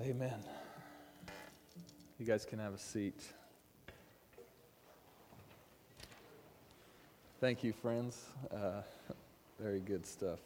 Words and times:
Amen. 0.00 0.38
You 2.20 2.24
guys 2.24 2.44
can 2.44 2.60
have 2.60 2.72
a 2.72 2.78
seat. 2.78 3.20
Thank 7.40 7.64
you, 7.64 7.72
friends. 7.72 8.24
Uh, 8.48 8.82
very 9.60 9.80
good 9.80 10.06
stuff. 10.06 10.38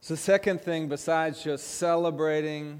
So, 0.00 0.14
second 0.14 0.60
thing, 0.60 0.88
besides 0.88 1.42
just 1.42 1.66
celebrating, 1.78 2.78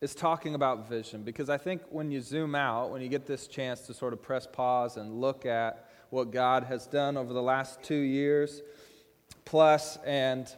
is 0.00 0.14
talking 0.14 0.54
about 0.54 0.88
vision. 0.88 1.24
Because 1.24 1.50
I 1.50 1.58
think 1.58 1.82
when 1.90 2.10
you 2.10 2.22
zoom 2.22 2.54
out, 2.54 2.90
when 2.90 3.02
you 3.02 3.08
get 3.08 3.26
this 3.26 3.46
chance 3.48 3.82
to 3.82 3.92
sort 3.92 4.14
of 4.14 4.22
press 4.22 4.46
pause 4.50 4.96
and 4.96 5.20
look 5.20 5.44
at 5.44 5.90
what 6.10 6.30
God 6.30 6.64
has 6.64 6.86
done 6.86 7.16
over 7.16 7.32
the 7.32 7.42
last 7.42 7.82
two 7.82 7.94
years 7.94 8.62
plus 9.44 9.98
and 10.04 10.48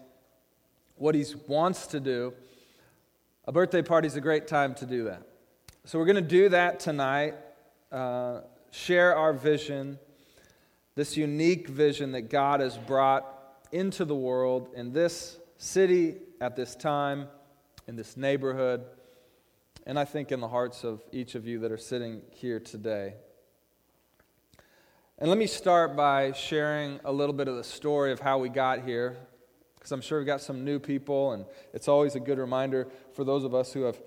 what 0.96 1.14
He 1.14 1.24
wants 1.46 1.88
to 1.88 2.00
do, 2.00 2.32
a 3.44 3.52
birthday 3.52 3.82
party 3.82 4.06
is 4.06 4.16
a 4.16 4.20
great 4.20 4.46
time 4.46 4.74
to 4.76 4.86
do 4.86 5.04
that. 5.04 5.22
So, 5.84 5.98
we're 5.98 6.06
going 6.06 6.16
to 6.16 6.22
do 6.22 6.48
that 6.48 6.80
tonight, 6.80 7.34
uh, 7.92 8.40
share 8.70 9.16
our 9.16 9.32
vision, 9.32 9.98
this 10.94 11.16
unique 11.16 11.68
vision 11.68 12.12
that 12.12 12.30
God 12.30 12.60
has 12.60 12.78
brought 12.78 13.26
into 13.72 14.04
the 14.04 14.14
world 14.14 14.70
in 14.74 14.92
this 14.92 15.38
city 15.58 16.16
at 16.40 16.56
this 16.56 16.74
time, 16.74 17.28
in 17.86 17.96
this 17.96 18.16
neighborhood, 18.16 18.84
and 19.86 19.98
I 19.98 20.04
think 20.04 20.32
in 20.32 20.40
the 20.40 20.48
hearts 20.48 20.82
of 20.82 21.02
each 21.12 21.34
of 21.34 21.46
you 21.46 21.60
that 21.60 21.70
are 21.70 21.78
sitting 21.78 22.22
here 22.30 22.58
today. 22.58 23.14
And 25.18 25.30
let 25.30 25.38
me 25.38 25.46
start 25.46 25.96
by 25.96 26.32
sharing 26.32 27.00
a 27.02 27.10
little 27.10 27.32
bit 27.32 27.48
of 27.48 27.56
the 27.56 27.64
story 27.64 28.12
of 28.12 28.20
how 28.20 28.36
we 28.36 28.50
got 28.50 28.82
here, 28.82 29.16
because 29.74 29.90
I'm 29.90 30.02
sure 30.02 30.18
we've 30.18 30.26
got 30.26 30.42
some 30.42 30.62
new 30.62 30.78
people, 30.78 31.32
and 31.32 31.46
it's 31.72 31.88
always 31.88 32.16
a 32.16 32.20
good 32.20 32.36
reminder 32.36 32.86
for 33.14 33.24
those 33.24 33.42
of 33.42 33.54
us 33.54 33.72
who 33.72 33.84
have 33.84 33.98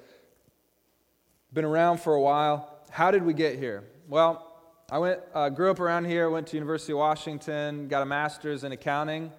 been 1.52 1.66
around 1.66 2.00
for 2.00 2.14
a 2.14 2.22
while. 2.22 2.78
How 2.92 3.10
did 3.10 3.24
we 3.24 3.34
get 3.34 3.58
here? 3.58 3.86
Well, 4.08 4.56
I 4.92 5.00
went, 5.00 5.20
uh, 5.34 5.50
grew 5.50 5.72
up 5.72 5.80
around 5.80 6.06
here, 6.06 6.30
went 6.30 6.46
to 6.50 6.58
University 6.58 6.94
of 6.94 7.00
Washington, 7.00 7.88
got 7.88 8.04
a 8.04 8.06
master's 8.06 8.64
in 8.64 8.72
accounting. 8.72 9.32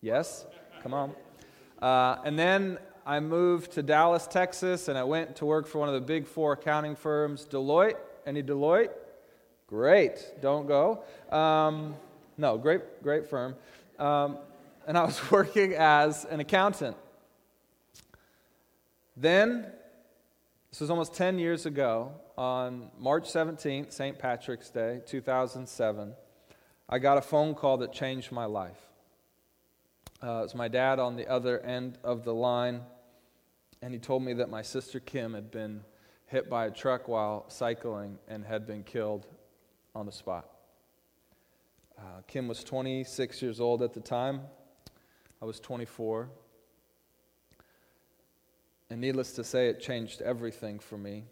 Yes, 0.00 0.46
come 0.82 0.94
on. 0.94 1.14
Uh, 1.82 2.22
and 2.24 2.38
then 2.38 2.78
I 3.04 3.20
moved 3.20 3.72
to 3.72 3.82
Dallas, 3.82 4.26
Texas, 4.26 4.88
and 4.88 4.96
I 4.96 5.04
went 5.04 5.36
to 5.36 5.44
work 5.44 5.66
for 5.66 5.78
one 5.78 5.88
of 5.88 5.94
the 5.94 6.00
big 6.00 6.26
four 6.26 6.54
accounting 6.54 6.96
firms, 6.96 7.44
Deloitte. 7.44 7.98
Any 8.24 8.42
Deloitte? 8.42 8.92
Great. 9.66 10.24
Don't 10.40 10.68
go. 10.68 11.02
Um, 11.30 11.96
no, 12.38 12.56
great, 12.56 13.02
great 13.02 13.28
firm. 13.28 13.56
Um, 13.98 14.38
and 14.86 14.96
I 14.96 15.04
was 15.04 15.30
working 15.30 15.74
as 15.74 16.24
an 16.26 16.38
accountant. 16.38 16.96
Then, 19.16 19.66
this 20.70 20.80
was 20.80 20.90
almost 20.90 21.14
10 21.14 21.38
years 21.38 21.66
ago, 21.66 22.12
on 22.38 22.90
March 22.98 23.24
17th, 23.24 23.92
St. 23.92 24.18
Patrick's 24.18 24.70
Day, 24.70 25.00
2007, 25.06 26.12
I 26.88 26.98
got 26.98 27.18
a 27.18 27.22
phone 27.22 27.54
call 27.54 27.78
that 27.78 27.92
changed 27.92 28.30
my 28.30 28.44
life. 28.44 28.78
Uh, 30.22 30.40
it 30.40 30.42
was 30.42 30.54
my 30.54 30.68
dad 30.68 30.98
on 30.98 31.16
the 31.16 31.26
other 31.26 31.58
end 31.60 31.98
of 32.04 32.24
the 32.24 32.34
line, 32.34 32.82
and 33.82 33.92
he 33.92 33.98
told 33.98 34.22
me 34.22 34.34
that 34.34 34.48
my 34.48 34.62
sister 34.62 35.00
Kim 35.00 35.34
had 35.34 35.50
been 35.50 35.82
hit 36.26 36.48
by 36.48 36.66
a 36.66 36.70
truck 36.70 37.08
while 37.08 37.46
cycling 37.48 38.18
and 38.28 38.44
had 38.44 38.66
been 38.66 38.82
killed 38.84 39.26
on 39.96 40.04
the 40.04 40.12
spot. 40.12 40.46
Uh, 41.98 42.20
Kim 42.26 42.46
was 42.48 42.62
26 42.62 43.40
years 43.40 43.60
old 43.60 43.80
at 43.80 43.94
the 43.94 44.00
time. 44.00 44.42
I 45.40 45.46
was 45.46 45.58
24. 45.58 46.28
And 48.90 49.00
needless 49.00 49.32
to 49.32 49.44
say, 49.44 49.68
it 49.68 49.80
changed 49.80 50.20
everything 50.20 50.78
for 50.78 50.98
me. 50.98 51.24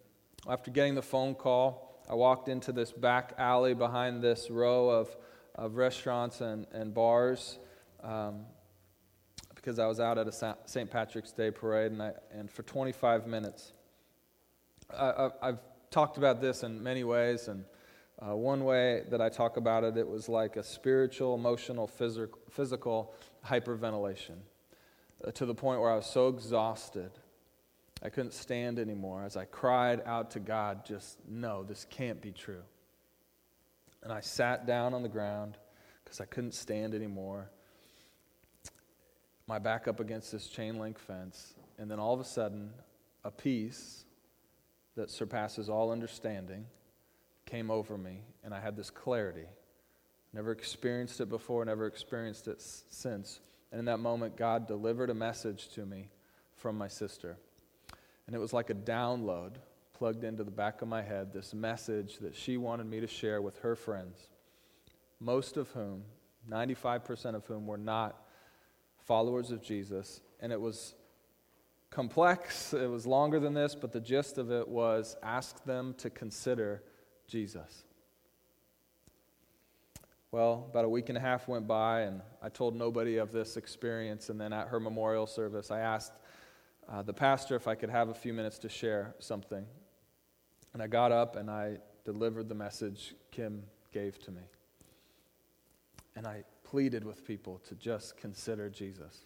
After 0.49 0.71
getting 0.71 0.95
the 0.95 1.03
phone 1.03 1.35
call, 1.35 2.03
I 2.09 2.15
walked 2.15 2.49
into 2.49 2.73
this 2.73 2.91
back 2.91 3.35
alley 3.37 3.75
behind 3.75 4.23
this 4.23 4.51
row 4.51 4.89
of, 4.89 5.15
of 5.55 5.77
restaurants 5.77 6.41
and, 6.41 6.67
and 6.73 6.95
bars 6.95 7.59
um, 8.03 8.47
because 9.55 9.79
I 9.79 9.87
was 9.87 10.01
out 10.01 10.17
at 10.17 10.27
a 10.27 10.57
St. 10.65 10.91
Patrick's 10.91 11.33
Day 11.33 11.51
parade, 11.51 11.93
and, 11.93 12.03
I, 12.03 12.13
and 12.33 12.51
for 12.51 12.63
25 12.63 13.27
minutes, 13.27 13.73
I, 14.91 15.31
have 15.43 15.61
talked 15.91 16.17
about 16.17 16.41
this 16.41 16.63
in 16.63 16.83
many 16.83 17.05
ways, 17.05 17.49
and 17.49 17.65
uh, 18.27 18.35
one 18.35 18.65
way 18.65 19.03
that 19.11 19.21
I 19.21 19.29
talk 19.29 19.57
about 19.57 19.85
it, 19.85 19.97
it 19.97 20.09
was 20.09 20.29
like 20.29 20.57
a 20.57 20.63
spiritual, 20.63 21.35
emotional, 21.35 21.89
phys- 21.89 22.29
physical 22.51 23.13
hyperventilation 23.45 24.37
uh, 25.25 25.31
to 25.33 25.45
the 25.45 25.55
point 25.55 25.81
where 25.81 25.91
I 25.91 25.97
was 25.97 26.07
so 26.07 26.29
exhausted. 26.29 27.11
I 28.03 28.09
couldn't 28.09 28.33
stand 28.33 28.79
anymore 28.79 29.25
as 29.25 29.37
I 29.37 29.45
cried 29.45 30.03
out 30.07 30.31
to 30.33 30.41
God, 30.41 30.87
just, 30.87 31.19
no, 31.29 31.65
this 31.65 31.87
can't 31.91 32.21
be 32.21 32.33
true. 32.33 32.63
And 34.03 34.13
I 34.13 34.21
sat 34.21 34.67
down 34.67 34.95
on 34.95 35.03
the 35.03 35.09
ground 35.09 35.59
because 36.03 36.21
I 36.21 36.25
couldn't 36.25 36.55
stand 36.55 36.95
anymore. 36.95 37.51
My 39.47 39.59
back 39.59 39.87
up 39.89 40.01
against 40.01 40.33
this 40.33 40.47
chain 40.47 40.79
link 40.79 40.99
fence. 40.99 41.55
And 41.79 41.91
then 41.91 41.99
all 41.99 42.15
of 42.15 42.21
a 42.21 42.25
sudden, 42.25 42.71
a 43.23 43.31
peace 43.31 44.05
that 44.97 45.11
surpasses 45.11 45.69
all 45.69 45.91
understanding 45.91 46.67
came 47.55 47.71
over 47.71 47.97
me, 47.97 48.21
and 48.43 48.53
I 48.53 48.59
had 48.59 48.77
this 48.77 48.91
clarity. 48.91 49.47
Never 50.33 50.51
experienced 50.51 51.21
it 51.21 51.29
before, 51.29 51.65
never 51.65 51.87
experienced 51.87 52.49
it 52.49 52.61
since. 52.61 53.39
And 53.71 53.79
in 53.79 53.85
that 53.85 54.01
moment, 54.01 54.37
God 54.37 54.67
delivered 54.67 55.09
a 55.09 55.15
message 55.15 55.69
to 55.75 55.87
me 55.87 56.09
from 56.57 56.77
my 56.77 56.89
sister. 56.89 57.37
And 58.27 58.35
it 58.35 58.41
was 58.41 58.53
like 58.53 58.71
a 58.71 58.75
download 58.75 59.53
plugged 59.93 60.25
into 60.25 60.43
the 60.43 60.51
back 60.51 60.83
of 60.83 60.89
my 60.89 61.01
head 61.01 61.33
this 61.33 61.55
message 61.55 62.19
that 62.19 62.35
she 62.35 62.57
wanted 62.57 62.87
me 62.87 62.99
to 62.99 63.07
share 63.07 63.41
with 63.41 63.57
her 63.59 63.77
friends, 63.77 64.31
most 65.21 65.57
of 65.57 65.71
whom, 65.71 66.03
95% 66.51 67.37
of 67.37 67.47
whom, 67.47 67.69
were 67.69 67.79
not 67.79 68.21
followers 68.99 69.53
of 69.53 69.63
Jesus. 69.63 70.21
And 70.41 70.51
it 70.51 70.61
was 70.61 70.97
complex, 71.91 72.75
it 72.75 72.91
was 72.91 73.07
longer 73.07 73.39
than 73.39 73.55
this, 73.55 73.77
but 73.77 73.93
the 73.93 74.01
gist 74.01 74.39
of 74.39 74.51
it 74.51 74.67
was 74.67 75.17
ask 75.23 75.63
them 75.63 75.95
to 75.99 76.11
consider 76.11 76.83
Jesus. 77.27 77.85
Well, 80.35 80.67
about 80.69 80.85
a 80.85 80.89
week 80.89 81.11
and 81.11 81.17
a 81.17 81.21
half 81.21 81.47
went 81.47 81.69
by, 81.69 82.01
and 82.01 82.21
I 82.43 82.49
told 82.49 82.75
nobody 82.75 83.19
of 83.19 83.31
this 83.31 83.57
experience. 83.57 84.31
And 84.31 84.41
then 84.41 84.53
at 84.53 84.67
her 84.67 84.81
memorial 84.81 85.29
service, 85.29 85.71
I 85.71 85.79
asked 85.79 86.15
uh, 86.89 87.03
the 87.03 87.13
pastor 87.13 87.55
if 87.55 87.69
I 87.69 87.77
could 87.77 87.91
have 87.91 88.09
a 88.09 88.15
few 88.15 88.33
minutes 88.33 88.59
to 88.59 88.69
share 88.69 89.15
something. 89.21 89.65
And 90.73 90.83
I 90.83 90.89
got 90.89 91.13
up 91.13 91.37
and 91.37 91.49
I 91.49 91.79
delivered 92.05 92.49
the 92.49 92.55
message 92.57 93.15
Kim 93.31 93.63
gave 93.93 94.19
to 94.25 94.33
me. 94.33 94.43
And 96.17 96.27
I 96.27 96.43
pleaded 96.65 97.05
with 97.05 97.25
people 97.25 97.61
to 97.69 97.77
just 97.77 98.17
consider 98.17 98.69
Jesus. 98.69 99.25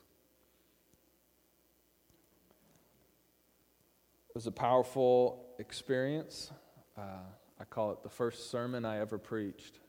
It 4.28 4.34
was 4.34 4.47
a 4.47 4.53
powerful 4.53 5.47
experience. 5.59 6.53
Uh, 6.98 7.22
I 7.60 7.64
call 7.64 7.92
it 7.92 8.02
the 8.02 8.08
first 8.08 8.50
sermon 8.50 8.84
I 8.84 9.00
ever 9.00 9.19
preached. 9.19 9.80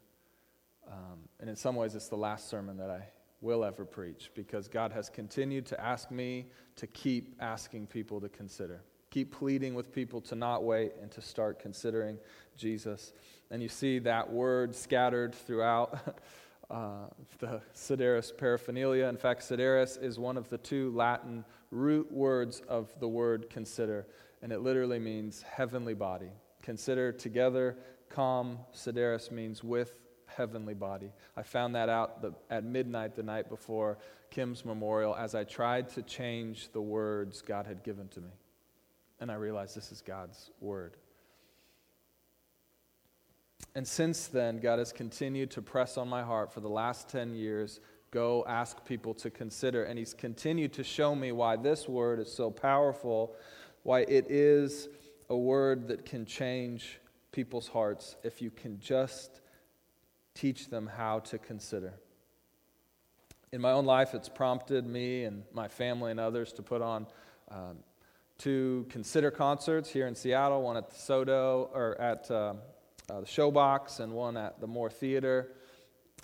Um, 0.88 1.20
and 1.40 1.50
in 1.50 1.56
some 1.56 1.76
ways, 1.76 1.96
it's 1.96 2.08
the 2.08 2.18
last 2.18 2.50
sermon 2.50 2.78
that 2.78 2.90
I 2.90 3.04
will 3.42 3.64
ever 3.64 3.86
preach 3.86 4.32
because 4.36 4.68
God 4.68 4.92
has 4.92 5.10
continued 5.10 5.66
to 5.68 5.80
ask 5.80 6.12
me 6.12 6.48
to 6.78 6.88
keep 6.88 7.36
asking 7.40 7.88
people 7.88 8.20
to 8.22 8.30
consider. 8.30 8.82
Keep 9.12 9.32
pleading 9.32 9.74
with 9.74 9.92
people 9.92 10.22
to 10.22 10.36
not 10.36 10.64
wait 10.64 10.94
and 11.02 11.10
to 11.12 11.22
start 11.22 11.60
considering 11.60 12.18
Jesus. 12.58 13.14
And 13.50 13.62
you 13.62 13.70
see 13.70 14.00
that 14.00 14.30
word 14.30 14.76
scattered 14.76 15.34
throughout 15.34 16.20
uh, 16.70 17.08
the 17.40 17.62
Sideris 17.74 18.32
paraphernalia. 18.36 19.06
In 19.06 19.18
fact, 19.18 19.42
Sideris 19.44 19.98
is 19.98 20.20
one 20.20 20.38
of 20.38 20.50
the 20.50 20.58
two 20.58 20.92
Latin 20.92 21.46
root 21.72 22.12
words 22.12 22.62
of 22.68 22.94
the 23.00 23.08
word 23.08 23.50
consider, 23.50 24.06
and 24.42 24.52
it 24.52 24.62
literally 24.62 25.00
means 25.00 25.42
heavenly 25.44 25.94
body. 25.94 26.32
Consider 26.70 27.12
together, 27.12 27.78
calm, 28.10 28.60
sideris 28.76 29.32
means 29.32 29.64
with 29.64 29.96
heavenly 30.28 30.76
body. 30.76 31.12
I 31.36 31.42
found 31.42 31.74
that 31.74 31.90
out 31.90 32.22
the, 32.22 32.36
at 32.52 32.64
midnight 32.64 33.16
the 33.16 33.24
night 33.24 33.50
before 33.50 33.98
Kim's 34.30 34.64
memorial 34.64 35.16
as 35.16 35.34
I 35.34 35.46
tried 35.46 35.90
to 35.90 36.04
change 36.04 36.72
the 36.72 36.80
words 36.80 37.42
God 37.42 37.66
had 37.66 37.82
given 37.82 38.08
to 38.10 38.22
me. 38.22 38.30
And 39.20 39.32
I 39.32 39.34
realized 39.34 39.76
this 39.76 39.92
is 39.92 40.02
God's 40.02 40.52
word. 40.62 40.98
And 43.74 43.88
since 43.88 44.28
then, 44.28 44.60
God 44.60 44.78
has 44.78 44.94
continued 44.94 45.50
to 45.50 45.64
press 45.64 45.98
on 45.98 46.08
my 46.08 46.22
heart 46.22 46.54
for 46.54 46.60
the 46.60 46.70
last 46.70 47.10
10 47.10 47.34
years 47.34 47.80
go 48.12 48.46
ask 48.48 48.86
people 48.86 49.16
to 49.16 49.32
consider. 49.32 49.86
And 49.86 49.98
He's 49.98 50.14
continued 50.14 50.74
to 50.74 50.84
show 50.84 51.16
me 51.16 51.32
why 51.32 51.56
this 51.56 51.90
word 51.90 52.20
is 52.20 52.32
so 52.32 52.52
powerful, 52.52 53.34
why 53.82 54.02
it 54.02 54.30
is 54.30 54.88
a 55.30 55.38
word 55.38 55.88
that 55.90 56.06
can 56.06 56.26
change 56.26 57.00
people's 57.32 57.68
hearts 57.68 58.16
if 58.24 58.42
you 58.42 58.50
can 58.50 58.80
just 58.80 59.42
teach 60.34 60.70
them 60.70 60.88
how 60.88 61.20
to 61.20 61.38
consider. 61.38 61.94
In 63.52 63.62
my 63.62 63.72
own 63.72 63.86
life, 63.86 64.14
it's 64.14 64.30
prompted 64.30 64.86
me 64.86 65.24
and 65.24 65.44
my 65.54 65.68
family 65.68 66.12
and 66.12 66.20
others 66.20 66.54
to 66.54 66.64
put 66.64 66.82
on 66.82 67.08
um, 67.50 67.78
two 68.38 68.86
consider 68.90 69.32
concerts 69.32 69.90
here 69.90 70.08
in 70.08 70.16
Seattle, 70.16 70.62
one 70.62 70.78
at 70.78 70.90
the 70.90 70.96
SoDo 70.96 71.70
or 71.74 72.00
at 72.00 72.30
uh, 72.32 72.54
uh, 73.10 73.22
the 73.22 73.26
Showbox 73.26 74.00
and 74.00 74.14
one 74.14 74.38
at 74.38 74.60
the 74.62 74.68
Moore 74.68 74.90
Theater. 74.90 75.52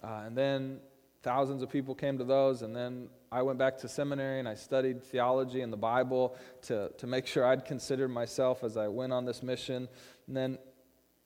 Uh, 0.04 0.24
and 0.26 0.38
then 0.38 0.80
thousands 1.24 1.64
of 1.64 1.70
people 1.70 1.96
came 1.96 2.18
to 2.20 2.24
those. 2.24 2.62
And 2.62 2.76
then 2.76 3.10
I 3.32 3.42
went 3.42 3.58
back 3.58 3.78
to 3.80 3.88
seminary 3.88 4.40
and 4.40 4.48
I 4.48 4.56
studied 4.56 5.04
theology 5.04 5.62
and 5.62 5.72
the 5.72 5.78
Bible 5.78 6.36
to, 6.64 6.92
to 6.98 7.08
make 7.08 7.28
sure 7.28 7.46
I'd 7.46 7.66
considered 7.66 8.10
myself 8.10 8.64
as 8.64 8.78
I 8.78 8.88
went 8.88 9.14
on 9.14 9.26
this 9.26 9.44
mission. 9.44 9.88
And 10.28 10.38
then 10.38 10.58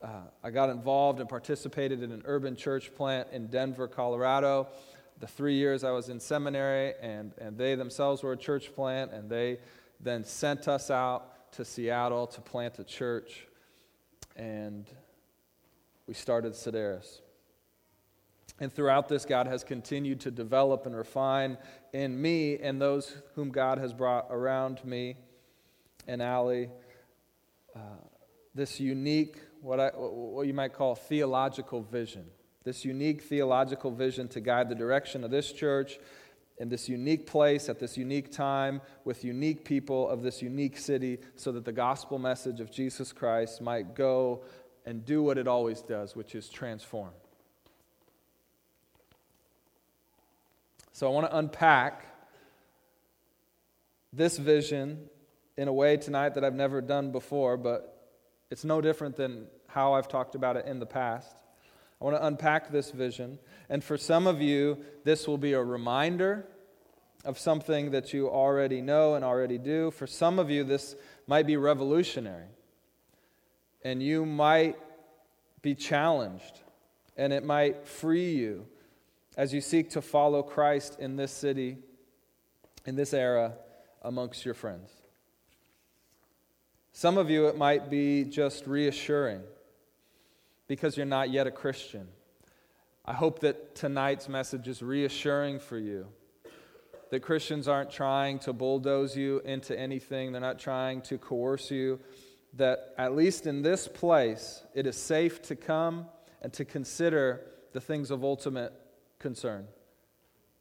uh, 0.01 0.23
I 0.43 0.49
got 0.49 0.69
involved 0.69 1.19
and 1.19 1.27
participated 1.27 2.01
in 2.01 2.11
an 2.11 2.21
urban 2.25 2.55
church 2.55 2.95
plant 2.95 3.27
in 3.31 3.47
Denver, 3.47 3.87
Colorado. 3.87 4.67
The 5.19 5.27
three 5.27 5.55
years 5.55 5.83
I 5.83 5.91
was 5.91 6.07
in 6.07 6.19
seminary, 6.19 6.93
and, 7.01 7.33
and 7.39 7.57
they 7.57 7.75
themselves 7.75 8.23
were 8.23 8.31
a 8.31 8.37
church 8.37 8.73
plant, 8.73 9.11
and 9.11 9.29
they 9.29 9.59
then 9.99 10.23
sent 10.23 10.69
us 10.69 10.89
out 10.89 11.51
to 11.53 11.65
Seattle 11.65 12.27
to 12.27 12.39
plant 12.39 12.79
a 12.79 12.85
church. 12.85 13.45
And 14.37 14.85
we 16.07 16.13
started 16.13 16.53
Sideris. 16.53 17.19
And 18.59 18.73
throughout 18.73 19.07
this, 19.07 19.25
God 19.25 19.47
has 19.47 19.63
continued 19.63 20.19
to 20.21 20.31
develop 20.31 20.85
and 20.85 20.95
refine 20.95 21.57
in 21.93 22.21
me 22.21 22.57
and 22.57 22.81
those 22.81 23.15
whom 23.35 23.51
God 23.51 23.77
has 23.77 23.93
brought 23.93 24.27
around 24.29 24.83
me 24.83 25.15
and 26.07 26.21
Allie 26.21 26.69
uh, 27.75 27.79
this 28.55 28.79
unique, 28.79 29.37
what, 29.61 29.79
I, 29.79 29.89
what 29.89 30.47
you 30.47 30.53
might 30.53 30.73
call 30.73 30.95
theological 30.95 31.81
vision. 31.81 32.25
This 32.63 32.83
unique 32.83 33.21
theological 33.21 33.91
vision 33.91 34.27
to 34.29 34.41
guide 34.41 34.69
the 34.69 34.75
direction 34.75 35.23
of 35.23 35.31
this 35.31 35.51
church 35.51 35.99
in 36.57 36.67
this 36.67 36.89
unique 36.89 37.25
place 37.25 37.69
at 37.69 37.79
this 37.79 37.97
unique 37.97 38.31
time 38.31 38.81
with 39.05 39.23
unique 39.23 39.63
people 39.63 40.09
of 40.09 40.21
this 40.21 40.41
unique 40.41 40.77
city 40.77 41.19
so 41.35 41.53
that 41.53 41.63
the 41.63 41.71
gospel 41.71 42.19
message 42.19 42.59
of 42.59 42.69
Jesus 42.69 43.13
Christ 43.13 43.61
might 43.61 43.95
go 43.95 44.43
and 44.85 45.05
do 45.05 45.23
what 45.23 45.37
it 45.37 45.47
always 45.47 45.81
does, 45.81 46.15
which 46.15 46.35
is 46.35 46.49
transform. 46.49 47.11
So 50.99 51.07
I 51.07 51.11
want 51.11 51.27
to 51.27 51.37
unpack 51.37 52.03
this 54.11 54.37
vision 54.37 55.07
in 55.55 55.69
a 55.69 55.71
way 55.71 55.95
tonight 55.95 56.33
that 56.33 56.43
I've 56.43 56.53
never 56.53 56.81
done 56.81 57.13
before, 57.13 57.55
but 57.55 58.11
it's 58.51 58.65
no 58.65 58.81
different 58.81 59.15
than 59.15 59.47
how 59.67 59.93
I've 59.93 60.09
talked 60.09 60.35
about 60.35 60.57
it 60.57 60.65
in 60.65 60.79
the 60.79 60.85
past. 60.85 61.37
I 62.01 62.03
want 62.03 62.17
to 62.17 62.25
unpack 62.27 62.69
this 62.69 62.91
vision. 62.91 63.39
And 63.69 63.81
for 63.81 63.97
some 63.97 64.27
of 64.27 64.41
you, 64.41 64.79
this 65.05 65.25
will 65.25 65.37
be 65.37 65.53
a 65.53 65.63
reminder 65.63 66.45
of 67.23 67.39
something 67.39 67.91
that 67.91 68.11
you 68.11 68.29
already 68.29 68.81
know 68.81 69.15
and 69.15 69.23
already 69.23 69.57
do. 69.57 69.91
For 69.91 70.05
some 70.05 70.37
of 70.37 70.49
you, 70.49 70.65
this 70.65 70.97
might 71.27 71.47
be 71.47 71.55
revolutionary 71.55 72.49
and 73.85 74.03
you 74.03 74.25
might 74.25 74.77
be 75.61 75.75
challenged, 75.75 76.59
and 77.15 77.31
it 77.31 77.45
might 77.45 77.87
free 77.87 78.33
you 78.33 78.67
as 79.37 79.53
you 79.53 79.61
seek 79.61 79.89
to 79.91 80.01
follow 80.01 80.43
Christ 80.43 80.97
in 80.99 81.15
this 81.15 81.31
city, 81.31 81.77
in 82.85 82.95
this 82.95 83.13
era, 83.13 83.53
amongst 84.01 84.45
your 84.45 84.53
friends. 84.53 84.91
Some 86.91 87.17
of 87.17 87.29
you, 87.29 87.47
it 87.47 87.57
might 87.57 87.89
be 87.89 88.23
just 88.23 88.67
reassuring 88.67 89.41
because 90.67 90.97
you're 90.97 91.05
not 91.05 91.29
yet 91.29 91.47
a 91.47 91.51
Christian. 91.51 92.07
I 93.05 93.13
hope 93.13 93.39
that 93.39 93.75
tonight's 93.75 94.27
message 94.27 94.67
is 94.67 94.81
reassuring 94.81 95.59
for 95.59 95.77
you 95.77 96.07
that 97.09 97.21
Christians 97.21 97.67
aren't 97.67 97.89
trying 97.89 98.39
to 98.39 98.53
bulldoze 98.53 99.17
you 99.17 99.41
into 99.43 99.77
anything, 99.77 100.31
they're 100.31 100.41
not 100.41 100.59
trying 100.59 101.01
to 101.01 101.17
coerce 101.17 101.71
you 101.71 101.99
that 102.53 102.93
at 102.97 103.15
least 103.15 103.45
in 103.45 103.61
this 103.61 103.87
place, 103.87 104.63
it 104.73 104.87
is 104.87 104.95
safe 104.95 105.41
to 105.43 105.55
come 105.55 106.07
and 106.41 106.51
to 106.53 106.65
consider 106.65 107.41
the 107.73 107.81
things 107.81 108.09
of 108.09 108.23
ultimate 108.23 108.73
concern. 109.19 109.67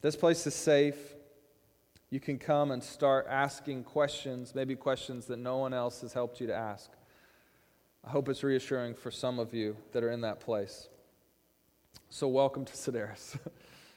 This 0.00 0.16
place 0.16 0.46
is 0.46 0.54
safe. 0.54 0.96
You 2.10 2.20
can 2.20 2.38
come 2.38 2.70
and 2.70 2.82
start 2.82 3.26
asking 3.28 3.84
questions, 3.84 4.54
maybe 4.54 4.74
questions 4.76 5.26
that 5.26 5.38
no 5.38 5.58
one 5.58 5.74
else 5.74 6.00
has 6.00 6.12
helped 6.12 6.40
you 6.40 6.46
to 6.48 6.54
ask. 6.54 6.90
I 8.04 8.10
hope 8.10 8.28
it's 8.28 8.42
reassuring 8.42 8.94
for 8.94 9.10
some 9.10 9.38
of 9.38 9.52
you 9.54 9.76
that 9.92 10.02
are 10.02 10.10
in 10.10 10.22
that 10.22 10.40
place. 10.40 10.88
So, 12.10 12.26
welcome 12.28 12.64
to 12.64 12.72
Sideris. 12.72 13.36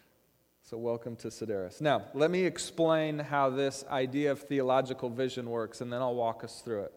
so, 0.63 0.77
welcome 0.77 1.15
to 1.17 1.29
Sideris. 1.29 1.79
Now, 1.79 2.05
let 2.13 2.29
me 2.29 2.43
explain 2.43 3.19
how 3.19 3.49
this 3.49 3.85
idea 3.89 4.31
of 4.31 4.41
theological 4.41 5.09
vision 5.09 5.49
works, 5.49 5.79
and 5.81 5.93
then 5.93 6.01
I'll 6.01 6.15
walk 6.15 6.43
us 6.43 6.61
through 6.61 6.83
it. 6.83 6.93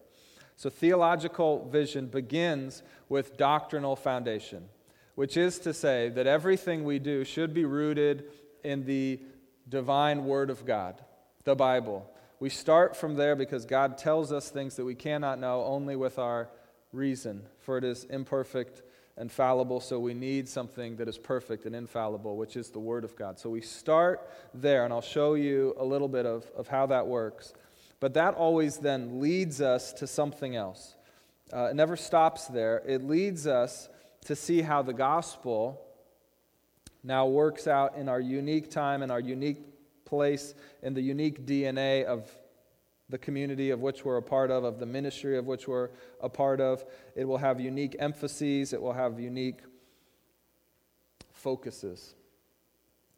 So, 0.57 0.69
theological 0.69 1.69
vision 1.69 2.07
begins 2.07 2.83
with 3.07 3.37
doctrinal 3.37 3.95
foundation, 3.95 4.67
which 5.15 5.37
is 5.37 5.59
to 5.59 5.73
say 5.73 6.09
that 6.09 6.27
everything 6.27 6.83
we 6.83 6.99
do 6.99 7.23
should 7.23 7.53
be 7.53 7.65
rooted 7.65 8.25
in 8.63 8.85
the 8.85 9.19
divine 9.67 10.25
Word 10.25 10.49
of 10.49 10.65
God, 10.65 11.01
the 11.43 11.55
Bible. 11.55 12.09
We 12.39 12.49
start 12.49 12.95
from 12.95 13.15
there 13.15 13.35
because 13.35 13.65
God 13.65 13.97
tells 13.97 14.31
us 14.31 14.49
things 14.49 14.75
that 14.75 14.85
we 14.85 14.95
cannot 14.95 15.39
know 15.39 15.63
only 15.63 15.95
with 15.95 16.19
our 16.19 16.49
reason, 16.91 17.43
for 17.59 17.77
it 17.77 17.83
is 17.83 18.03
imperfect 18.05 18.81
and 19.17 19.31
fallible, 19.31 19.79
so 19.79 19.97
we 19.97 20.13
need 20.13 20.49
something 20.49 20.97
that 20.97 21.07
is 21.07 21.17
perfect 21.17 21.65
and 21.65 21.73
infallible, 21.73 22.35
which 22.35 22.57
is 22.57 22.69
the 22.69 22.79
Word 22.79 23.05
of 23.05 23.15
God. 23.15 23.39
So 23.39 23.49
we 23.49 23.61
start 23.61 24.29
there, 24.53 24.83
and 24.83 24.93
I'll 24.93 25.01
show 25.01 25.35
you 25.35 25.73
a 25.77 25.85
little 25.85 26.09
bit 26.09 26.25
of, 26.25 26.45
of 26.55 26.67
how 26.67 26.87
that 26.87 27.07
works. 27.07 27.53
But 28.01 28.13
that 28.15 28.33
always 28.33 28.77
then 28.77 29.21
leads 29.21 29.61
us 29.61 29.93
to 29.93 30.07
something 30.07 30.57
else. 30.57 30.95
Uh, 31.53 31.67
it 31.67 31.75
never 31.75 31.95
stops 31.95 32.47
there. 32.47 32.83
It 32.85 33.03
leads 33.03 33.47
us 33.47 33.87
to 34.25 34.35
see 34.35 34.61
how 34.61 34.81
the 34.81 34.93
gospel 34.93 35.81
now 37.03 37.27
works 37.27 37.67
out 37.67 37.95
in 37.95 38.09
our 38.09 38.19
unique 38.19 38.69
time, 38.69 39.01
and 39.03 39.11
our 39.11 39.19
unique 39.19 39.59
place, 40.05 40.53
in 40.81 40.93
the 40.93 41.01
unique 41.01 41.45
DNA 41.45 42.03
of 42.03 42.29
the 43.09 43.17
community 43.17 43.69
of 43.69 43.81
which 43.81 44.03
we're 44.03 44.17
a 44.17 44.21
part 44.21 44.49
of, 44.49 44.63
of 44.63 44.79
the 44.79 44.85
ministry 44.85 45.37
of 45.37 45.45
which 45.45 45.67
we're 45.67 45.89
a 46.21 46.29
part 46.29 46.59
of. 46.59 46.83
It 47.15 47.25
will 47.25 47.37
have 47.37 47.59
unique 47.59 47.95
emphases, 47.99 48.73
it 48.73 48.81
will 48.81 48.93
have 48.93 49.19
unique 49.19 49.59
focuses. 51.31 52.15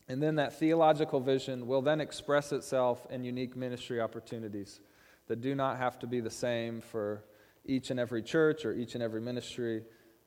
And 0.09 0.21
then 0.21 0.35
that 0.35 0.59
theological 0.59 1.21
vision 1.21 1.67
will 1.67 1.81
then 1.81 2.01
express 2.01 2.51
itself 2.51 3.05
in 3.09 3.23
unique 3.23 3.55
ministry 3.55 4.01
opportunities 4.01 4.81
that 5.27 5.41
do 5.41 5.55
not 5.55 5.77
have 5.77 5.99
to 5.99 6.07
be 6.07 6.19
the 6.19 6.29
same 6.29 6.81
for 6.81 7.23
each 7.65 7.91
and 7.91 7.99
every 7.99 8.21
church 8.21 8.65
or 8.65 8.73
each 8.73 8.95
and 8.95 9.03
every 9.03 9.21
ministry. 9.21 9.83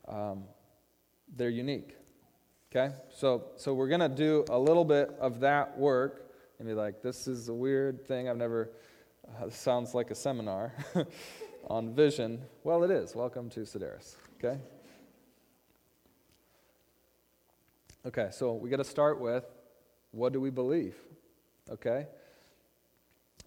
Um, 0.08 0.44
they're 1.36 1.48
unique. 1.48 1.96
Okay? 2.70 2.94
So, 3.14 3.46
so 3.56 3.74
we're 3.74 3.88
going 3.88 4.00
to 4.00 4.08
do 4.08 4.44
a 4.48 4.58
little 4.58 4.84
bit 4.84 5.10
of 5.20 5.40
that 5.40 5.76
work 5.76 6.30
and 6.58 6.68
be 6.68 6.74
like, 6.74 7.02
this 7.02 7.26
is 7.26 7.48
a 7.48 7.54
weird 7.54 8.06
thing. 8.06 8.28
I've 8.28 8.36
never, 8.36 8.70
uh, 9.40 9.50
sounds 9.50 9.94
like 9.94 10.10
a 10.10 10.14
seminar 10.14 10.72
on 11.68 11.94
vision. 11.94 12.42
Well, 12.62 12.84
it 12.84 12.90
is. 12.90 13.14
Welcome 13.14 13.50
to 13.50 13.60
Sideris. 13.60 14.14
Okay? 14.38 14.60
Okay, 18.06 18.28
so 18.30 18.54
we 18.54 18.70
got 18.70 18.76
to 18.76 18.84
start 18.84 19.20
with 19.20 19.44
what 20.12 20.32
do 20.32 20.40
we 20.40 20.50
believe? 20.50 20.96
Okay? 21.70 22.06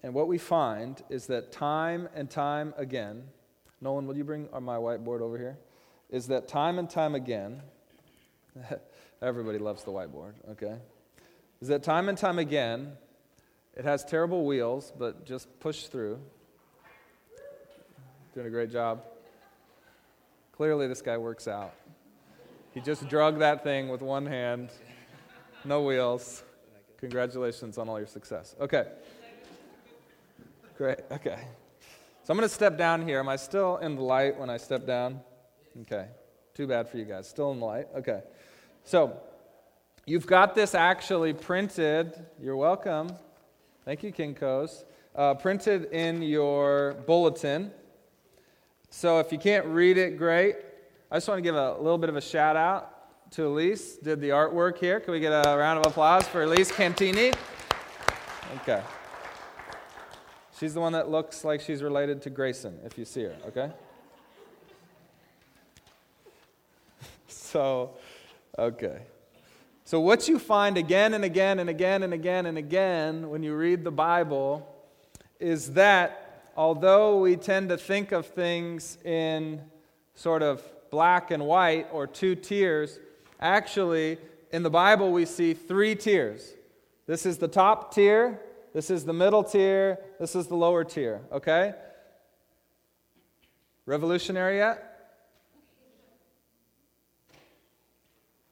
And 0.02 0.14
what 0.14 0.28
we 0.28 0.38
find 0.38 1.02
is 1.08 1.26
that 1.26 1.50
time 1.50 2.08
and 2.14 2.30
time 2.30 2.74
again, 2.76 3.24
Nolan, 3.80 4.06
will 4.06 4.16
you 4.16 4.24
bring 4.24 4.48
my 4.52 4.76
whiteboard 4.76 5.20
over 5.20 5.38
here? 5.38 5.58
Is 6.10 6.26
that 6.28 6.46
time 6.46 6.78
and 6.78 6.88
time 6.88 7.14
again, 7.14 7.62
everybody 9.22 9.58
loves 9.58 9.84
the 9.84 9.90
whiteboard, 9.90 10.34
okay? 10.50 10.76
Is 11.60 11.68
that 11.68 11.82
time 11.82 12.08
and 12.08 12.18
time 12.18 12.38
again, 12.38 12.92
it 13.74 13.84
has 13.84 14.04
terrible 14.04 14.44
wheels, 14.44 14.92
but 14.96 15.24
just 15.24 15.48
push 15.60 15.84
through. 15.84 16.20
Doing 18.34 18.46
a 18.46 18.50
great 18.50 18.70
job. 18.70 19.02
Clearly, 20.52 20.86
this 20.86 21.02
guy 21.02 21.18
works 21.18 21.48
out. 21.48 21.74
He 22.72 22.80
just 22.80 23.08
drug 23.08 23.38
that 23.38 23.62
thing 23.62 23.88
with 23.88 24.02
one 24.02 24.26
hand, 24.26 24.70
no 25.64 25.82
wheels. 25.82 26.42
Congratulations 26.98 27.78
on 27.78 27.88
all 27.88 27.98
your 27.98 28.06
success. 28.06 28.56
Okay. 28.60 28.86
Great. 30.76 31.00
Okay. 31.10 31.38
So 32.24 32.32
I'm 32.32 32.36
going 32.36 32.48
to 32.48 32.54
step 32.54 32.78
down 32.78 33.06
here. 33.06 33.18
Am 33.18 33.28
I 33.28 33.36
still 33.36 33.76
in 33.76 33.96
the 33.96 34.02
light 34.02 34.38
when 34.38 34.50
I 34.50 34.56
step 34.56 34.86
down? 34.86 35.20
Okay. 35.82 36.06
Too 36.54 36.66
bad 36.66 36.88
for 36.88 36.96
you 36.96 37.04
guys. 37.04 37.28
Still 37.28 37.52
in 37.52 37.60
the 37.60 37.66
light. 37.66 37.86
Okay. 37.96 38.22
So 38.84 39.18
you've 40.04 40.26
got 40.26 40.54
this 40.54 40.74
actually 40.74 41.32
printed. 41.32 42.14
You're 42.40 42.56
welcome. 42.56 43.10
Thank 43.84 44.02
you, 44.02 44.12
Kinko's. 44.12 44.84
Uh, 45.14 45.34
printed 45.34 45.86
in 45.92 46.20
your 46.22 46.94
bulletin. 47.06 47.70
So 48.90 49.20
if 49.20 49.32
you 49.32 49.38
can't 49.38 49.66
read 49.66 49.96
it, 49.96 50.18
great. 50.18 50.56
I 51.10 51.16
just 51.16 51.28
want 51.28 51.38
to 51.38 51.42
give 51.42 51.54
a 51.54 51.76
little 51.78 51.98
bit 51.98 52.10
of 52.10 52.16
a 52.16 52.20
shout 52.20 52.56
out 52.56 53.30
to 53.32 53.46
Elise, 53.46 53.96
did 53.96 54.20
the 54.20 54.28
artwork 54.28 54.78
here. 54.78 55.00
Can 55.00 55.12
we 55.12 55.20
get 55.20 55.30
a 55.30 55.56
round 55.56 55.78
of 55.78 55.90
applause 55.90 56.26
for 56.28 56.42
Elise 56.42 56.70
Cantini? 56.70 57.32
Okay. 58.56 58.82
She's 60.58 60.74
the 60.74 60.80
one 60.80 60.92
that 60.92 61.08
looks 61.10 61.42
like 61.42 61.60
she's 61.60 61.82
related 61.82 62.22
to 62.22 62.30
Grayson, 62.30 62.78
if 62.84 62.96
you 62.96 63.04
see 63.04 63.24
her, 63.24 63.34
okay? 63.48 63.72
so, 67.26 67.96
okay. 68.58 69.02
So, 69.84 70.00
what 70.00 70.28
you 70.28 70.38
find 70.38 70.78
again 70.78 71.14
and 71.14 71.24
again 71.24 71.58
and 71.58 71.68
again 71.68 72.02
and 72.02 72.14
again 72.14 72.46
and 72.46 72.56
again 72.56 73.28
when 73.28 73.42
you 73.42 73.54
read 73.54 73.84
the 73.84 73.90
Bible 73.90 74.66
is 75.38 75.74
that 75.74 76.50
although 76.56 77.20
we 77.20 77.36
tend 77.36 77.68
to 77.68 77.76
think 77.76 78.12
of 78.12 78.26
things 78.26 78.96
in 79.04 79.60
sort 80.14 80.42
of 80.42 80.62
black 80.90 81.30
and 81.30 81.44
white 81.44 81.86
or 81.92 82.06
two 82.06 82.34
tiers, 82.34 82.98
actually, 83.40 84.18
in 84.52 84.62
the 84.62 84.70
Bible, 84.70 85.12
we 85.12 85.26
see 85.26 85.52
three 85.52 85.94
tiers. 85.94 86.54
This 87.06 87.26
is 87.26 87.38
the 87.38 87.48
top 87.48 87.92
tier, 87.94 88.40
this 88.72 88.88
is 88.88 89.04
the 89.04 89.12
middle 89.12 89.44
tier, 89.44 89.98
this 90.18 90.34
is 90.34 90.46
the 90.46 90.54
lower 90.54 90.84
tier, 90.84 91.20
okay? 91.30 91.74
Revolutionary 93.84 94.58
yet? 94.58 94.93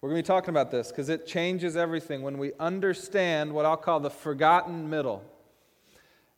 We're 0.03 0.09
going 0.09 0.21
to 0.21 0.25
be 0.25 0.35
talking 0.35 0.51
about 0.51 0.73
this 0.73 0.89
because 0.89 1.09
it 1.09 1.29
changes 1.29 1.77
everything 1.77 2.23
when 2.23 2.37
we 2.37 2.51
understand 2.59 3.53
what 3.53 3.65
I'll 3.65 3.77
call 3.77 4.01
the 4.01 4.11
forgotten 4.11 4.91
middle. 4.91 5.23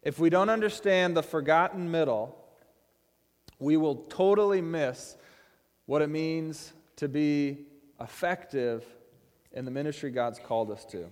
If 0.02 0.18
we 0.18 0.28
don't 0.28 0.50
understand 0.50 1.16
the 1.16 1.22
forgotten 1.22 1.90
middle, 1.90 2.36
we 3.58 3.78
will 3.78 3.94
totally 3.94 4.60
miss 4.60 5.16
what 5.86 6.02
it 6.02 6.10
means 6.10 6.74
to 6.96 7.08
be 7.08 7.64
effective 7.98 8.84
in 9.52 9.64
the 9.64 9.70
ministry 9.70 10.10
God's 10.10 10.38
called 10.38 10.70
us 10.70 10.84
to. 10.86 11.06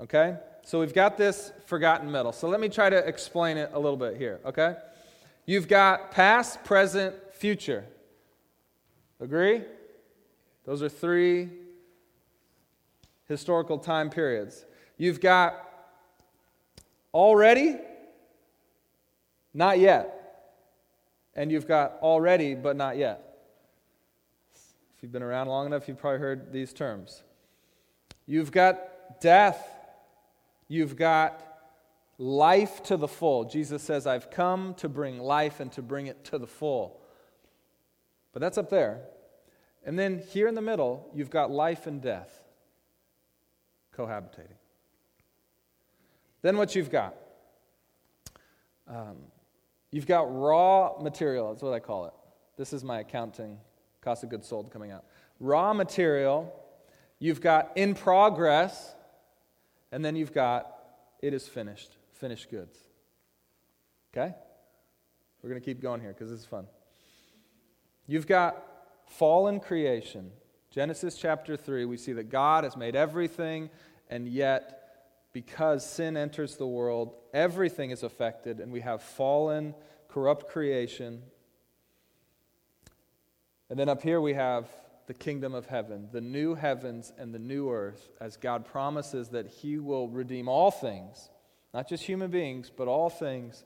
Okay? 0.00 0.36
So 0.62 0.80
we've 0.80 0.92
got 0.92 1.16
this 1.16 1.50
forgotten 1.64 2.12
middle. 2.12 2.32
So 2.32 2.46
let 2.46 2.60
me 2.60 2.68
try 2.68 2.90
to 2.90 2.98
explain 3.08 3.56
it 3.56 3.70
a 3.72 3.78
little 3.78 3.96
bit 3.96 4.18
here, 4.18 4.38
okay? 4.44 4.76
You've 5.46 5.66
got 5.66 6.10
past, 6.10 6.62
present, 6.62 7.14
future. 7.32 7.86
Agree? 9.18 9.62
Those 10.66 10.82
are 10.82 10.90
three 10.90 11.48
historical 13.30 13.78
time 13.78 14.10
periods. 14.10 14.66
You've 14.98 15.20
got 15.20 15.54
already, 17.14 17.76
not 19.54 19.78
yet. 19.78 20.16
And 21.34 21.50
you've 21.50 21.68
got 21.68 21.92
already, 22.02 22.56
but 22.56 22.76
not 22.76 22.96
yet. 22.96 23.38
If 24.54 25.02
you've 25.02 25.12
been 25.12 25.22
around 25.22 25.46
long 25.46 25.66
enough, 25.66 25.86
you've 25.86 25.96
probably 25.96 26.18
heard 26.18 26.52
these 26.52 26.72
terms. 26.72 27.22
You've 28.26 28.50
got 28.50 29.20
death. 29.20 29.64
You've 30.66 30.96
got 30.96 31.40
life 32.18 32.82
to 32.84 32.96
the 32.96 33.08
full. 33.08 33.44
Jesus 33.44 33.80
says, 33.80 34.08
I've 34.08 34.30
come 34.30 34.74
to 34.74 34.88
bring 34.88 35.20
life 35.20 35.60
and 35.60 35.70
to 35.72 35.82
bring 35.82 36.08
it 36.08 36.24
to 36.24 36.38
the 36.38 36.48
full. 36.48 37.00
But 38.32 38.40
that's 38.40 38.58
up 38.58 38.70
there. 38.70 39.02
And 39.86 39.96
then 39.96 40.18
here 40.32 40.48
in 40.48 40.56
the 40.56 40.60
middle, 40.60 41.08
you've 41.14 41.30
got 41.30 41.52
life 41.52 41.86
and 41.86 42.02
death 42.02 42.39
cohabitating. 44.00 44.56
Then 46.42 46.56
what 46.56 46.74
you've 46.74 46.90
got? 46.90 47.14
Um, 48.88 49.16
you've 49.90 50.06
got 50.06 50.22
raw 50.22 50.98
material, 51.00 51.50
that's 51.50 51.62
what 51.62 51.74
I 51.74 51.80
call 51.80 52.06
it. 52.06 52.12
This 52.56 52.72
is 52.72 52.82
my 52.82 53.00
accounting, 53.00 53.58
cost 54.00 54.24
of 54.24 54.30
goods 54.30 54.48
sold 54.48 54.72
coming 54.72 54.90
out. 54.90 55.04
Raw 55.38 55.72
material, 55.74 56.52
you've 57.18 57.40
got 57.40 57.72
in 57.76 57.94
progress, 57.94 58.94
and 59.92 60.04
then 60.04 60.16
you've 60.16 60.32
got 60.32 60.76
it 61.20 61.34
is 61.34 61.46
finished, 61.46 61.96
finished 62.14 62.50
goods. 62.50 62.78
Okay? 64.12 64.34
We're 65.42 65.50
going 65.50 65.60
to 65.60 65.64
keep 65.64 65.80
going 65.80 66.00
here 66.00 66.12
because 66.12 66.30
this 66.30 66.40
is 66.40 66.46
fun. 66.46 66.66
You've 68.06 68.26
got 68.26 68.62
fallen 69.06 69.60
creation. 69.60 70.30
Genesis 70.70 71.16
chapter 71.16 71.56
3, 71.56 71.84
we 71.84 71.96
see 71.96 72.12
that 72.14 72.30
God 72.30 72.64
has 72.64 72.76
made 72.76 72.96
everything 72.96 73.70
and 74.10 74.28
yet, 74.28 74.76
because 75.32 75.88
sin 75.88 76.16
enters 76.16 76.56
the 76.56 76.66
world, 76.66 77.14
everything 77.32 77.90
is 77.90 78.02
affected, 78.02 78.60
and 78.60 78.72
we 78.72 78.80
have 78.80 79.02
fallen, 79.02 79.74
corrupt 80.08 80.48
creation. 80.50 81.22
And 83.70 83.78
then 83.78 83.88
up 83.88 84.02
here 84.02 84.20
we 84.20 84.34
have 84.34 84.68
the 85.06 85.14
kingdom 85.14 85.54
of 85.54 85.66
heaven, 85.66 86.08
the 86.12 86.20
new 86.20 86.54
heavens 86.54 87.12
and 87.16 87.32
the 87.32 87.38
new 87.38 87.70
earth, 87.70 88.08
as 88.20 88.36
God 88.36 88.66
promises 88.66 89.28
that 89.28 89.46
He 89.46 89.78
will 89.78 90.08
redeem 90.08 90.48
all 90.48 90.72
things, 90.72 91.30
not 91.72 91.88
just 91.88 92.04
human 92.04 92.30
beings, 92.30 92.70
but 92.76 92.88
all 92.88 93.08
things, 93.08 93.64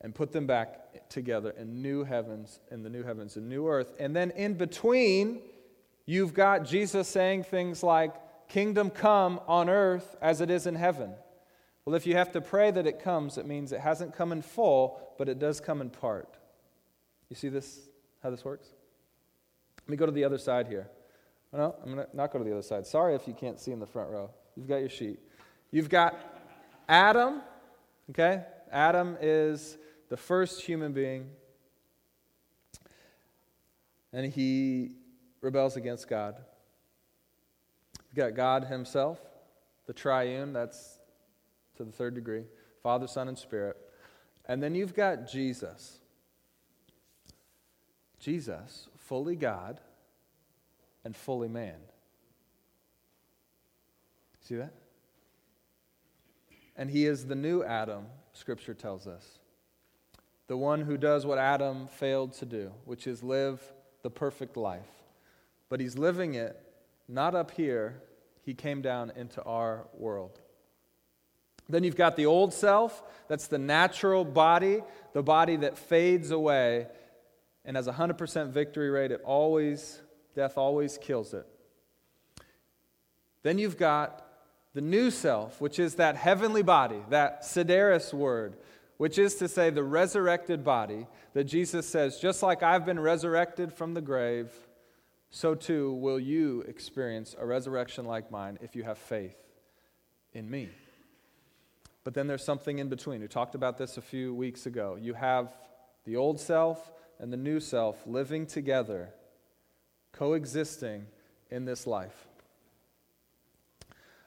and 0.00 0.14
put 0.14 0.32
them 0.32 0.46
back 0.46 1.08
together 1.08 1.50
in 1.58 1.82
new 1.82 2.04
heavens, 2.04 2.60
in 2.70 2.82
the 2.82 2.88
new 2.88 3.02
heavens 3.02 3.36
and 3.36 3.48
new 3.48 3.68
earth. 3.68 3.92
And 3.98 4.14
then 4.14 4.30
in 4.30 4.54
between, 4.54 5.40
you've 6.06 6.34
got 6.34 6.64
Jesus 6.64 7.08
saying 7.08 7.44
things 7.44 7.82
like, 7.82 8.14
Kingdom 8.50 8.90
come 8.90 9.40
on 9.46 9.70
earth 9.70 10.16
as 10.20 10.40
it 10.40 10.50
is 10.50 10.66
in 10.66 10.74
heaven. 10.74 11.14
Well, 11.84 11.94
if 11.94 12.04
you 12.04 12.16
have 12.16 12.32
to 12.32 12.40
pray 12.40 12.72
that 12.72 12.84
it 12.84 13.00
comes, 13.00 13.38
it 13.38 13.46
means 13.46 13.70
it 13.70 13.78
hasn't 13.78 14.12
come 14.16 14.32
in 14.32 14.42
full, 14.42 15.00
but 15.18 15.28
it 15.28 15.38
does 15.38 15.60
come 15.60 15.80
in 15.80 15.88
part. 15.88 16.36
You 17.28 17.36
see 17.36 17.48
this, 17.48 17.78
how 18.24 18.30
this 18.30 18.44
works? 18.44 18.66
Let 19.82 19.88
me 19.88 19.96
go 19.96 20.04
to 20.04 20.10
the 20.10 20.24
other 20.24 20.36
side 20.36 20.66
here. 20.66 20.88
No, 21.52 21.76
I'm 21.80 21.94
going 21.94 22.04
to 22.04 22.16
not 22.16 22.32
go 22.32 22.38
to 22.38 22.44
the 22.44 22.50
other 22.50 22.62
side. 22.62 22.86
Sorry 22.88 23.14
if 23.14 23.28
you 23.28 23.34
can't 23.34 23.60
see 23.60 23.70
in 23.70 23.78
the 23.78 23.86
front 23.86 24.10
row. 24.10 24.30
You've 24.56 24.68
got 24.68 24.78
your 24.78 24.88
sheet. 24.88 25.20
You've 25.70 25.88
got 25.88 26.18
Adam, 26.88 27.42
okay? 28.10 28.42
Adam 28.72 29.16
is 29.20 29.78
the 30.08 30.16
first 30.16 30.62
human 30.62 30.92
being, 30.92 31.30
and 34.12 34.26
he 34.32 34.96
rebels 35.40 35.76
against 35.76 36.08
God. 36.08 36.34
You've 38.10 38.16
got 38.16 38.34
God 38.34 38.64
Himself, 38.64 39.18
the 39.86 39.92
triune, 39.92 40.52
that's 40.52 40.98
to 41.76 41.84
the 41.84 41.92
third 41.92 42.14
degree 42.14 42.44
Father, 42.82 43.06
Son, 43.06 43.28
and 43.28 43.38
Spirit. 43.38 43.76
And 44.46 44.62
then 44.62 44.74
you've 44.74 44.94
got 44.94 45.30
Jesus. 45.30 45.98
Jesus, 48.18 48.88
fully 48.98 49.36
God 49.36 49.80
and 51.04 51.16
fully 51.16 51.48
man. 51.48 51.76
See 54.40 54.56
that? 54.56 54.74
And 56.76 56.90
he 56.90 57.06
is 57.06 57.26
the 57.26 57.34
new 57.34 57.62
Adam, 57.62 58.06
Scripture 58.32 58.74
tells 58.74 59.06
us. 59.06 59.38
The 60.48 60.56
one 60.56 60.80
who 60.80 60.96
does 60.96 61.24
what 61.24 61.38
Adam 61.38 61.86
failed 61.86 62.32
to 62.34 62.46
do, 62.46 62.72
which 62.84 63.06
is 63.06 63.22
live 63.22 63.62
the 64.02 64.10
perfect 64.10 64.56
life. 64.56 64.88
But 65.68 65.78
he's 65.78 65.96
living 65.96 66.34
it 66.34 66.60
not 67.10 67.34
up 67.34 67.50
here, 67.50 68.02
he 68.42 68.54
came 68.54 68.82
down 68.82 69.12
into 69.16 69.42
our 69.42 69.86
world. 69.94 70.40
Then 71.68 71.84
you've 71.84 71.96
got 71.96 72.16
the 72.16 72.26
old 72.26 72.52
self, 72.52 73.02
that's 73.28 73.46
the 73.46 73.58
natural 73.58 74.24
body, 74.24 74.82
the 75.12 75.22
body 75.22 75.56
that 75.56 75.78
fades 75.78 76.30
away 76.30 76.88
and 77.64 77.76
has 77.76 77.86
a 77.86 77.92
100% 77.92 78.50
victory 78.50 78.90
rate. 78.90 79.12
It 79.12 79.20
always, 79.24 80.00
death 80.34 80.58
always 80.58 80.98
kills 80.98 81.34
it. 81.34 81.46
Then 83.42 83.58
you've 83.58 83.76
got 83.76 84.26
the 84.74 84.80
new 84.80 85.10
self, 85.10 85.60
which 85.60 85.78
is 85.78 85.96
that 85.96 86.16
heavenly 86.16 86.62
body, 86.62 87.02
that 87.10 87.44
sideris 87.44 88.12
word, 88.12 88.56
which 88.96 89.18
is 89.18 89.36
to 89.36 89.48
say 89.48 89.70
the 89.70 89.82
resurrected 89.82 90.64
body 90.64 91.06
that 91.34 91.44
Jesus 91.44 91.86
says, 91.86 92.18
just 92.18 92.42
like 92.42 92.62
I've 92.62 92.84
been 92.84 93.00
resurrected 93.00 93.72
from 93.72 93.94
the 93.94 94.00
grave, 94.00 94.52
so 95.30 95.54
too 95.54 95.92
will 95.94 96.18
you 96.18 96.62
experience 96.62 97.36
a 97.38 97.46
resurrection 97.46 98.04
like 98.04 98.30
mine 98.30 98.58
if 98.60 98.74
you 98.74 98.82
have 98.82 98.98
faith 98.98 99.36
in 100.32 100.50
me. 100.50 100.68
But 102.02 102.14
then 102.14 102.26
there's 102.26 102.44
something 102.44 102.78
in 102.78 102.88
between. 102.88 103.20
We 103.20 103.28
talked 103.28 103.54
about 103.54 103.78
this 103.78 103.96
a 103.96 104.02
few 104.02 104.34
weeks 104.34 104.66
ago. 104.66 104.96
You 105.00 105.14
have 105.14 105.54
the 106.04 106.16
old 106.16 106.40
self 106.40 106.90
and 107.18 107.32
the 107.32 107.36
new 107.36 107.60
self 107.60 108.04
living 108.06 108.46
together, 108.46 109.10
coexisting 110.12 111.06
in 111.50 111.64
this 111.64 111.86
life. 111.86 112.26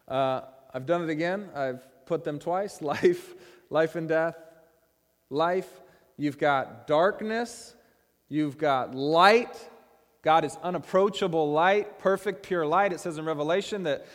Uh, 0.08 0.42
I've 0.74 0.86
done 0.86 1.04
it 1.04 1.10
again. 1.10 1.50
I've 1.56 1.84
put 2.06 2.24
them 2.24 2.40
twice 2.40 2.82
life, 2.82 3.34
life 3.70 3.96
and 3.96 4.08
death. 4.08 4.38
Life, 5.30 5.82
you've 6.16 6.38
got 6.38 6.86
darkness, 6.86 7.74
you've 8.30 8.58
got 8.58 8.94
light, 8.94 9.58
God 10.24 10.46
is 10.46 10.58
unapproachable 10.64 11.52
light, 11.52 12.00
perfect, 12.00 12.44
pure 12.44 12.66
light. 12.66 12.94
It 12.94 13.02
says 13.02 13.18
in 13.18 13.26
Revelation 13.26 13.84
that 13.84 14.06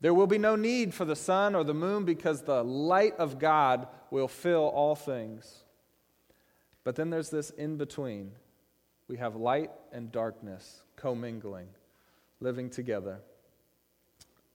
there 0.00 0.14
will 0.14 0.28
be 0.28 0.38
no 0.38 0.56
need 0.56 0.94
for 0.94 1.04
the 1.04 1.16
sun 1.16 1.54
or 1.54 1.64
the 1.64 1.74
moon 1.74 2.04
because 2.04 2.42
the 2.42 2.62
light 2.62 3.16
of 3.18 3.38
God 3.38 3.88
will 4.10 4.28
fill 4.28 4.68
all 4.68 4.94
things. 4.94 5.64
But 6.84 6.96
then 6.96 7.10
there's 7.10 7.30
this 7.30 7.50
in 7.50 7.76
between. 7.76 8.32
We 9.08 9.16
have 9.18 9.36
light 9.36 9.70
and 9.92 10.10
darkness 10.10 10.82
commingling. 10.96 11.68
living 12.40 12.70
together. 12.70 13.20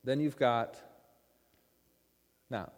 Then 0.04 0.20
you've 0.20 0.36
got, 0.36 0.78
now, 2.50 2.70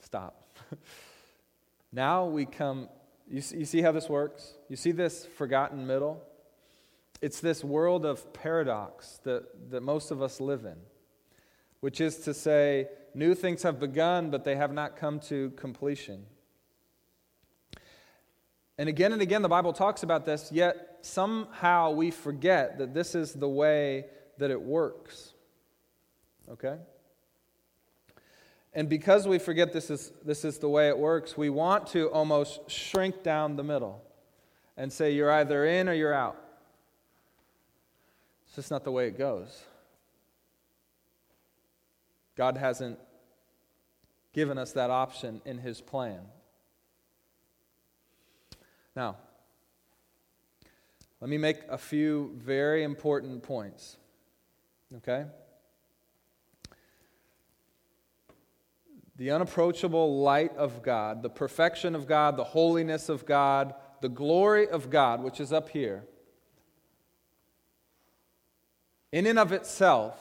stop. 0.00 0.58
now 1.92 2.26
we 2.26 2.46
come, 2.46 2.88
you 3.28 3.40
see, 3.40 3.58
you 3.58 3.64
see 3.64 3.82
how 3.82 3.92
this 3.92 4.08
works? 4.08 4.54
You 4.68 4.76
see 4.76 4.92
this 4.92 5.26
forgotten 5.36 5.86
middle? 5.86 6.22
It's 7.22 7.40
this 7.40 7.64
world 7.64 8.04
of 8.04 8.32
paradox 8.32 9.20
that, 9.24 9.70
that 9.70 9.82
most 9.82 10.10
of 10.10 10.20
us 10.20 10.40
live 10.40 10.64
in, 10.64 10.76
which 11.80 12.00
is 12.00 12.18
to 12.18 12.34
say, 12.34 12.88
new 13.14 13.34
things 13.34 13.62
have 13.62 13.80
begun, 13.80 14.30
but 14.30 14.44
they 14.44 14.56
have 14.56 14.72
not 14.72 14.96
come 14.96 15.18
to 15.20 15.50
completion. 15.52 16.26
And 18.78 18.88
again 18.88 19.12
and 19.12 19.22
again, 19.22 19.40
the 19.40 19.48
Bible 19.48 19.72
talks 19.72 20.02
about 20.02 20.26
this, 20.26 20.52
yet 20.52 20.98
somehow 21.00 21.92
we 21.92 22.10
forget 22.10 22.78
that 22.78 22.92
this 22.92 23.14
is 23.14 23.32
the 23.32 23.48
way 23.48 24.06
that 24.38 24.50
it 24.50 24.60
works. 24.60 25.32
Okay? 26.50 26.76
And 28.74 28.90
because 28.90 29.26
we 29.26 29.38
forget 29.38 29.72
this 29.72 29.88
is, 29.88 30.12
this 30.22 30.44
is 30.44 30.58
the 30.58 30.68
way 30.68 30.88
it 30.88 30.98
works, 30.98 31.34
we 31.34 31.48
want 31.48 31.86
to 31.88 32.10
almost 32.10 32.70
shrink 32.70 33.22
down 33.22 33.56
the 33.56 33.64
middle 33.64 34.02
and 34.76 34.92
say 34.92 35.12
you're 35.12 35.32
either 35.32 35.64
in 35.64 35.88
or 35.88 35.94
you're 35.94 36.12
out. 36.12 36.36
It's 38.56 38.62
just 38.64 38.70
not 38.70 38.84
the 38.84 38.90
way 38.90 39.06
it 39.06 39.18
goes. 39.18 39.64
God 42.38 42.56
hasn't 42.56 42.98
given 44.32 44.56
us 44.56 44.72
that 44.72 44.88
option 44.88 45.42
in 45.44 45.58
His 45.58 45.82
plan. 45.82 46.20
Now, 48.94 49.16
let 51.20 51.28
me 51.28 51.36
make 51.36 51.58
a 51.68 51.76
few 51.76 52.32
very 52.38 52.82
important 52.82 53.42
points. 53.42 53.98
Okay? 54.96 55.26
The 59.16 59.32
unapproachable 59.32 60.22
light 60.22 60.56
of 60.56 60.82
God, 60.82 61.22
the 61.22 61.28
perfection 61.28 61.94
of 61.94 62.06
God, 62.06 62.38
the 62.38 62.44
holiness 62.44 63.10
of 63.10 63.26
God, 63.26 63.74
the 64.00 64.08
glory 64.08 64.66
of 64.66 64.88
God, 64.88 65.22
which 65.22 65.40
is 65.40 65.52
up 65.52 65.68
here, 65.68 66.06
in 69.12 69.26
and 69.26 69.38
of 69.38 69.52
itself, 69.52 70.16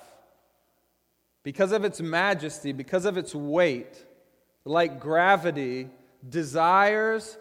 because 1.43 1.71
of 1.71 1.85
its 1.85 2.01
majesty, 2.01 2.71
because 2.71 3.05
of 3.05 3.17
its 3.17 3.35
weight, 3.35 4.03
like 4.63 4.99
gravity, 4.99 5.89
desires 6.27 7.37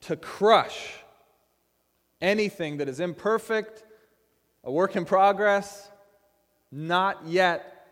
to 0.00 0.16
crush 0.16 0.94
anything 2.20 2.78
that 2.78 2.88
is 2.88 3.00
imperfect, 3.00 3.84
a 4.64 4.72
work 4.72 4.96
in 4.96 5.04
progress, 5.04 5.90
not 6.70 7.26
yet. 7.26 7.86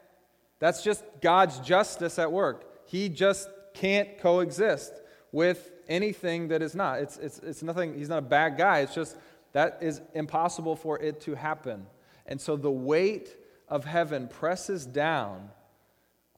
That's 0.58 0.82
just 0.82 1.04
God's 1.20 1.58
justice 1.60 2.18
at 2.18 2.30
work. 2.32 2.64
He 2.87 3.08
just 3.08 3.49
can't 3.75 4.18
coexist 4.18 4.92
with 5.32 5.70
anything 5.88 6.49
that 6.49 6.62
is 6.62 6.75
not. 6.75 7.00
It's, 7.00 7.16
it's, 7.18 7.38
it's 7.40 7.62
nothing, 7.62 7.96
he's 7.96 8.08
not 8.08 8.18
a 8.18 8.22
bad 8.22 8.56
guy. 8.56 8.80
It's 8.80 8.94
just 8.94 9.16
that 9.52 9.78
is 9.80 10.00
impossible 10.14 10.76
for 10.76 10.99
it 10.99 11.20
to 11.22 11.34
happen. 11.34 11.87
And 12.30 12.40
so 12.40 12.56
the 12.56 12.70
weight 12.70 13.37
of 13.68 13.84
heaven 13.84 14.28
presses 14.28 14.87
down 14.87 15.50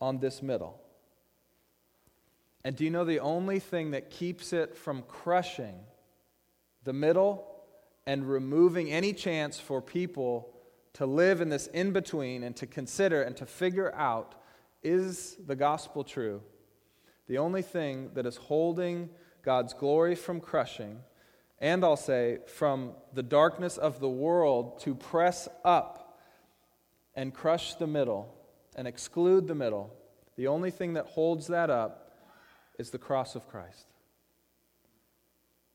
on 0.01 0.19
this 0.19 0.43
middle. 0.43 0.81
And 2.65 2.75
do 2.75 2.85
you 2.85 2.91
know 2.91 3.05
the 3.05 3.21
only 3.21 3.59
thing 3.59 3.91
that 3.93 4.11
keeps 4.11 4.53
it 4.53 4.77
from 4.77 5.03
crushing 5.03 5.75
the 6.85 6.93
middle 6.93 7.47
and 8.07 8.29
removing 8.29 8.91
any 8.91 9.13
chance 9.13 9.61
for 9.61 9.81
people 9.81 10.49
to 10.95 11.07
live 11.07 11.41
in 11.41 11.49
this 11.51 11.69
in 11.69 11.93
between 11.93 12.43
and 12.43 12.57
to 12.57 12.67
consider 12.67 13.23
and 13.23 13.37
to 13.37 13.47
figure 13.47 13.95
out 13.95 14.35
is 14.83 15.37
the 15.47 15.57
gospel 15.57 16.05
true? 16.05 16.43
The 17.29 17.39
only 17.39 17.63
thing 17.63 18.11
that 18.15 18.27
is 18.27 18.37
holding 18.37 19.11
God's 19.43 19.75
glory 19.75 20.15
from 20.15 20.41
crushing, 20.41 21.01
and 21.63 21.85
I'll 21.85 21.97
say 21.97 22.41
from 22.47 22.93
the 23.15 23.23
darkness 23.23 23.79
of 23.79 24.01
the 24.01 24.09
world 24.09 24.81
to 24.81 24.97
press 24.97 25.49
up 25.65 26.19
and 27.15 27.33
crush 27.33 27.75
the 27.75 27.87
middle 27.87 28.35
and 28.75 28.89
exclude 28.89 29.47
the 29.47 29.55
middle, 29.55 29.95
the 30.37 30.49
only 30.49 30.73
thing 30.73 30.95
that 30.95 31.07
holds 31.07 31.47
that 31.47 31.71
up 31.71 32.19
is 32.81 32.91
the 32.91 32.99
cross 32.99 33.37
of 33.37 33.47
Christ. 33.49 33.87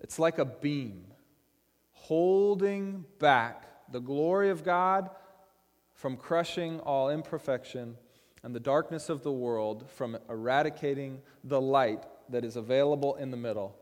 It's 0.02 0.20
like 0.20 0.40
a 0.40 0.46
beam 0.46 1.06
holding 1.94 3.06
back 3.18 3.64
the 3.90 4.02
glory 4.02 4.50
of 4.50 4.66
God 4.66 5.10
from 5.94 6.18
crushing 6.18 6.82
all 6.82 7.10
imperfection 7.10 7.96
and 8.44 8.54
the 8.54 8.60
darkness 8.60 9.08
of 9.08 9.24
the 9.24 9.32
world 9.32 9.90
from 9.90 10.18
eradicating 10.30 11.22
the 11.46 11.62
light 11.62 12.04
that 12.30 12.44
is 12.44 12.58
available 12.58 13.16
in 13.16 13.32
the 13.32 13.38
middle. 13.38 13.78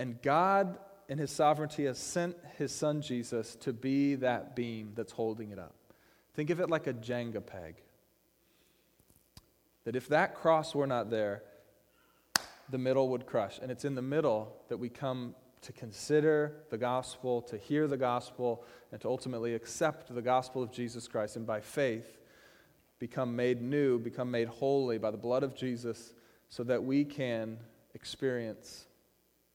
And 0.00 0.20
God, 0.22 0.78
in 1.10 1.18
His 1.18 1.30
sovereignty, 1.30 1.84
has 1.84 1.98
sent 1.98 2.34
His 2.56 2.72
Son 2.72 3.02
Jesus 3.02 3.54
to 3.56 3.74
be 3.74 4.14
that 4.14 4.56
beam 4.56 4.92
that's 4.94 5.12
holding 5.12 5.50
it 5.50 5.58
up. 5.58 5.74
Think 6.32 6.48
of 6.48 6.58
it 6.58 6.70
like 6.70 6.86
a 6.86 6.94
Jenga 6.94 7.44
peg. 7.44 7.76
That 9.84 9.94
if 9.94 10.08
that 10.08 10.34
cross 10.34 10.74
were 10.74 10.86
not 10.86 11.10
there, 11.10 11.42
the 12.70 12.78
middle 12.78 13.10
would 13.10 13.26
crush. 13.26 13.58
And 13.60 13.70
it's 13.70 13.84
in 13.84 13.94
the 13.94 14.00
middle 14.00 14.56
that 14.70 14.78
we 14.78 14.88
come 14.88 15.34
to 15.60 15.72
consider 15.74 16.54
the 16.70 16.78
gospel, 16.78 17.42
to 17.42 17.58
hear 17.58 17.86
the 17.86 17.98
gospel, 17.98 18.64
and 18.92 19.02
to 19.02 19.08
ultimately 19.08 19.54
accept 19.54 20.14
the 20.14 20.22
gospel 20.22 20.62
of 20.62 20.72
Jesus 20.72 21.08
Christ. 21.08 21.36
And 21.36 21.46
by 21.46 21.60
faith, 21.60 22.16
become 22.98 23.36
made 23.36 23.60
new, 23.60 23.98
become 23.98 24.30
made 24.30 24.48
holy 24.48 24.96
by 24.96 25.10
the 25.10 25.18
blood 25.18 25.42
of 25.42 25.54
Jesus, 25.54 26.14
so 26.48 26.64
that 26.64 26.82
we 26.82 27.04
can 27.04 27.58
experience 27.92 28.86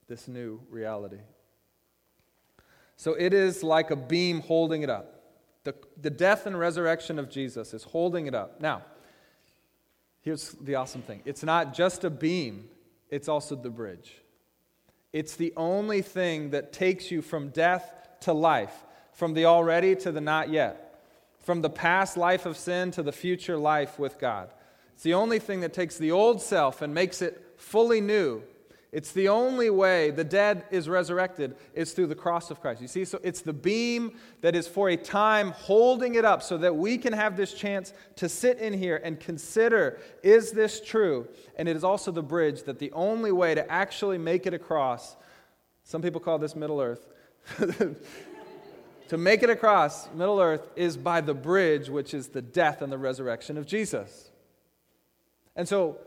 this 0.08 0.28
new 0.28 0.62
reality. 0.70 1.20
So 2.98 3.14
it 3.14 3.34
is 3.34 3.64
like 3.64 3.92
a 3.92 3.96
beam 3.96 4.42
holding 4.42 4.82
it 4.82 4.90
up. 4.90 5.12
The, 5.64 5.76
the 6.00 6.10
death 6.10 6.46
and 6.46 6.58
resurrection 6.58 7.20
of 7.20 7.30
Jesus 7.30 7.74
is 7.74 7.84
holding 7.84 8.28
it 8.28 8.36
up. 8.36 8.62
Now, 8.62 8.84
here's 10.22 10.52
the 10.54 10.76
awesome 10.76 11.02
thing 11.02 11.22
it's 11.26 11.44
not 11.44 11.74
just 11.74 12.04
a 12.04 12.10
beam, 12.10 12.70
it's 13.10 13.28
also 13.28 13.56
the 13.56 13.70
bridge. 13.70 14.14
It's 15.12 15.36
the 15.36 15.54
only 15.56 16.02
thing 16.02 16.52
that 16.52 16.74
takes 16.74 17.10
you 17.10 17.22
from 17.22 17.50
death 17.50 17.90
to 18.22 18.34
life, 18.34 18.74
from 19.14 19.34
the 19.34 19.46
already 19.46 19.96
to 19.98 20.12
the 20.12 20.22
not 20.22 20.50
yet, 20.50 21.02
from 21.40 21.62
the 21.62 21.70
past 21.70 22.18
life 22.18 22.46
of 22.46 22.58
sin 22.58 22.92
to 22.92 23.04
the 23.04 23.14
future 23.14 23.58
life 23.58 23.98
with 23.98 24.20
God. 24.20 24.50
It's 24.94 25.04
the 25.04 25.14
only 25.14 25.40
thing 25.40 25.62
that 25.62 25.74
takes 25.74 25.98
the 25.98 26.12
old 26.12 26.42
self 26.42 26.82
and 26.82 26.94
makes 26.94 27.22
it 27.22 27.54
fully 27.58 28.02
new 28.02 28.44
it's 28.96 29.12
the 29.12 29.28
only 29.28 29.70
way 29.70 30.12
the 30.12 30.24
dead 30.24 30.64
is 30.72 30.88
resurrected 30.88 31.58
is 31.74 31.92
through 31.92 32.08
the 32.08 32.16
cross 32.16 32.50
of 32.50 32.62
Christ. 32.62 32.80
You 32.80 32.88
see, 32.88 33.04
so 33.04 33.20
it's 33.24 33.42
the 33.42 33.52
beam 33.52 34.14
that 34.40 34.56
is 34.56 34.70
for 34.70 34.88
a 34.88 34.96
time 34.96 35.52
holding 35.52 36.16
it 36.16 36.24
up 36.24 36.42
so 36.42 36.58
that 36.60 36.74
we 36.74 36.98
can 36.98 37.12
have 37.12 37.36
this 37.36 37.54
chance 37.54 37.92
to 38.16 38.30
sit 38.30 38.58
in 38.60 38.72
here 38.72 39.02
and 39.04 39.20
consider 39.20 40.00
is 40.24 40.54
this 40.54 40.80
true? 40.80 41.28
And 41.58 41.68
it 41.68 41.76
is 41.76 41.84
also 41.84 42.10
the 42.10 42.24
bridge 42.24 42.64
that 42.64 42.80
the 42.80 42.90
only 42.94 43.34
way 43.34 43.54
to 43.54 43.70
actually 43.70 44.18
make 44.18 44.46
it 44.46 44.54
across, 44.54 45.18
some 45.84 46.02
people 46.02 46.22
call 46.22 46.40
this 46.40 46.56
Middle 46.56 46.80
Earth. 46.80 47.06
to 49.10 49.18
make 49.18 49.44
it 49.44 49.50
across 49.50 50.10
Middle 50.14 50.40
Earth 50.40 50.70
is 50.78 50.96
by 50.96 51.20
the 51.20 51.34
bridge, 51.34 51.90
which 51.90 52.14
is 52.14 52.30
the 52.30 52.42
death 52.42 52.82
and 52.82 52.94
the 52.94 52.98
resurrection 52.98 53.58
of 53.58 53.68
Jesus. 53.68 54.32
And 55.54 55.68
so 55.68 55.98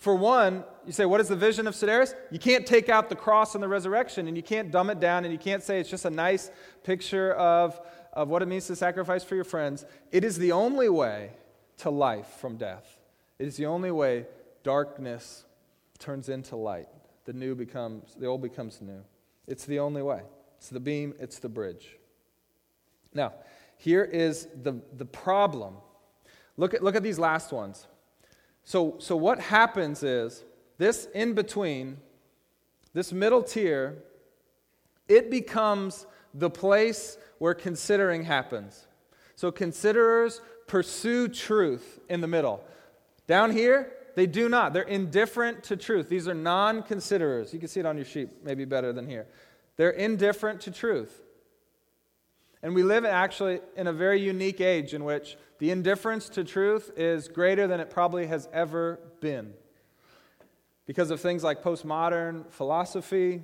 for 0.00 0.14
one, 0.14 0.64
you 0.86 0.92
say, 0.92 1.04
what 1.04 1.20
is 1.20 1.28
the 1.28 1.36
vision 1.36 1.66
of 1.66 1.74
Sideris? 1.74 2.14
You 2.30 2.38
can't 2.38 2.66
take 2.66 2.88
out 2.88 3.10
the 3.10 3.16
cross 3.16 3.54
and 3.54 3.62
the 3.62 3.68
resurrection, 3.68 4.28
and 4.28 4.36
you 4.36 4.42
can't 4.42 4.70
dumb 4.70 4.88
it 4.88 4.98
down, 4.98 5.24
and 5.24 5.32
you 5.32 5.38
can't 5.38 5.62
say 5.62 5.78
it's 5.78 5.90
just 5.90 6.06
a 6.06 6.10
nice 6.10 6.50
picture 6.84 7.34
of, 7.34 7.78
of 8.14 8.28
what 8.28 8.40
it 8.40 8.46
means 8.46 8.66
to 8.68 8.76
sacrifice 8.76 9.22
for 9.22 9.34
your 9.34 9.44
friends. 9.44 9.84
It 10.10 10.24
is 10.24 10.38
the 10.38 10.52
only 10.52 10.88
way 10.88 11.32
to 11.78 11.90
life 11.90 12.26
from 12.40 12.56
death. 12.56 12.98
It 13.38 13.46
is 13.46 13.58
the 13.58 13.66
only 13.66 13.90
way 13.90 14.26
darkness 14.62 15.44
turns 15.98 16.30
into 16.30 16.56
light. 16.56 16.88
The 17.26 17.34
new 17.34 17.54
becomes, 17.54 18.14
the 18.18 18.24
old 18.24 18.40
becomes 18.40 18.80
new. 18.80 19.04
It's 19.46 19.66
the 19.66 19.80
only 19.80 20.00
way. 20.00 20.22
It's 20.56 20.70
the 20.70 20.80
beam, 20.80 21.12
it's 21.20 21.40
the 21.40 21.50
bridge. 21.50 21.98
Now, 23.12 23.34
here 23.76 24.04
is 24.04 24.48
the, 24.62 24.80
the 24.96 25.04
problem. 25.04 25.74
Look 26.56 26.72
at, 26.72 26.82
look 26.82 26.96
at 26.96 27.02
these 27.02 27.18
last 27.18 27.52
ones. 27.52 27.86
So, 28.64 28.96
so 28.98 29.16
what 29.16 29.40
happens 29.40 30.02
is 30.02 30.44
this 30.78 31.06
in 31.14 31.34
between, 31.34 31.98
this 32.92 33.12
middle 33.12 33.42
tier, 33.42 34.02
it 35.08 35.30
becomes 35.30 36.06
the 36.34 36.50
place 36.50 37.18
where 37.38 37.54
considering 37.54 38.24
happens. 38.24 38.86
So 39.34 39.50
considerers 39.50 40.40
pursue 40.66 41.28
truth 41.28 41.98
in 42.08 42.20
the 42.20 42.28
middle. 42.28 42.62
Down 43.26 43.50
here, 43.50 43.92
they 44.14 44.26
do 44.26 44.48
not. 44.48 44.72
They're 44.72 44.82
indifferent 44.82 45.64
to 45.64 45.76
truth. 45.76 46.08
These 46.08 46.28
are 46.28 46.34
non 46.34 46.82
considerers. 46.82 47.52
You 47.52 47.58
can 47.58 47.68
see 47.68 47.80
it 47.80 47.86
on 47.86 47.96
your 47.96 48.04
sheet, 48.04 48.44
maybe 48.44 48.64
better 48.64 48.92
than 48.92 49.08
here. 49.08 49.26
They're 49.76 49.90
indifferent 49.90 50.60
to 50.62 50.70
truth. 50.70 51.22
And 52.62 52.74
we 52.74 52.82
live 52.82 53.04
actually 53.04 53.60
in 53.76 53.86
a 53.86 53.92
very 53.92 54.20
unique 54.20 54.60
age 54.60 54.92
in 54.92 55.04
which 55.04 55.36
the 55.60 55.70
indifference 55.70 56.30
to 56.30 56.42
truth 56.42 56.90
is 56.96 57.28
greater 57.28 57.66
than 57.66 57.80
it 57.80 57.90
probably 57.90 58.26
has 58.26 58.48
ever 58.50 58.98
been. 59.20 59.52
Because 60.86 61.10
of 61.10 61.20
things 61.20 61.44
like 61.44 61.62
postmodern 61.62 62.50
philosophy, 62.50 63.42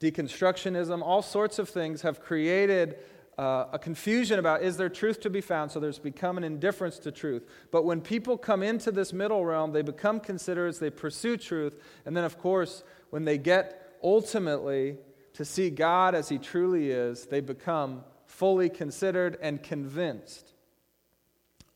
deconstructionism, 0.00 1.00
all 1.00 1.22
sorts 1.22 1.60
of 1.60 1.68
things 1.68 2.02
have 2.02 2.20
created 2.20 2.96
uh, 3.38 3.66
a 3.72 3.78
confusion 3.78 4.40
about 4.40 4.62
is 4.62 4.76
there 4.76 4.88
truth 4.88 5.20
to 5.20 5.30
be 5.30 5.40
found, 5.40 5.70
so 5.70 5.78
there's 5.78 6.00
become 6.00 6.36
an 6.36 6.42
indifference 6.42 6.98
to 6.98 7.12
truth. 7.12 7.46
But 7.70 7.84
when 7.84 8.00
people 8.00 8.36
come 8.36 8.64
into 8.64 8.90
this 8.90 9.12
middle 9.12 9.44
realm, 9.44 9.70
they 9.72 9.82
become 9.82 10.18
considerate, 10.18 10.80
they 10.80 10.90
pursue 10.90 11.36
truth, 11.36 11.76
and 12.04 12.16
then, 12.16 12.24
of 12.24 12.36
course, 12.36 12.82
when 13.10 13.24
they 13.24 13.38
get 13.38 13.96
ultimately 14.02 14.98
to 15.34 15.44
see 15.44 15.70
God 15.70 16.16
as 16.16 16.28
He 16.28 16.36
truly 16.36 16.90
is, 16.90 17.26
they 17.26 17.40
become 17.40 18.02
fully 18.26 18.68
considered 18.68 19.38
and 19.40 19.62
convinced 19.62 20.49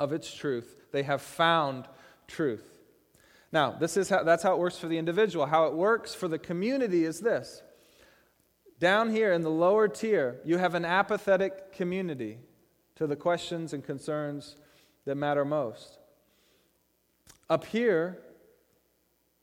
of 0.01 0.13
its 0.13 0.33
truth. 0.33 0.77
They 0.93 1.03
have 1.03 1.23
found 1.23 1.87
truth. 2.27 2.65
Now, 3.53 3.71
this 3.71 3.97
is 3.97 4.09
how, 4.09 4.25
that's 4.25 4.43
how 4.43 4.55
it 4.55 4.59
works 4.59 4.79
for 4.79 4.89
the 4.89 4.99
individual. 4.99 5.47
How 5.47 5.67
it 5.67 5.75
works 5.75 6.15
for 6.15 6.27
the 6.27 6.39
community 6.39 7.05
is 7.05 7.21
this. 7.21 7.63
Down 8.81 9.11
here 9.11 9.33
in 9.33 9.43
the 9.43 9.51
lower 9.51 9.87
tier, 9.87 10.41
you 10.45 10.59
have 10.59 10.75
an 10.75 10.85
apathetic 10.85 11.73
community 11.73 12.39
to 12.97 13.07
the 13.07 13.17
questions 13.17 13.73
and 13.73 13.85
concerns 13.85 14.57
that 15.05 15.15
matter 15.15 15.45
most. 15.45 15.99
Up 17.49 17.65
here, 17.65 18.19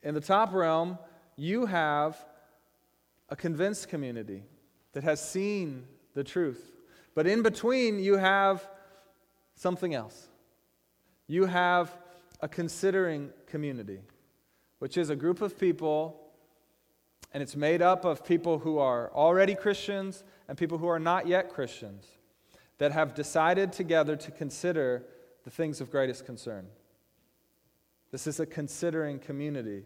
in 0.04 0.14
the 0.14 0.22
top 0.22 0.54
realm, 0.54 0.98
you 1.36 1.66
have 1.66 2.18
a 3.30 3.36
convinced 3.36 3.88
community 3.88 4.44
that 4.94 5.04
has 5.04 5.26
seen 5.26 5.86
the 6.14 6.24
truth. 6.24 6.72
But 7.16 7.28
in 7.28 7.44
between, 7.44 8.00
you 8.00 8.18
have 8.18 8.68
something 9.56 9.94
else. 9.94 10.28
You 11.32 11.46
have 11.46 11.98
a 12.42 12.50
considering 12.50 13.30
community, 13.48 14.02
which 14.80 14.98
is 14.98 15.10
a 15.10 15.16
group 15.16 15.42
of 15.42 15.58
people, 15.58 16.20
and 17.34 17.42
it's 17.42 17.56
made 17.56 17.82
up 17.82 18.04
of 18.04 18.26
people 18.26 18.60
who 18.60 18.80
are 18.80 19.10
already 19.14 19.56
Christians 19.56 20.26
and 20.50 20.58
people 20.58 20.78
who 20.78 20.90
are 20.90 21.00
not 21.00 21.28
yet 21.28 21.50
Christians, 21.50 22.06
that 22.80 22.92
have 22.92 23.16
decided 23.16 23.72
together 23.72 24.18
to 24.18 24.30
consider 24.30 25.06
the 25.46 25.50
things 25.50 25.80
of 25.80 25.90
greatest 25.90 26.26
concern. 26.26 26.68
This 28.12 28.28
is 28.28 28.42
a 28.42 28.46
considering 28.46 29.18
community. 29.18 29.84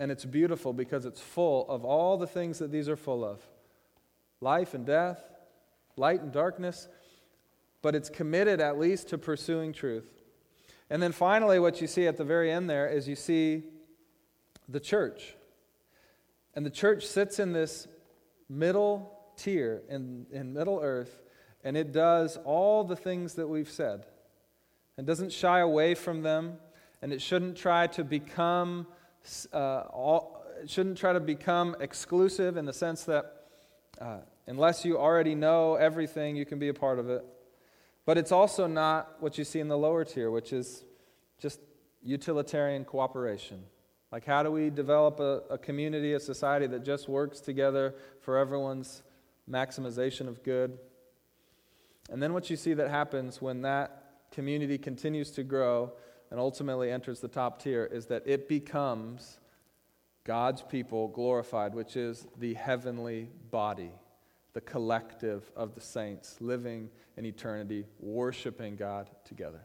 And 0.00 0.10
it's 0.10 0.24
beautiful 0.24 0.72
because 0.72 1.04
it's 1.04 1.20
full 1.20 1.68
of 1.68 1.84
all 1.84 2.16
the 2.16 2.26
things 2.26 2.58
that 2.60 2.72
these 2.72 2.88
are 2.88 2.96
full 2.96 3.22
of 3.22 3.46
life 4.40 4.72
and 4.72 4.86
death, 4.86 5.22
light 5.98 6.22
and 6.22 6.32
darkness, 6.32 6.88
but 7.82 7.94
it's 7.94 8.08
committed 8.08 8.62
at 8.62 8.78
least 8.78 9.10
to 9.10 9.18
pursuing 9.18 9.74
truth. 9.74 10.17
And 10.90 11.02
then 11.02 11.12
finally, 11.12 11.58
what 11.58 11.80
you 11.80 11.86
see 11.86 12.06
at 12.06 12.16
the 12.16 12.24
very 12.24 12.50
end 12.50 12.68
there 12.68 12.88
is 12.88 13.08
you 13.08 13.16
see 13.16 13.64
the 14.68 14.80
church. 14.80 15.34
And 16.54 16.64
the 16.64 16.70
church 16.70 17.06
sits 17.06 17.38
in 17.38 17.52
this 17.52 17.86
middle 18.48 19.12
tier, 19.36 19.82
in, 19.88 20.26
in 20.32 20.52
Middle 20.52 20.80
Earth, 20.82 21.20
and 21.62 21.76
it 21.76 21.92
does 21.92 22.38
all 22.44 22.84
the 22.84 22.96
things 22.96 23.34
that 23.34 23.46
we've 23.48 23.70
said. 23.70 24.06
and 24.96 25.06
doesn't 25.06 25.32
shy 25.32 25.60
away 25.60 25.94
from 25.94 26.22
them, 26.22 26.58
and 27.00 27.12
it 27.12 27.22
shouldn't 27.22 27.56
try 27.56 27.86
to 27.86 28.02
become 28.02 28.86
uh, 29.52 29.80
all, 29.90 30.42
shouldn't 30.66 30.98
try 30.98 31.12
to 31.12 31.20
become 31.20 31.76
exclusive 31.80 32.56
in 32.56 32.64
the 32.64 32.72
sense 32.72 33.04
that 33.04 33.44
uh, 34.00 34.18
unless 34.46 34.84
you 34.84 34.98
already 34.98 35.34
know 35.34 35.76
everything, 35.76 36.34
you 36.34 36.44
can 36.44 36.58
be 36.58 36.68
a 36.68 36.74
part 36.74 36.98
of 36.98 37.08
it. 37.08 37.24
But 38.08 38.16
it's 38.16 38.32
also 38.32 38.66
not 38.66 39.16
what 39.20 39.36
you 39.36 39.44
see 39.44 39.60
in 39.60 39.68
the 39.68 39.76
lower 39.76 40.02
tier, 40.02 40.30
which 40.30 40.54
is 40.54 40.82
just 41.38 41.60
utilitarian 42.02 42.86
cooperation. 42.86 43.62
Like, 44.10 44.24
how 44.24 44.42
do 44.42 44.50
we 44.50 44.70
develop 44.70 45.20
a, 45.20 45.42
a 45.50 45.58
community, 45.58 46.14
a 46.14 46.20
society 46.20 46.66
that 46.68 46.86
just 46.86 47.06
works 47.06 47.38
together 47.38 47.94
for 48.22 48.38
everyone's 48.38 49.02
maximization 49.46 50.26
of 50.26 50.42
good? 50.42 50.78
And 52.08 52.22
then 52.22 52.32
what 52.32 52.48
you 52.48 52.56
see 52.56 52.72
that 52.72 52.88
happens 52.88 53.42
when 53.42 53.60
that 53.60 54.30
community 54.32 54.78
continues 54.78 55.30
to 55.32 55.42
grow 55.42 55.92
and 56.30 56.40
ultimately 56.40 56.90
enters 56.90 57.20
the 57.20 57.28
top 57.28 57.62
tier 57.62 57.84
is 57.92 58.06
that 58.06 58.22
it 58.24 58.48
becomes 58.48 59.38
God's 60.24 60.62
people 60.62 61.08
glorified, 61.08 61.74
which 61.74 61.94
is 61.94 62.26
the 62.38 62.54
heavenly 62.54 63.28
body, 63.50 63.92
the 64.58 64.62
collective 64.62 65.52
of 65.54 65.76
the 65.76 65.80
saints 65.80 66.36
living 66.40 66.90
in 67.16 67.24
eternity, 67.24 67.84
worshiping 68.00 68.74
God 68.74 69.08
together. 69.24 69.60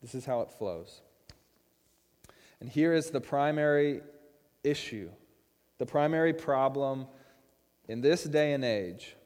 This 0.00 0.14
is 0.14 0.24
how 0.24 0.42
it 0.42 0.52
flows. 0.52 1.00
And 2.60 2.70
here 2.70 2.94
is 2.94 3.10
the 3.10 3.20
primary 3.20 4.02
issue, 4.62 5.10
the 5.78 5.84
primary 5.84 6.32
problem 6.32 7.08
in 7.88 8.00
this 8.00 8.22
day 8.22 8.52
and 8.52 8.64
age 8.64 9.16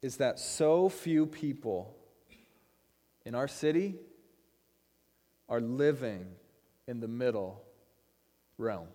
is 0.00 0.16
that 0.16 0.38
so 0.38 0.88
few 0.88 1.26
people 1.26 1.94
in 3.26 3.34
our 3.34 3.48
city 3.48 3.96
are 5.46 5.60
living 5.60 6.24
in 6.86 7.00
the 7.00 7.08
middle 7.08 7.62
realm. 8.56 8.88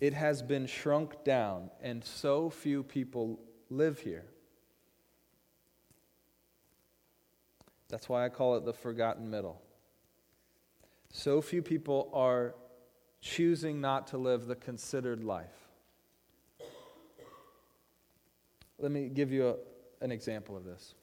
It 0.00 0.14
has 0.14 0.42
been 0.42 0.66
shrunk 0.66 1.24
down, 1.24 1.70
and 1.82 2.04
so 2.04 2.50
few 2.50 2.82
people 2.82 3.40
live 3.68 3.98
here. 4.00 4.26
That's 7.88 8.08
why 8.08 8.24
I 8.24 8.28
call 8.28 8.56
it 8.56 8.64
the 8.64 8.72
forgotten 8.72 9.30
middle. 9.30 9.60
So 11.10 11.40
few 11.40 11.62
people 11.62 12.10
are 12.12 12.54
choosing 13.20 13.80
not 13.80 14.08
to 14.08 14.18
live 14.18 14.46
the 14.46 14.54
considered 14.54 15.24
life. 15.24 15.68
Let 18.78 18.92
me 18.92 19.08
give 19.08 19.32
you 19.32 19.48
a, 19.48 20.04
an 20.04 20.12
example 20.12 20.56
of 20.56 20.64
this. 20.64 20.94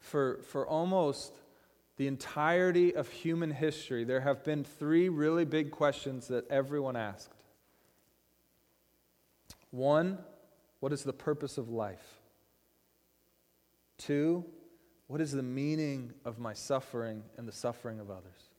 For, 0.00 0.40
for 0.42 0.66
almost 0.66 1.32
the 1.96 2.08
entirety 2.08 2.96
of 2.96 3.08
human 3.08 3.52
history, 3.52 4.02
there 4.02 4.22
have 4.22 4.42
been 4.42 4.64
three 4.64 5.08
really 5.08 5.44
big 5.44 5.70
questions 5.70 6.26
that 6.28 6.50
everyone 6.50 6.96
asked. 6.96 7.30
One, 9.72 10.18
what 10.78 10.92
is 10.92 11.02
the 11.02 11.12
purpose 11.12 11.58
of 11.58 11.70
life? 11.70 12.20
Two, 13.98 14.44
what 15.08 15.20
is 15.20 15.32
the 15.32 15.42
meaning 15.42 16.12
of 16.24 16.38
my 16.38 16.54
suffering 16.54 17.24
and 17.36 17.48
the 17.48 17.52
suffering 17.52 17.98
of 17.98 18.10
others? 18.10 18.50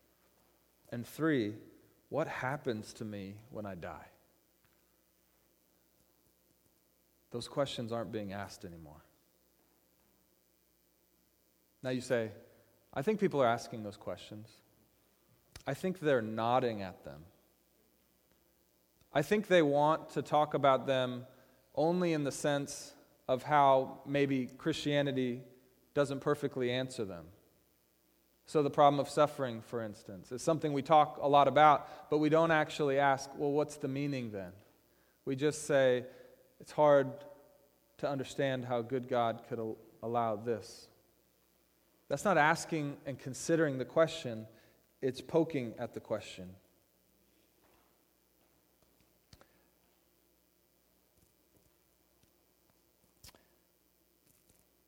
And 0.89 1.07
three, 1.07 1.55
what 2.09 2.27
happens 2.27 2.93
to 2.93 3.05
me 3.05 3.35
when 3.49 3.65
I 3.65 3.75
die? 3.75 4.07
Those 7.31 7.47
questions 7.47 7.91
aren't 7.91 8.11
being 8.11 8.33
asked 8.33 8.65
anymore. 8.65 9.01
Now 11.81 11.89
you 11.89 12.01
say, 12.01 12.31
I 12.93 13.01
think 13.01 13.19
people 13.19 13.41
are 13.41 13.47
asking 13.47 13.83
those 13.83 13.97
questions. 13.97 14.47
I 15.65 15.73
think 15.73 15.99
they're 15.99 16.21
nodding 16.21 16.81
at 16.81 17.03
them. 17.03 17.23
I 19.13 19.21
think 19.21 19.47
they 19.47 19.61
want 19.61 20.09
to 20.11 20.21
talk 20.21 20.53
about 20.53 20.87
them 20.87 21.25
only 21.75 22.13
in 22.13 22.23
the 22.23 22.31
sense 22.31 22.93
of 23.27 23.43
how 23.43 23.99
maybe 24.05 24.47
Christianity 24.57 25.41
doesn't 25.93 26.21
perfectly 26.21 26.71
answer 26.71 27.05
them. 27.05 27.25
So, 28.45 28.61
the 28.61 28.69
problem 28.69 28.99
of 28.99 29.07
suffering, 29.07 29.61
for 29.61 29.81
instance, 29.81 30.31
is 30.31 30.41
something 30.41 30.73
we 30.73 30.81
talk 30.81 31.17
a 31.21 31.27
lot 31.27 31.47
about, 31.47 32.09
but 32.09 32.17
we 32.17 32.27
don't 32.27 32.51
actually 32.51 32.99
ask, 32.99 33.29
well, 33.37 33.51
what's 33.51 33.77
the 33.77 33.87
meaning 33.87 34.31
then? 34.31 34.51
We 35.25 35.35
just 35.35 35.65
say, 35.65 36.03
it's 36.59 36.71
hard 36.71 37.07
to 37.99 38.09
understand 38.09 38.65
how 38.65 38.81
good 38.81 39.07
God 39.07 39.43
could 39.47 39.59
allow 40.01 40.35
this. 40.35 40.87
That's 42.09 42.25
not 42.25 42.37
asking 42.37 42.97
and 43.05 43.17
considering 43.17 43.77
the 43.77 43.85
question, 43.85 44.45
it's 45.01 45.21
poking 45.21 45.73
at 45.79 45.93
the 45.93 45.99
question. 46.01 46.49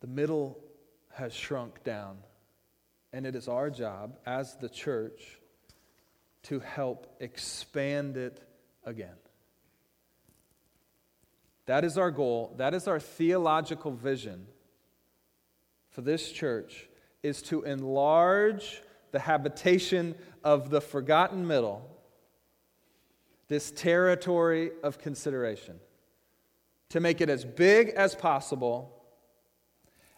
The 0.05 0.11
middle 0.11 0.59
has 1.13 1.33
shrunk 1.33 1.83
down, 1.83 2.19
and 3.11 3.25
it 3.25 3.35
is 3.35 3.47
our 3.47 3.71
job 3.71 4.19
as 4.23 4.55
the 4.55 4.69
church 4.69 5.39
to 6.43 6.59
help 6.59 7.07
expand 7.19 8.15
it 8.15 8.39
again. 8.85 9.15
That 11.65 11.83
is 11.83 11.97
our 11.97 12.11
goal. 12.11 12.53
That 12.57 12.75
is 12.75 12.87
our 12.87 12.99
theological 12.99 13.93
vision 13.93 14.45
for 15.89 16.01
this 16.01 16.31
church 16.31 16.87
is 17.23 17.41
to 17.41 17.63
enlarge 17.63 18.83
the 19.11 19.17
habitation 19.17 20.13
of 20.43 20.69
the 20.69 20.81
forgotten 20.81 21.47
middle 21.47 21.89
this 23.47 23.71
territory 23.71 24.69
of 24.83 24.99
consideration, 24.99 25.79
to 26.89 26.99
make 26.99 27.21
it 27.21 27.29
as 27.31 27.43
big 27.43 27.89
as 27.89 28.13
possible, 28.13 28.94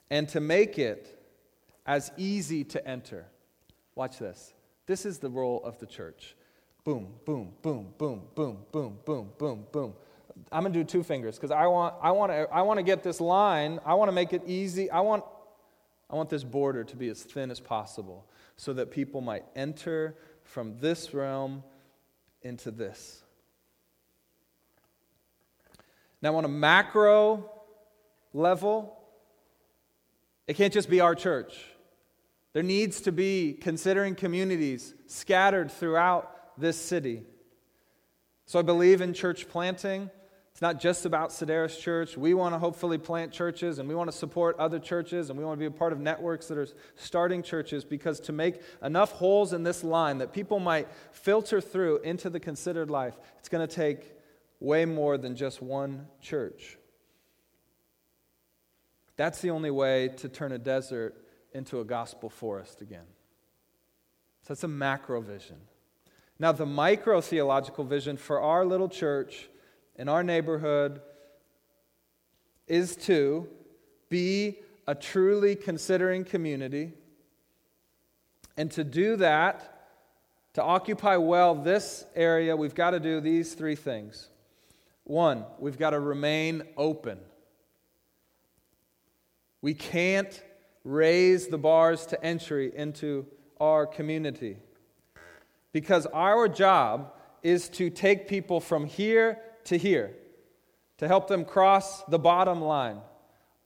and 0.10 0.28
to 0.30 0.40
make 0.40 0.80
it 0.80 1.14
as 1.86 2.12
easy 2.18 2.64
to 2.66 2.88
enter. 2.88 3.26
Watch 3.96 4.20
this. 4.20 4.54
This 4.86 5.06
is 5.06 5.20
the 5.20 5.30
role 5.30 5.62
of 5.64 5.80
the 5.80 5.86
church. 5.86 6.36
Boom, 6.84 7.08
boom, 7.26 7.54
boom, 7.62 7.94
boom, 7.98 8.24
boom, 8.36 8.58
boom, 8.72 8.98
boom, 9.06 9.30
boom, 9.38 9.66
boom. 9.72 9.94
I'm 10.52 10.64
going 10.64 10.74
to 10.74 10.80
do 10.80 10.86
two 10.86 11.04
fingers 11.04 11.36
because 11.36 11.52
I 11.52 11.68
want, 11.68 11.96
I, 12.02 12.12
want 12.12 12.32
to, 12.32 12.48
I 12.52 12.62
want 12.62 12.78
to 12.78 12.84
get 12.84 13.04
this 13.04 13.20
line, 13.20 13.80
I 13.86 13.96
want 13.96 14.08
to 14.10 14.14
make 14.14 14.34
it 14.34 14.44
easy. 14.46 14.90
I 14.90 15.02
want, 15.02 15.24
I 16.10 16.16
want 16.16 16.30
this 16.30 16.44
border 16.44 16.84
to 16.84 16.96
be 16.96 17.10
as 17.10 17.22
thin 17.24 17.52
as 17.52 17.60
possible 17.60 18.26
so 18.56 18.74
that 18.74 18.92
people 18.92 19.20
might 19.20 19.44
enter 19.56 20.16
from 20.44 20.78
this 20.80 21.14
realm 21.14 21.64
into 22.42 22.72
this. 22.72 23.24
Now, 26.22 26.36
on 26.36 26.46
a 26.46 26.50
macro 26.50 27.52
level, 28.34 28.97
it 30.48 30.56
can't 30.56 30.74
just 30.74 30.90
be 30.90 31.02
our 31.02 31.14
church. 31.14 31.54
There 32.54 32.64
needs 32.64 33.02
to 33.02 33.12
be 33.12 33.54
considering 33.54 34.16
communities 34.16 34.96
scattered 35.06 35.72
throughout 35.72 36.32
this 36.58 36.80
city. 36.80 37.24
So 38.46 38.58
I 38.58 38.62
believe 38.62 39.02
in 39.02 39.14
church 39.14 39.48
planting. 39.50 40.10
It's 40.54 40.62
not 40.62 40.80
just 40.80 41.06
about 41.06 41.30
Sideris 41.30 41.80
Church. 41.80 42.18
We 42.18 42.34
want 42.34 42.56
to 42.56 42.60
hopefully 42.60 42.98
plant 42.98 43.32
churches 43.32 43.78
and 43.78 43.88
we 43.88 43.94
want 43.94 44.10
to 44.10 44.18
support 44.18 44.58
other 44.58 44.80
churches 44.80 45.30
and 45.30 45.38
we 45.38 45.46
want 45.46 45.60
to 45.60 45.60
be 45.60 45.68
a 45.68 45.78
part 45.78 45.94
of 45.94 46.00
networks 46.00 46.48
that 46.48 46.58
are 46.58 46.68
starting 46.96 47.44
churches 47.44 47.86
because 47.86 48.20
to 48.22 48.32
make 48.32 48.62
enough 48.82 49.12
holes 49.12 49.54
in 49.54 49.62
this 49.62 49.84
line 49.84 50.18
that 50.18 50.34
people 50.34 50.60
might 50.60 50.88
filter 51.12 51.62
through 51.62 52.00
into 52.00 52.28
the 52.28 52.40
considered 52.40 52.90
life, 52.90 53.20
it's 53.38 53.50
going 53.50 53.68
to 53.68 53.72
take 53.72 54.14
way 54.60 54.86
more 54.86 55.20
than 55.20 55.36
just 55.36 55.62
one 55.62 56.08
church. 56.22 56.80
That's 59.18 59.42
the 59.42 59.50
only 59.50 59.72
way 59.72 60.10
to 60.18 60.30
turn 60.30 60.52
a 60.52 60.58
desert 60.58 61.16
into 61.54 61.80
a 61.80 61.84
gospel 61.84 62.30
forest 62.30 62.82
again. 62.82 63.06
So 64.44 64.54
that's 64.54 64.64
a 64.64 64.68
macro 64.68 65.20
vision. 65.22 65.58
Now, 66.40 66.52
the 66.52 66.68
micro 66.68 67.20
theological 67.20 67.84
vision 67.84 68.16
for 68.16 68.40
our 68.40 68.64
little 68.64 68.88
church 68.88 69.50
in 69.96 70.08
our 70.08 70.24
neighborhood 70.24 71.02
is 72.68 72.96
to 72.96 73.50
be 74.10 74.60
a 74.88 74.94
truly 74.94 75.56
considering 75.56 76.24
community. 76.24 76.94
And 78.56 78.72
to 78.72 78.84
do 78.84 79.16
that, 79.18 79.90
to 80.54 80.64
occupy 80.64 81.18
well 81.18 81.56
this 81.56 82.06
area, 82.16 82.56
we've 82.56 82.76
got 82.76 82.92
to 82.92 83.00
do 83.00 83.20
these 83.20 83.54
three 83.54 83.76
things. 83.76 84.30
One, 85.04 85.46
we've 85.60 85.78
got 85.78 85.92
to 85.92 86.00
remain 86.00 86.64
open. 86.78 87.20
We 89.62 89.74
can't 89.74 90.44
raise 90.84 91.48
the 91.48 91.58
bars 91.58 92.06
to 92.08 92.24
entry 92.24 92.72
into 92.76 93.26
our 93.60 93.86
community 93.86 94.58
because 95.74 96.06
our 96.08 96.48
job 96.48 97.14
is 97.44 97.70
to 97.70 97.90
take 97.90 98.28
people 98.28 98.60
from 98.60 98.86
here 98.86 99.40
to 99.66 99.78
here, 99.78 100.16
to 100.98 101.08
help 101.08 101.28
them 101.28 101.46
cross 101.46 102.04
the 102.04 102.20
bottom 102.20 102.62
line. 102.62 103.00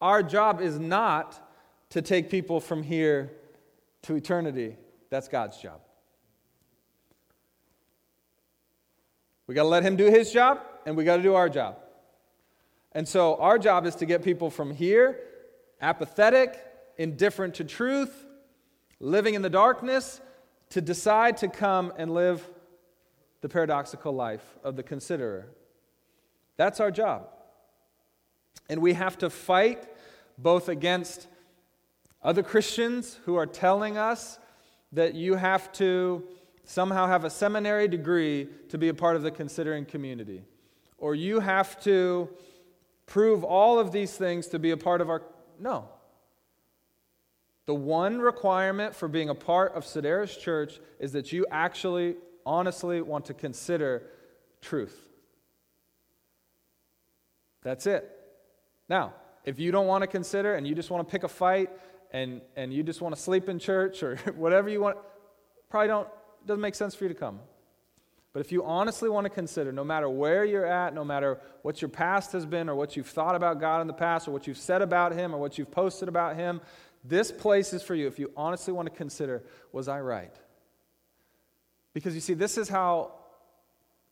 Our 0.01 0.23
job 0.23 0.61
is 0.61 0.79
not 0.79 1.39
to 1.91 2.01
take 2.01 2.29
people 2.29 2.59
from 2.59 2.83
here 2.83 3.31
to 4.03 4.15
eternity. 4.15 4.77
That's 5.09 5.27
God's 5.27 5.57
job. 5.57 5.79
We 9.47 9.55
got 9.55 9.63
to 9.63 9.69
let 9.69 9.83
Him 9.83 9.95
do 9.95 10.05
His 10.05 10.31
job, 10.31 10.61
and 10.85 10.95
we 10.95 11.03
got 11.03 11.17
to 11.17 11.23
do 11.23 11.35
our 11.35 11.49
job. 11.49 11.77
And 12.93 13.07
so, 13.07 13.35
our 13.35 13.59
job 13.59 13.85
is 13.85 13.95
to 13.97 14.05
get 14.05 14.23
people 14.23 14.49
from 14.49 14.73
here, 14.73 15.19
apathetic, 15.81 16.57
indifferent 16.97 17.55
to 17.55 17.63
truth, 17.63 18.27
living 18.99 19.33
in 19.33 19.41
the 19.41 19.49
darkness, 19.49 20.21
to 20.69 20.81
decide 20.81 21.37
to 21.37 21.47
come 21.47 21.91
and 21.97 22.13
live 22.13 22.47
the 23.41 23.49
paradoxical 23.49 24.13
life 24.13 24.43
of 24.63 24.75
the 24.75 24.83
considerer. 24.83 25.47
That's 26.57 26.79
our 26.79 26.91
job. 26.91 27.27
And 28.69 28.81
we 28.81 28.93
have 28.93 29.17
to 29.17 29.29
fight 29.29 29.83
both 30.37 30.69
against 30.69 31.27
other 32.23 32.43
Christians 32.43 33.19
who 33.25 33.35
are 33.35 33.47
telling 33.47 33.97
us 33.97 34.39
that 34.91 35.15
you 35.15 35.35
have 35.35 35.71
to 35.73 36.23
somehow 36.63 37.07
have 37.07 37.25
a 37.25 37.29
seminary 37.29 37.87
degree 37.87 38.47
to 38.69 38.77
be 38.77 38.89
a 38.89 38.93
part 38.93 39.15
of 39.15 39.23
the 39.23 39.31
considering 39.31 39.85
community, 39.85 40.43
or 40.97 41.15
you 41.15 41.39
have 41.39 41.81
to 41.83 42.29
prove 43.07 43.43
all 43.43 43.79
of 43.79 43.91
these 43.91 44.15
things 44.15 44.47
to 44.47 44.59
be 44.59 44.71
a 44.71 44.77
part 44.77 45.01
of 45.01 45.09
our. 45.09 45.23
No. 45.61 45.87
The 47.67 47.75
one 47.75 48.19
requirement 48.19 48.95
for 48.95 49.07
being 49.07 49.29
a 49.29 49.35
part 49.35 49.75
of 49.75 49.85
Sideris 49.85 50.37
Church 50.37 50.79
is 50.99 51.11
that 51.11 51.31
you 51.31 51.45
actually, 51.51 52.15
honestly 52.45 53.01
want 53.01 53.25
to 53.25 53.35
consider 53.35 54.03
truth. 54.61 54.97
That's 57.61 57.85
it. 57.85 58.09
Now, 58.89 59.13
if 59.45 59.59
you 59.59 59.71
don't 59.71 59.85
want 59.85 60.01
to 60.01 60.07
consider 60.07 60.55
and 60.55 60.67
you 60.67 60.73
just 60.73 60.89
want 60.89 61.07
to 61.07 61.11
pick 61.11 61.23
a 61.23 61.27
fight 61.27 61.69
and, 62.11 62.41
and 62.55 62.73
you 62.73 62.81
just 62.81 62.99
want 62.99 63.15
to 63.15 63.21
sleep 63.21 63.47
in 63.47 63.59
church 63.59 64.01
or 64.01 64.15
whatever 64.35 64.67
you 64.67 64.81
want, 64.81 64.97
probably 65.69 65.87
don't, 65.87 66.07
doesn't 66.47 66.61
make 66.61 66.75
sense 66.75 66.95
for 66.95 67.03
you 67.03 67.09
to 67.09 67.15
come. 67.15 67.39
But 68.33 68.39
if 68.39 68.51
you 68.51 68.63
honestly 68.63 69.09
want 69.09 69.25
to 69.25 69.29
consider, 69.29 69.71
no 69.71 69.83
matter 69.83 70.09
where 70.09 70.45
you're 70.45 70.65
at, 70.65 70.93
no 70.93 71.03
matter 71.03 71.39
what 71.63 71.81
your 71.81 71.89
past 71.89 72.31
has 72.31 72.45
been, 72.45 72.69
or 72.69 72.75
what 72.75 72.95
you've 72.95 73.07
thought 73.07 73.35
about 73.35 73.59
God 73.59 73.81
in 73.81 73.87
the 73.87 73.93
past, 73.93 74.27
or 74.27 74.31
what 74.31 74.47
you've 74.47 74.57
said 74.57 74.81
about 74.81 75.11
Him, 75.11 75.35
or 75.35 75.37
what 75.37 75.57
you've 75.57 75.71
posted 75.71 76.07
about 76.07 76.37
Him, 76.37 76.61
this 77.03 77.31
place 77.31 77.73
is 77.73 77.83
for 77.83 77.93
you. 77.93 78.07
If 78.07 78.19
you 78.19 78.31
honestly 78.37 78.73
want 78.73 78.89
to 78.89 78.95
consider, 78.95 79.43
was 79.73 79.87
I 79.87 79.99
right? 79.99 80.33
Because 81.93 82.15
you 82.15 82.21
see, 82.21 82.33
this 82.33 82.57
is 82.57 82.69
how 82.69 83.13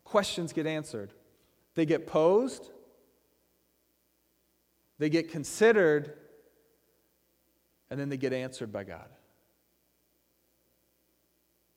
questions 0.03 0.53
get 0.53 0.67
answered 0.67 1.13
they 1.75 1.85
get 1.85 2.07
posed, 2.07 2.69
they 4.97 5.09
get 5.09 5.31
considered, 5.31 6.13
and 7.89 7.97
then 7.97 8.09
they 8.09 8.17
get 8.17 8.33
answered 8.33 8.73
by 8.73 8.83
God. 8.83 9.07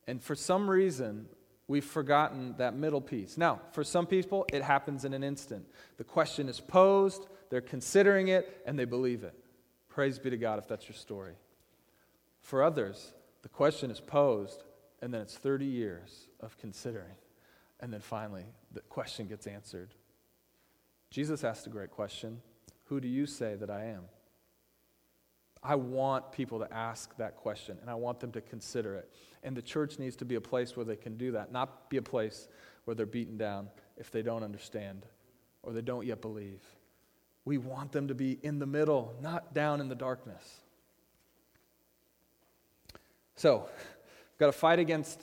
And 0.05 0.21
for 0.21 0.35
some 0.35 0.69
reason, 0.69 1.27
we've 1.67 1.85
forgotten 1.85 2.55
that 2.57 2.75
middle 2.75 3.01
piece. 3.01 3.37
Now, 3.37 3.61
for 3.71 3.83
some 3.83 4.05
people, 4.05 4.45
it 4.51 4.61
happens 4.61 5.05
in 5.05 5.13
an 5.13 5.23
instant. 5.23 5.65
The 5.97 6.03
question 6.03 6.49
is 6.49 6.59
posed, 6.59 7.27
they're 7.49 7.61
considering 7.61 8.27
it, 8.27 8.61
and 8.65 8.77
they 8.77 8.85
believe 8.85 9.23
it. 9.23 9.33
Praise 9.89 10.19
be 10.19 10.29
to 10.29 10.37
God 10.37 10.59
if 10.59 10.67
that's 10.67 10.87
your 10.87 10.95
story. 10.95 11.33
For 12.41 12.63
others, 12.63 13.13
the 13.41 13.49
question 13.49 13.91
is 13.91 13.99
posed, 13.99 14.63
and 15.01 15.13
then 15.13 15.21
it's 15.21 15.37
30 15.37 15.65
years 15.65 16.27
of 16.39 16.57
considering. 16.57 17.15
And 17.79 17.93
then 17.93 18.01
finally, 18.01 18.45
the 18.71 18.81
question 18.81 19.27
gets 19.27 19.47
answered. 19.47 19.93
Jesus 21.09 21.43
asked 21.43 21.67
a 21.67 21.69
great 21.69 21.91
question 21.91 22.41
who 22.85 22.99
do 22.99 23.07
you 23.07 23.25
say 23.25 23.55
that 23.55 23.69
I 23.69 23.85
am? 23.85 24.03
I 25.63 25.75
want 25.75 26.31
people 26.31 26.59
to 26.59 26.73
ask 26.73 27.15
that 27.17 27.37
question 27.37 27.77
and 27.81 27.89
I 27.89 27.95
want 27.95 28.19
them 28.19 28.31
to 28.33 28.41
consider 28.41 28.95
it. 28.95 29.09
And 29.43 29.55
the 29.55 29.61
church 29.61 29.97
needs 29.97 30.15
to 30.17 30.25
be 30.25 30.35
a 30.35 30.41
place 30.41 30.75
where 30.75 30.85
they 30.85 30.95
can 30.95 31.17
do 31.17 31.31
that, 31.31 31.51
not 31.51 31.89
be 31.89 31.97
a 31.97 32.01
place 32.01 32.47
where 32.85 32.95
they're 32.95 33.05
beaten 33.05 33.37
down 33.37 33.69
if 33.97 34.11
they 34.11 34.21
don't 34.21 34.43
understand 34.43 35.05
or 35.61 35.71
they 35.71 35.81
don't 35.81 36.05
yet 36.05 36.21
believe. 36.21 36.61
We 37.45 37.57
want 37.57 37.91
them 37.91 38.07
to 38.09 38.15
be 38.15 38.39
in 38.41 38.59
the 38.59 38.65
middle, 38.65 39.15
not 39.21 39.53
down 39.53 39.81
in 39.81 39.89
the 39.89 39.95
darkness. 39.95 40.61
So, 43.35 43.67
we've 43.69 44.39
got 44.39 44.47
to 44.47 44.51
fight 44.51 44.79
against 44.79 45.21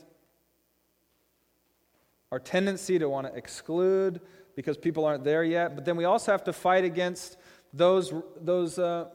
our 2.32 2.38
tendency 2.38 2.98
to 2.98 3.08
want 3.08 3.26
to 3.26 3.34
exclude 3.34 4.20
because 4.56 4.76
people 4.76 5.04
aren't 5.04 5.24
there 5.24 5.44
yet, 5.44 5.74
but 5.74 5.84
then 5.84 5.96
we 5.96 6.04
also 6.04 6.32
have 6.32 6.44
to 6.44 6.52
fight 6.52 6.84
against 6.84 7.36
those, 7.72 8.12
those 8.40 8.78
uh, 8.78 9.06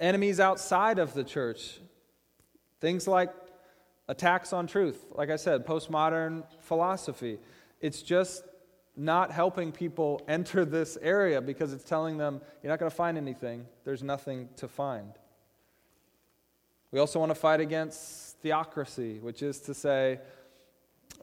enemies 0.00 0.40
outside 0.40 0.98
of 0.98 1.14
the 1.14 1.22
church. 1.22 1.78
Things 2.80 3.06
like 3.06 3.32
attacks 4.08 4.52
on 4.52 4.66
truth, 4.66 5.04
like 5.12 5.30
I 5.30 5.36
said, 5.36 5.66
postmodern 5.66 6.44
philosophy. 6.60 7.38
It's 7.80 8.02
just 8.02 8.42
not 8.96 9.30
helping 9.30 9.70
people 9.70 10.20
enter 10.28 10.64
this 10.64 10.98
area 11.00 11.40
because 11.40 11.72
it's 11.72 11.84
telling 11.84 12.16
them 12.16 12.40
you're 12.62 12.72
not 12.72 12.78
going 12.78 12.90
to 12.90 12.96
find 12.96 13.16
anything, 13.16 13.66
there's 13.84 14.02
nothing 14.02 14.48
to 14.56 14.66
find. 14.66 15.12
We 16.90 16.98
also 16.98 17.20
want 17.20 17.30
to 17.30 17.36
fight 17.36 17.60
against 17.60 18.38
theocracy, 18.38 19.20
which 19.20 19.42
is 19.42 19.60
to 19.60 19.74
say, 19.74 20.18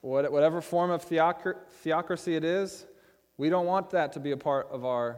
whatever 0.02 0.62
form 0.62 0.92
of 0.92 1.02
theocracy 1.04 2.36
it 2.36 2.46
is, 2.46 2.86
we 3.38 3.50
don't 3.50 3.66
want 3.66 3.90
that 3.90 4.14
to 4.14 4.20
be 4.20 4.32
a 4.32 4.38
part 4.38 4.70
of 4.72 4.86
our 4.86 5.18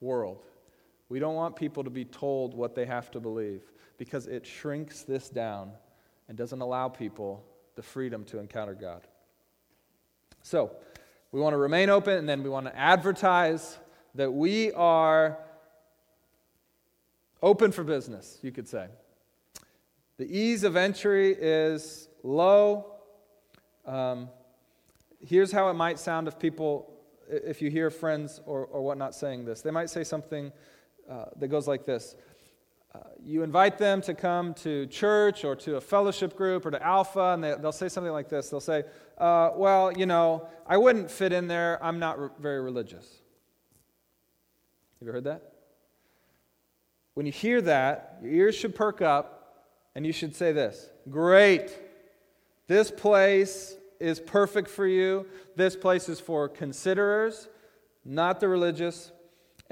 world. 0.00 0.46
We 1.12 1.18
don't 1.18 1.34
want 1.34 1.56
people 1.56 1.84
to 1.84 1.90
be 1.90 2.06
told 2.06 2.54
what 2.54 2.74
they 2.74 2.86
have 2.86 3.10
to 3.10 3.20
believe 3.20 3.60
because 3.98 4.28
it 4.28 4.46
shrinks 4.46 5.02
this 5.02 5.28
down 5.28 5.72
and 6.26 6.38
doesn't 6.38 6.62
allow 6.62 6.88
people 6.88 7.44
the 7.74 7.82
freedom 7.82 8.24
to 8.24 8.38
encounter 8.38 8.72
God. 8.72 9.02
So, 10.40 10.74
We 11.30 11.38
want 11.38 11.52
to 11.52 11.58
remain 11.58 11.90
open, 11.90 12.16
and 12.16 12.26
then 12.26 12.42
we 12.42 12.48
want 12.48 12.64
to 12.64 12.74
advertise 12.74 13.78
that 14.14 14.32
we 14.32 14.72
are 14.72 15.36
open 17.42 17.72
for 17.72 17.84
business, 17.84 18.38
you 18.40 18.50
could 18.50 18.66
say. 18.66 18.86
The 20.16 20.24
ease 20.34 20.64
of 20.64 20.76
entry 20.76 21.36
is 21.38 22.08
low. 22.22 22.86
Um, 23.84 24.30
here's 25.20 25.52
how 25.52 25.68
it 25.68 25.74
might 25.74 25.98
sound 25.98 26.26
if 26.26 26.38
people, 26.38 26.90
if 27.28 27.60
you 27.60 27.70
hear 27.70 27.90
friends 27.90 28.40
or, 28.46 28.64
or 28.64 28.80
whatnot 28.80 29.14
saying 29.14 29.44
this. 29.44 29.60
They 29.60 29.70
might 29.70 29.90
say 29.90 30.04
something 30.04 30.52
uh, 31.10 31.26
that 31.36 31.48
goes 31.48 31.68
like 31.68 31.84
this 31.84 32.16
uh, 32.94 32.98
You 33.22 33.42
invite 33.42 33.78
them 33.78 34.00
to 34.02 34.14
come 34.14 34.54
to 34.54 34.86
church 34.86 35.44
or 35.44 35.56
to 35.56 35.76
a 35.76 35.80
fellowship 35.80 36.36
group 36.36 36.66
or 36.66 36.70
to 36.70 36.82
Alpha, 36.82 37.32
and 37.34 37.44
they, 37.44 37.54
will 37.54 37.72
say 37.72 37.88
something 37.88 38.12
like 38.12 38.28
this. 38.28 38.48
They'll 38.48 38.60
say, 38.60 38.84
uh, 39.18 39.50
Well, 39.54 39.92
you 39.92 40.06
know, 40.06 40.48
I 40.66 40.76
wouldn't 40.76 41.10
fit 41.10 41.32
in 41.32 41.48
there. 41.48 41.82
I'm 41.82 41.98
not 41.98 42.18
re- 42.18 42.28
very 42.40 42.60
religious. 42.60 43.06
Have 45.00 45.06
you 45.06 45.12
heard 45.12 45.24
that? 45.24 45.52
When 47.14 47.26
you 47.26 47.32
hear 47.32 47.60
that, 47.62 48.18
your 48.22 48.32
ears 48.32 48.54
should 48.54 48.74
perk 48.74 49.02
up 49.02 49.42
and 49.94 50.06
you 50.06 50.12
should 50.12 50.34
say 50.34 50.52
this 50.52 50.90
Great! 51.10 51.78
This 52.68 52.90
place 52.90 53.76
is 54.00 54.18
perfect 54.18 54.68
for 54.68 54.86
you. 54.86 55.26
This 55.56 55.76
place 55.76 56.08
is 56.08 56.20
for 56.20 56.48
considerers, 56.48 57.48
not 58.04 58.40
the 58.40 58.48
religious. 58.48 59.12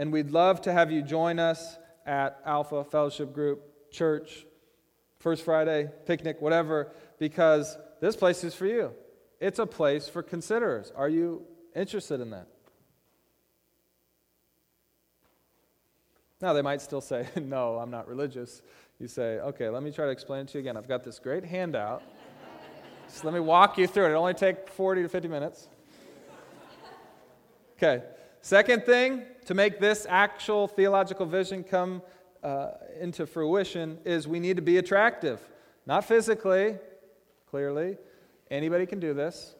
And 0.00 0.10
we'd 0.10 0.30
love 0.30 0.62
to 0.62 0.72
have 0.72 0.90
you 0.90 1.02
join 1.02 1.38
us 1.38 1.76
at 2.06 2.40
Alpha 2.46 2.84
Fellowship 2.84 3.34
Group, 3.34 3.92
church, 3.92 4.46
First 5.18 5.44
Friday, 5.44 5.90
picnic, 6.06 6.40
whatever, 6.40 6.92
because 7.18 7.76
this 8.00 8.16
place 8.16 8.42
is 8.42 8.54
for 8.54 8.64
you. 8.64 8.92
It's 9.40 9.58
a 9.58 9.66
place 9.66 10.08
for 10.08 10.22
considerers. 10.22 10.90
Are 10.96 11.10
you 11.10 11.42
interested 11.76 12.22
in 12.22 12.30
that? 12.30 12.46
Now, 16.40 16.54
they 16.54 16.62
might 16.62 16.80
still 16.80 17.02
say, 17.02 17.28
No, 17.36 17.76
I'm 17.76 17.90
not 17.90 18.08
religious. 18.08 18.62
You 18.98 19.06
say, 19.06 19.38
Okay, 19.40 19.68
let 19.68 19.82
me 19.82 19.90
try 19.90 20.06
to 20.06 20.12
explain 20.12 20.46
it 20.46 20.48
to 20.48 20.54
you 20.54 20.60
again. 20.60 20.78
I've 20.78 20.88
got 20.88 21.04
this 21.04 21.18
great 21.18 21.44
handout. 21.44 22.02
Just 23.06 23.22
let 23.22 23.34
me 23.34 23.40
walk 23.40 23.76
you 23.76 23.86
through 23.86 24.06
it. 24.06 24.08
It'll 24.12 24.22
only 24.22 24.32
take 24.32 24.66
40 24.66 25.02
to 25.02 25.08
50 25.10 25.28
minutes. 25.28 25.68
Okay, 27.76 28.02
second 28.42 28.84
thing 28.84 29.22
to 29.46 29.54
make 29.54 29.80
this 29.80 30.06
actual 30.08 30.68
theological 30.68 31.26
vision 31.26 31.64
come 31.64 32.02
uh, 32.42 32.70
into 33.00 33.26
fruition 33.26 33.98
is 34.04 34.26
we 34.26 34.40
need 34.40 34.56
to 34.56 34.62
be 34.62 34.78
attractive. 34.78 35.40
Not 35.86 36.04
physically, 36.04 36.76
clearly. 37.50 37.98
Anybody 38.50 38.86
can 38.86 39.00
do 39.00 39.14
this. 39.14 39.54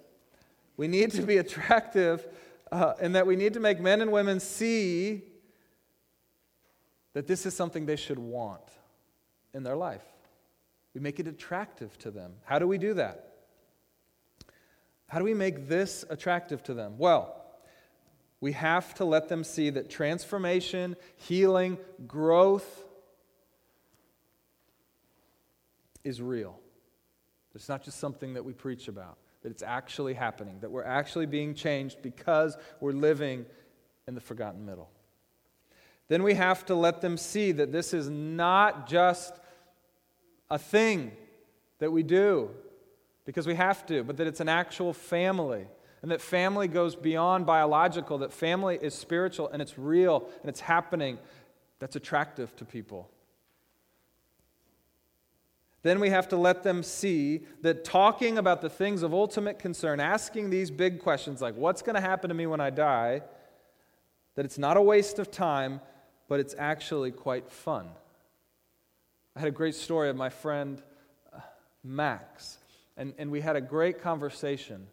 We 0.77 0.89
need 0.89 1.11
to 1.13 1.23
be 1.23 1.39
attractive 1.39 2.27
uh, 2.73 2.95
in 3.01 3.13
that 3.13 3.27
we 3.27 3.37
need 3.37 3.55
to 3.55 3.61
make 3.61 3.81
men 3.81 4.01
and 4.01 4.13
women 4.13 4.41
see 4.41 5.23
that 7.13 7.27
this 7.27 7.45
is 7.45 7.55
something 7.55 7.87
they 7.87 7.97
should 7.97 8.19
want 8.19 8.63
in 9.53 9.63
their 9.63 9.77
life. 9.77 10.05
We 10.95 11.01
make 11.01 11.21
it 11.21 11.27
attractive 11.27 11.99
to 11.99 12.11
them. 12.11 12.33
How 12.45 12.59
do 12.59 12.67
we 12.67 12.79
do 12.79 12.95
that? 12.95 13.35
How 15.09 15.19
do 15.19 15.25
we 15.25 15.35
make 15.35 15.69
this 15.69 16.05
attractive 16.09 16.63
to 16.65 16.75
them? 16.75 16.95
Well, 16.97 17.40
we 18.41 18.53
have 18.53 18.95
to 18.95 19.05
let 19.05 19.29
them 19.29 19.45
see 19.45 19.71
that 19.71 19.91
transformation, 19.91 20.97
healing, 21.17 21.79
growth 22.07 22.85
is 26.05 26.23
real. 26.23 26.59
It's 27.55 27.69
not 27.69 27.83
just 27.85 27.99
something 27.99 28.35
that 28.35 28.45
we 28.45 28.53
preach 28.53 28.89
about, 28.89 29.19
that 29.43 29.51
it's 29.51 29.63
actually 29.63 30.15
happening, 30.15 30.59
that 30.61 30.71
we're 30.71 30.85
actually 30.85 31.27
being 31.27 31.55
changed 31.55 32.01
because 32.01 32.57
we're 32.81 32.93
living 32.93 33.45
in 34.07 34.15
the 34.15 34.21
forgotten 34.21 34.65
middle 34.65 34.89
then 36.11 36.25
we 36.25 36.35
have 36.35 36.67
to 36.67 36.75
let 36.75 37.01
them 37.01 37.17
see 37.17 37.53
that 37.53 37.71
this 37.71 37.95
is 37.95 38.11
not 38.11 38.89
just 38.89 39.33
a 40.51 40.59
thing 40.59 41.13
that 41.79 41.93
we 41.93 42.03
do 42.03 42.51
because 43.25 43.47
we 43.47 43.55
have 43.55 43.87
to, 43.87 44.03
but 44.03 44.17
that 44.17 44.27
it's 44.27 44.41
an 44.41 44.49
actual 44.49 44.93
family. 44.93 45.69
And 46.03 46.11
that 46.11 46.21
family 46.21 46.67
goes 46.67 46.97
beyond 46.97 47.45
biological, 47.45 48.19
that 48.19 48.33
family 48.33 48.79
is 48.81 48.95
spiritual 48.95 49.49
and 49.49 49.61
it's 49.61 49.79
real 49.79 50.29
and 50.41 50.49
it's 50.49 50.61
happening. 50.61 51.19
That's 51.79 51.97
attractive 51.97 52.55
to 52.57 52.65
people. 52.65 53.11
Then 55.83 55.99
we 55.99 56.11
have 56.11 56.29
to 56.29 56.37
let 56.37 56.63
them 56.63 56.83
see 56.83 57.47
that 57.63 57.85
talking 57.85 58.37
about 58.37 58.61
the 58.61 58.69
things 58.69 59.03
of 59.03 59.15
ultimate 59.15 59.59
concern, 59.59 59.99
asking 59.99 60.51
these 60.51 60.71
big 60.71 61.01
questions 61.01 61.41
like, 61.41 61.55
what's 61.55 61.81
going 61.81 61.95
to 61.95 62.03
happen 62.03 62.29
to 62.29 62.35
me 62.35 62.47
when 62.47 62.61
I 62.61 62.71
die, 62.71 63.23
that 64.35 64.45
it's 64.45 64.59
not 64.59 64.77
a 64.77 64.83
waste 64.83 65.19
of 65.19 65.31
time, 65.31 65.81
but 66.29 66.39
it's 66.39 66.55
actually 66.59 67.11
quite 67.11 67.51
fun. 67.51 67.89
I 69.35 69.41
had 69.41 69.49
a 69.49 69.53
great 69.53 69.75
story 69.75 70.11
of 70.11 70.17
my 70.17 70.29
friend 70.29 70.83
uh, 71.33 71.41
Max, 71.83 72.59
and, 72.97 73.15
and 73.17 73.31
we 73.31 73.41
had 73.41 73.57
a 73.57 73.61
great 73.61 74.03
conversation, 74.03 74.87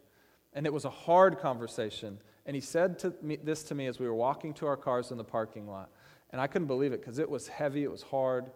and 0.58 0.66
it 0.66 0.72
was 0.72 0.84
a 0.84 0.90
hard 0.90 1.38
conversation. 1.38 2.18
And 2.44 2.56
he 2.56 2.60
said 2.60 2.98
to 2.98 3.14
me, 3.22 3.36
this 3.36 3.62
to 3.62 3.76
me 3.76 3.86
as 3.86 4.00
we 4.00 4.08
were 4.08 4.14
walking 4.14 4.52
to 4.54 4.66
our 4.66 4.76
cars 4.76 5.12
in 5.12 5.16
the 5.16 5.22
parking 5.22 5.68
lot, 5.68 5.88
and 6.32 6.40
I 6.40 6.48
couldn't 6.48 6.66
believe 6.66 6.92
it 6.92 7.00
because 7.00 7.20
it 7.20 7.30
was 7.30 7.46
heavy, 7.46 7.84
it 7.84 7.90
was 7.92 8.02
hard. 8.02 8.50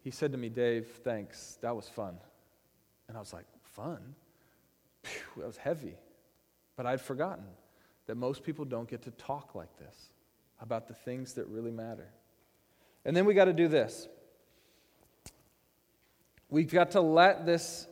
He 0.00 0.10
said 0.10 0.32
to 0.32 0.38
me, 0.38 0.50
Dave, 0.50 0.88
thanks, 1.02 1.56
that 1.62 1.74
was 1.74 1.88
fun. 1.88 2.18
And 3.08 3.16
I 3.16 3.20
was 3.20 3.32
like, 3.32 3.46
fun? 3.62 4.14
Phew, 5.04 5.22
that 5.38 5.46
was 5.46 5.56
heavy. 5.56 5.94
But 6.76 6.84
I'd 6.84 7.00
forgotten 7.00 7.46
that 8.08 8.16
most 8.16 8.42
people 8.42 8.66
don't 8.66 8.86
get 8.86 9.00
to 9.04 9.10
talk 9.12 9.54
like 9.54 9.74
this 9.78 10.10
about 10.60 10.86
the 10.86 10.94
things 10.94 11.32
that 11.32 11.46
really 11.46 11.72
matter. 11.72 12.10
And 13.06 13.16
then 13.16 13.24
we 13.24 13.32
got 13.32 13.46
to 13.46 13.54
do 13.54 13.68
this. 13.68 14.06
We've 16.50 16.70
got 16.70 16.90
to 16.90 17.00
let 17.00 17.46
this 17.46 17.86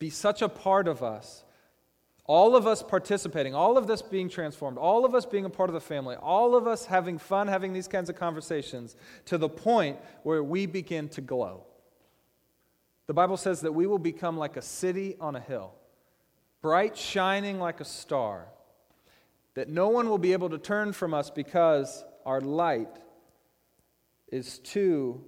be 0.00 0.10
such 0.10 0.42
a 0.42 0.48
part 0.48 0.88
of 0.88 1.04
us. 1.04 1.44
All 2.24 2.54
of 2.54 2.66
us 2.66 2.82
participating, 2.82 3.54
all 3.54 3.76
of 3.76 3.86
this 3.86 4.02
being 4.02 4.28
transformed, 4.28 4.78
all 4.78 5.04
of 5.04 5.14
us 5.14 5.26
being 5.26 5.44
a 5.44 5.50
part 5.50 5.68
of 5.68 5.74
the 5.74 5.80
family, 5.80 6.16
all 6.16 6.54
of 6.54 6.66
us 6.66 6.84
having 6.86 7.18
fun 7.18 7.48
having 7.48 7.72
these 7.72 7.88
kinds 7.88 8.08
of 8.08 8.16
conversations 8.16 8.94
to 9.26 9.38
the 9.38 9.48
point 9.48 9.98
where 10.22 10.42
we 10.44 10.66
begin 10.66 11.08
to 11.10 11.20
glow. 11.20 11.64
The 13.06 13.14
Bible 13.14 13.36
says 13.36 13.62
that 13.62 13.72
we 13.72 13.86
will 13.86 13.98
become 13.98 14.36
like 14.38 14.56
a 14.56 14.62
city 14.62 15.16
on 15.20 15.34
a 15.34 15.40
hill, 15.40 15.74
bright, 16.62 16.96
shining 16.96 17.58
like 17.58 17.80
a 17.80 17.84
star 17.84 18.46
that 19.54 19.68
no 19.68 19.88
one 19.88 20.08
will 20.08 20.18
be 20.18 20.32
able 20.32 20.50
to 20.50 20.58
turn 20.58 20.92
from 20.92 21.12
us 21.12 21.30
because 21.30 22.04
our 22.24 22.40
light 22.40 22.96
is 24.30 24.58
too 24.60 25.24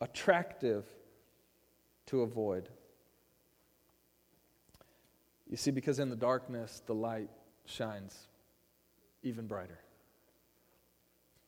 attractive 0.00 0.84
to 2.06 2.22
avoid. 2.22 2.68
You 5.50 5.56
see, 5.56 5.72
because 5.72 5.98
in 5.98 6.08
the 6.08 6.16
darkness, 6.16 6.80
the 6.86 6.94
light 6.94 7.28
shines 7.66 8.16
even 9.24 9.48
brighter. 9.48 9.80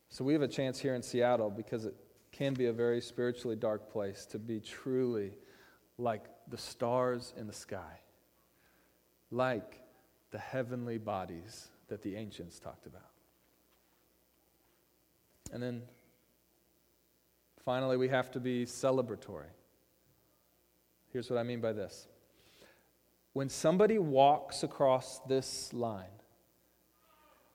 So 0.09 0.25
we 0.25 0.33
have 0.33 0.41
a 0.41 0.47
chance 0.47 0.77
here 0.77 0.93
in 0.93 1.01
Seattle 1.01 1.49
because 1.49 1.85
it 1.85 1.95
can 2.33 2.53
be 2.53 2.65
a 2.65 2.73
very 2.73 2.99
spiritually 2.99 3.55
dark 3.55 3.91
place 3.91 4.25
to 4.27 4.37
be 4.37 4.59
truly 4.59 5.31
like 5.97 6.25
the 6.49 6.57
stars 6.57 7.33
in 7.37 7.47
the 7.47 7.53
sky, 7.53 7.99
like 9.31 9.79
the 10.31 10.37
heavenly 10.37 10.97
bodies 10.97 11.69
that 11.87 12.01
the 12.01 12.15
ancients 12.17 12.59
talked 12.59 12.85
about. 12.85 13.01
And 15.53 15.63
then 15.63 15.81
finally, 17.63 17.95
we 17.95 18.09
have 18.09 18.31
to 18.31 18.39
be 18.39 18.65
celebratory. 18.65 19.51
Here's 21.13 21.29
what 21.29 21.39
I 21.39 21.43
mean 21.43 21.61
by 21.61 21.71
this 21.71 22.07
when 23.33 23.49
somebody 23.49 23.97
walks 23.97 24.63
across 24.63 25.19
this 25.27 25.73
line, 25.73 26.05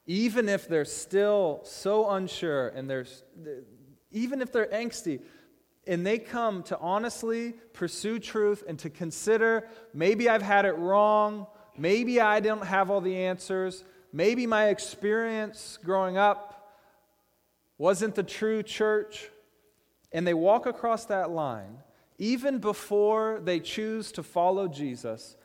even 0.06 0.48
if 0.48 0.68
they're 0.68 0.84
still 0.84 1.60
so 1.64 2.10
unsure 2.10 2.68
and 2.68 2.88
there's 2.88 3.22
even 4.10 4.40
if 4.40 4.50
they're 4.52 4.66
angsty 4.66 5.20
and 5.86 6.04
they 6.06 6.18
come 6.18 6.62
to 6.64 6.78
honestly 6.78 7.54
pursue 7.72 8.18
truth 8.18 8.64
and 8.66 8.78
to 8.78 8.90
consider 8.90 9.66
maybe 9.94 10.28
I've 10.28 10.42
had 10.42 10.64
it 10.64 10.72
wrong, 10.72 11.46
maybe 11.76 12.20
I 12.20 12.40
don't 12.40 12.64
have 12.64 12.90
all 12.90 13.00
the 13.00 13.16
answers, 13.16 13.84
maybe 14.12 14.46
my 14.46 14.68
experience 14.68 15.78
growing 15.82 16.16
up 16.16 16.74
wasn't 17.76 18.14
the 18.14 18.22
true 18.22 18.62
church, 18.62 19.30
and 20.10 20.26
they 20.26 20.34
walk 20.34 20.66
across 20.66 21.04
that 21.06 21.30
line, 21.30 21.78
even 22.18 22.58
before 22.58 23.40
they 23.44 23.60
choose 23.60 24.10
to 24.12 24.22
follow 24.22 24.66
Jesus, 24.66 25.36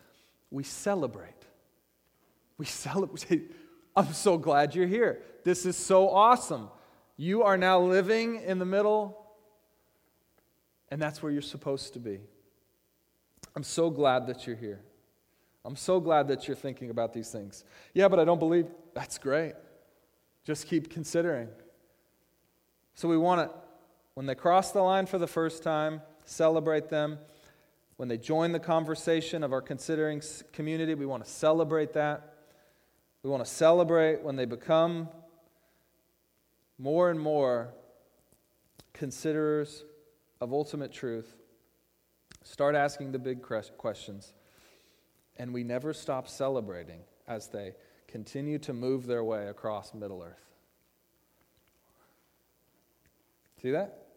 we 0.53 0.63
celebrate. 0.63 1.33
We 2.59 2.65
celebrate. 2.65 3.51
I'm 3.95 4.13
so 4.13 4.37
glad 4.37 4.75
you're 4.75 4.87
here. 4.87 5.21
This 5.43 5.65
is 5.65 5.75
so 5.75 6.09
awesome. 6.09 6.69
You 7.17 7.41
are 7.43 7.57
now 7.57 7.81
living 7.81 8.39
in 8.41 8.59
the 8.59 8.65
middle, 8.65 9.19
and 10.89 11.01
that's 11.01 11.23
where 11.23 11.31
you're 11.31 11.41
supposed 11.41 11.93
to 11.93 11.99
be. 11.99 12.19
I'm 13.55 13.63
so 13.63 13.89
glad 13.89 14.27
that 14.27 14.45
you're 14.45 14.55
here. 14.55 14.81
I'm 15.65 15.75
so 15.75 15.99
glad 15.99 16.27
that 16.27 16.47
you're 16.47 16.55
thinking 16.55 16.91
about 16.91 17.13
these 17.13 17.29
things. 17.31 17.63
Yeah, 17.95 18.07
but 18.07 18.19
I 18.19 18.23
don't 18.23 18.39
believe. 18.39 18.67
That's 18.93 19.17
great. 19.17 19.53
Just 20.43 20.67
keep 20.67 20.89
considering. 20.91 21.47
So 22.93 23.07
we 23.07 23.17
want 23.17 23.49
to, 23.49 23.57
when 24.13 24.27
they 24.27 24.35
cross 24.35 24.71
the 24.71 24.81
line 24.81 25.07
for 25.07 25.17
the 25.17 25.27
first 25.27 25.63
time, 25.63 26.01
celebrate 26.25 26.89
them. 26.89 27.17
When 27.97 28.09
they 28.09 28.17
join 28.17 28.51
the 28.51 28.59
conversation 28.59 29.43
of 29.43 29.53
our 29.53 29.61
considering 29.61 30.21
community, 30.51 30.95
we 30.95 31.05
want 31.05 31.23
to 31.23 31.29
celebrate 31.29 31.93
that. 31.93 32.33
We 33.21 33.29
want 33.29 33.45
to 33.45 33.49
celebrate 33.49 34.21
when 34.21 34.35
they 34.35 34.45
become 34.45 35.09
more 36.77 37.09
and 37.09 37.19
more 37.19 37.73
considerers 38.93 39.85
of 40.41 40.51
ultimate 40.51 40.91
truth. 40.91 41.35
Start 42.43 42.75
asking 42.75 43.11
the 43.11 43.19
big 43.19 43.41
questions. 43.77 44.33
And 45.37 45.53
we 45.53 45.63
never 45.63 45.93
stop 45.93 46.27
celebrating 46.27 46.99
as 47.27 47.47
they 47.47 47.73
continue 48.07 48.59
to 48.59 48.73
move 48.73 49.07
their 49.07 49.23
way 49.23 49.47
across 49.47 49.93
Middle 49.93 50.21
Earth. 50.21 50.45
See 53.61 53.71
that? 53.71 54.07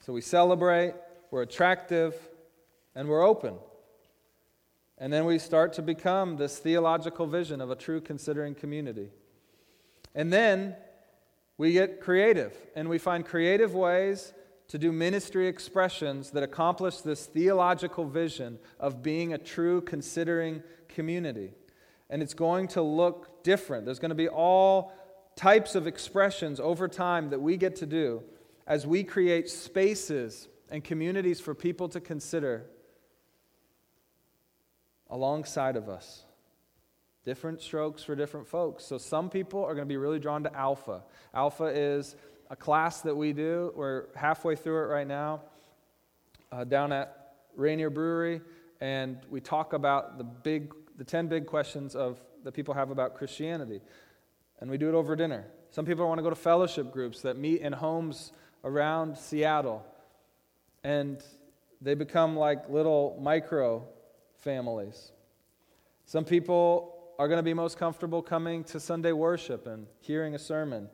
So 0.00 0.12
we 0.12 0.20
celebrate, 0.20 0.94
we're 1.32 1.42
attractive, 1.42 2.14
and 2.94 3.08
we're 3.08 3.26
open. 3.26 3.54
And 4.98 5.10
then 5.10 5.24
we 5.24 5.38
start 5.38 5.72
to 5.72 5.82
become 5.82 6.36
this 6.36 6.58
theological 6.58 7.26
vision 7.26 7.62
of 7.62 7.70
a 7.70 7.74
true 7.74 8.02
considering 8.02 8.54
community. 8.54 9.08
And 10.14 10.30
then 10.30 10.76
we 11.56 11.72
get 11.72 12.02
creative, 12.02 12.54
and 12.76 12.86
we 12.86 12.98
find 12.98 13.24
creative 13.24 13.74
ways 13.74 14.34
to 14.68 14.76
do 14.76 14.92
ministry 14.92 15.48
expressions 15.48 16.32
that 16.32 16.42
accomplish 16.42 16.98
this 16.98 17.24
theological 17.24 18.04
vision 18.04 18.58
of 18.78 19.02
being 19.02 19.32
a 19.32 19.38
true 19.38 19.80
considering 19.80 20.62
community. 20.86 21.54
And 22.10 22.22
it's 22.22 22.34
going 22.34 22.68
to 22.68 22.82
look 22.82 23.42
different. 23.42 23.86
There's 23.86 23.98
going 23.98 24.10
to 24.10 24.14
be 24.14 24.28
all 24.28 24.92
types 25.34 25.76
of 25.76 25.86
expressions 25.86 26.60
over 26.60 26.88
time 26.88 27.30
that 27.30 27.40
we 27.40 27.56
get 27.56 27.76
to 27.76 27.86
do 27.86 28.22
as 28.66 28.86
we 28.86 29.02
create 29.02 29.48
spaces 29.48 30.48
and 30.72 30.82
communities 30.82 31.38
for 31.38 31.54
people 31.54 31.88
to 31.90 32.00
consider 32.00 32.64
alongside 35.10 35.76
of 35.76 35.88
us. 35.90 36.24
Different 37.24 37.60
strokes 37.60 38.02
for 38.02 38.16
different 38.16 38.48
folks. 38.48 38.84
So 38.84 38.96
some 38.98 39.28
people 39.28 39.62
are 39.62 39.74
going 39.74 39.86
to 39.86 39.92
be 39.92 39.98
really 39.98 40.18
drawn 40.18 40.42
to 40.44 40.56
Alpha. 40.56 41.02
Alpha 41.34 41.66
is 41.66 42.16
a 42.50 42.56
class 42.56 43.02
that 43.02 43.14
we 43.14 43.34
do. 43.34 43.72
We're 43.76 44.06
halfway 44.16 44.56
through 44.56 44.84
it 44.84 44.86
right 44.86 45.06
now 45.06 45.42
uh, 46.50 46.64
down 46.64 46.90
at 46.90 47.34
Rainier 47.54 47.90
Brewery, 47.90 48.40
and 48.80 49.18
we 49.30 49.40
talk 49.40 49.74
about 49.74 50.16
the 50.16 50.24
big, 50.24 50.72
the 50.96 51.04
10 51.04 51.28
big 51.28 51.46
questions 51.46 51.94
of 51.94 52.18
that 52.44 52.52
people 52.52 52.74
have 52.74 52.90
about 52.90 53.14
Christianity. 53.14 53.82
And 54.60 54.70
we 54.70 54.78
do 54.78 54.88
it 54.88 54.94
over 54.94 55.14
dinner. 55.14 55.44
Some 55.70 55.84
people 55.84 56.08
want 56.08 56.18
to 56.18 56.22
go 56.22 56.30
to 56.30 56.36
fellowship 56.36 56.92
groups 56.92 57.20
that 57.22 57.36
meet 57.36 57.60
in 57.60 57.74
homes 57.74 58.32
around 58.64 59.18
Seattle. 59.18 59.84
And 60.84 61.22
they 61.80 61.94
become 61.94 62.36
like 62.36 62.68
little 62.68 63.18
micro 63.20 63.84
families. 64.36 65.12
Some 66.06 66.24
people 66.24 66.92
are 67.18 67.28
going 67.28 67.38
to 67.38 67.44
be 67.44 67.54
most 67.54 67.78
comfortable 67.78 68.22
coming 68.22 68.64
to 68.64 68.80
Sunday 68.80 69.12
worship 69.12 69.66
and 69.66 69.86
hearing 70.00 70.34
a 70.34 70.38
sermon. 70.38 70.88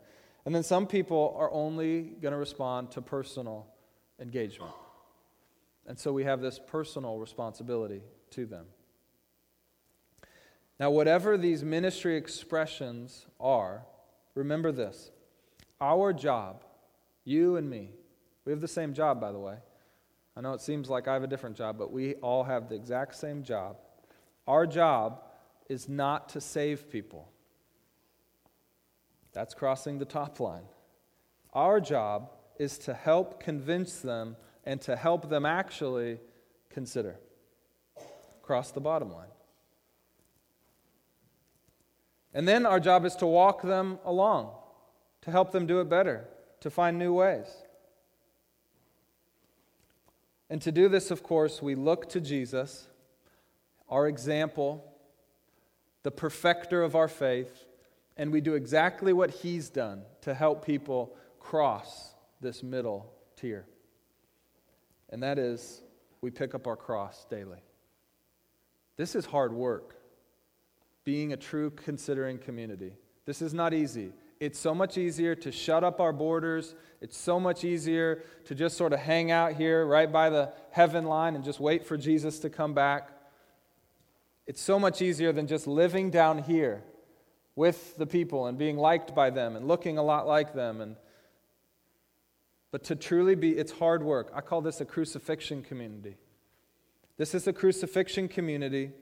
And 0.44 0.54
then 0.54 0.62
some 0.62 0.86
people 0.86 1.34
are 1.38 1.50
only 1.52 2.02
going 2.02 2.32
to 2.32 2.38
respond 2.38 2.90
to 2.92 3.02
personal 3.02 3.66
engagement. 4.20 4.72
And 5.86 5.98
so 5.98 6.12
we 6.12 6.24
have 6.24 6.40
this 6.40 6.58
personal 6.58 7.18
responsibility 7.18 8.02
to 8.30 8.46
them. 8.46 8.66
Now, 10.78 10.90
whatever 10.90 11.36
these 11.36 11.64
ministry 11.64 12.16
expressions 12.16 13.26
are, 13.40 13.82
remember 14.34 14.70
this 14.70 15.10
our 15.80 16.12
job, 16.12 16.64
you 17.24 17.56
and 17.56 17.68
me, 17.68 17.90
we 18.44 18.52
have 18.52 18.60
the 18.60 18.68
same 18.68 18.94
job, 18.94 19.20
by 19.20 19.32
the 19.32 19.38
way. 19.38 19.56
I 20.38 20.40
know 20.40 20.52
it 20.52 20.60
seems 20.60 20.88
like 20.88 21.08
I 21.08 21.14
have 21.14 21.24
a 21.24 21.26
different 21.26 21.56
job, 21.56 21.78
but 21.78 21.90
we 21.90 22.14
all 22.14 22.44
have 22.44 22.68
the 22.68 22.76
exact 22.76 23.16
same 23.16 23.42
job. 23.42 23.76
Our 24.46 24.68
job 24.68 25.20
is 25.68 25.88
not 25.88 26.28
to 26.28 26.40
save 26.40 26.88
people. 26.88 27.28
That's 29.32 29.52
crossing 29.52 29.98
the 29.98 30.04
top 30.04 30.38
line. 30.38 30.62
Our 31.52 31.80
job 31.80 32.30
is 32.56 32.78
to 32.78 32.94
help 32.94 33.42
convince 33.42 33.98
them 33.98 34.36
and 34.62 34.80
to 34.82 34.94
help 34.94 35.28
them 35.28 35.44
actually 35.44 36.20
consider. 36.70 37.18
Cross 38.40 38.70
the 38.70 38.80
bottom 38.80 39.10
line. 39.12 39.32
And 42.32 42.46
then 42.46 42.64
our 42.64 42.78
job 42.78 43.04
is 43.04 43.16
to 43.16 43.26
walk 43.26 43.62
them 43.62 43.98
along, 44.04 44.52
to 45.22 45.32
help 45.32 45.50
them 45.50 45.66
do 45.66 45.80
it 45.80 45.88
better, 45.88 46.28
to 46.60 46.70
find 46.70 46.96
new 46.96 47.12
ways. 47.12 47.48
And 50.50 50.62
to 50.62 50.72
do 50.72 50.88
this, 50.88 51.10
of 51.10 51.22
course, 51.22 51.60
we 51.60 51.74
look 51.74 52.08
to 52.10 52.20
Jesus, 52.20 52.88
our 53.88 54.08
example, 54.08 54.84
the 56.02 56.10
perfecter 56.10 56.82
of 56.82 56.94
our 56.94 57.08
faith, 57.08 57.64
and 58.16 58.32
we 58.32 58.40
do 58.40 58.54
exactly 58.54 59.12
what 59.12 59.30
he's 59.30 59.68
done 59.68 60.02
to 60.22 60.34
help 60.34 60.64
people 60.64 61.14
cross 61.38 62.14
this 62.40 62.62
middle 62.62 63.12
tier. 63.36 63.66
And 65.10 65.22
that 65.22 65.38
is, 65.38 65.82
we 66.20 66.30
pick 66.30 66.54
up 66.54 66.66
our 66.66 66.76
cross 66.76 67.26
daily. 67.30 67.62
This 68.96 69.14
is 69.14 69.24
hard 69.26 69.52
work, 69.52 69.96
being 71.04 71.32
a 71.32 71.36
true 71.36 71.70
considering 71.70 72.38
community. 72.38 72.94
This 73.24 73.40
is 73.42 73.54
not 73.54 73.72
easy. 73.72 74.12
It's 74.40 74.58
so 74.58 74.74
much 74.74 74.96
easier 74.96 75.34
to 75.36 75.50
shut 75.50 75.82
up 75.82 76.00
our 76.00 76.12
borders. 76.12 76.74
It's 77.00 77.16
so 77.16 77.40
much 77.40 77.64
easier 77.64 78.22
to 78.44 78.54
just 78.54 78.76
sort 78.76 78.92
of 78.92 79.00
hang 79.00 79.30
out 79.30 79.54
here 79.54 79.84
right 79.84 80.10
by 80.10 80.30
the 80.30 80.52
heaven 80.70 81.04
line 81.04 81.34
and 81.34 81.44
just 81.44 81.58
wait 81.58 81.84
for 81.84 81.96
Jesus 81.96 82.38
to 82.40 82.50
come 82.50 82.74
back. 82.74 83.10
It's 84.46 84.60
so 84.60 84.78
much 84.78 85.02
easier 85.02 85.32
than 85.32 85.46
just 85.46 85.66
living 85.66 86.10
down 86.10 86.38
here 86.38 86.82
with 87.58 87.96
the 87.96 88.06
people 88.06 88.46
and 88.46 88.56
being 88.56 88.76
liked 88.76 89.16
by 89.16 89.30
them 89.30 89.56
and 89.56 89.66
looking 89.66 89.98
a 89.98 90.02
lot 90.02 90.28
like 90.28 90.54
them 90.54 90.80
and 90.80 90.94
but 92.70 92.84
to 92.84 92.94
truly 92.94 93.34
be 93.34 93.50
it's 93.50 93.72
hard 93.72 94.00
work 94.00 94.30
i 94.32 94.40
call 94.40 94.60
this 94.60 94.80
a 94.80 94.84
crucifixion 94.84 95.60
community 95.60 96.14
this 97.16 97.34
is 97.34 97.48
a 97.48 97.52
crucifixion 97.52 98.28
community 98.28 98.92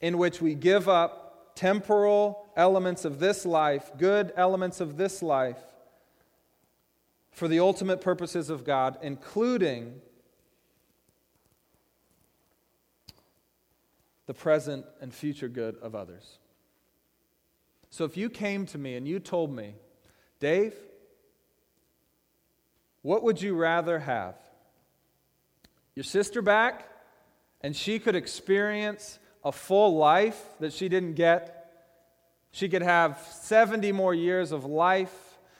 in 0.00 0.16
which 0.16 0.40
we 0.40 0.54
give 0.54 0.88
up 0.88 1.56
temporal 1.56 2.45
elements 2.56 3.04
of 3.04 3.18
this 3.18 3.44
life 3.44 3.90
good 3.98 4.32
elements 4.36 4.80
of 4.80 4.96
this 4.96 5.22
life 5.22 5.60
for 7.30 7.48
the 7.48 7.60
ultimate 7.60 8.00
purposes 8.00 8.50
of 8.50 8.64
god 8.64 8.98
including 9.02 10.00
the 14.26 14.34
present 14.34 14.84
and 15.00 15.14
future 15.14 15.48
good 15.48 15.76
of 15.82 15.94
others 15.94 16.38
so 17.96 18.04
if 18.04 18.14
you 18.18 18.28
came 18.28 18.66
to 18.66 18.76
me 18.76 18.94
and 18.96 19.08
you 19.08 19.18
told 19.18 19.50
me, 19.50 19.74
Dave, 20.38 20.74
what 23.00 23.22
would 23.22 23.40
you 23.40 23.54
rather 23.54 24.00
have? 24.00 24.34
Your 25.94 26.04
sister 26.04 26.42
back, 26.42 26.86
and 27.62 27.74
she 27.74 27.98
could 27.98 28.14
experience 28.14 29.18
a 29.42 29.50
full 29.50 29.96
life 29.96 30.44
that 30.60 30.74
she 30.74 30.90
didn't 30.90 31.14
get. 31.14 31.55
She 32.56 32.70
could 32.70 32.80
have 32.80 33.18
70 33.32 33.92
more 33.92 34.14
years 34.14 34.50
of 34.50 34.64
life. 34.64 35.12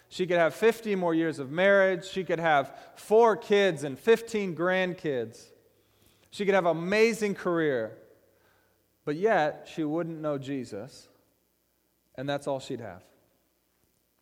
She 0.09 0.27
could 0.27 0.39
have 0.39 0.55
50 0.55 0.95
more 0.95 1.15
years 1.15 1.39
of 1.39 1.51
marriage. 1.51 2.07
She 2.07 2.25
could 2.25 2.41
have 2.41 2.75
four 2.95 3.37
kids 3.37 3.85
and 3.85 3.99
15 3.99 4.57
grandkids. 4.57 5.45
She 6.31 6.47
could 6.47 6.55
have 6.55 6.65
an 6.65 6.75
amazing 6.75 7.35
career. 7.35 7.99
But 9.05 9.17
yet, 9.17 9.69
she 9.71 9.85
wouldn't 9.85 10.23
know 10.23 10.39
Jesus 10.39 11.07
and 12.15 12.27
that's 12.27 12.47
all 12.47 12.61
she'd 12.61 12.81
have. 12.81 13.03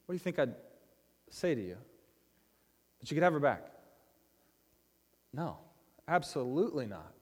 What 0.06 0.12
do 0.12 0.14
you 0.14 0.18
think 0.18 0.40
I'd 0.40 0.56
say 1.30 1.54
to 1.54 1.60
you? 1.60 1.76
That 2.98 3.08
you 3.08 3.14
could 3.14 3.22
have 3.22 3.34
her 3.34 3.38
back? 3.38 3.70
No, 5.32 5.58
absolutely 6.08 6.86
not. 6.86 7.13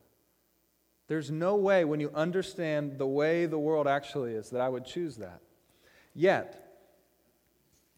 There's 1.07 1.29
no 1.29 1.55
way, 1.55 1.83
when 1.83 1.99
you 1.99 2.11
understand 2.15 2.97
the 2.97 3.07
way 3.07 3.45
the 3.45 3.59
world 3.59 3.87
actually 3.87 4.33
is, 4.33 4.49
that 4.51 4.61
I 4.61 4.69
would 4.69 4.85
choose 4.85 5.17
that. 5.17 5.41
Yet, 6.15 6.81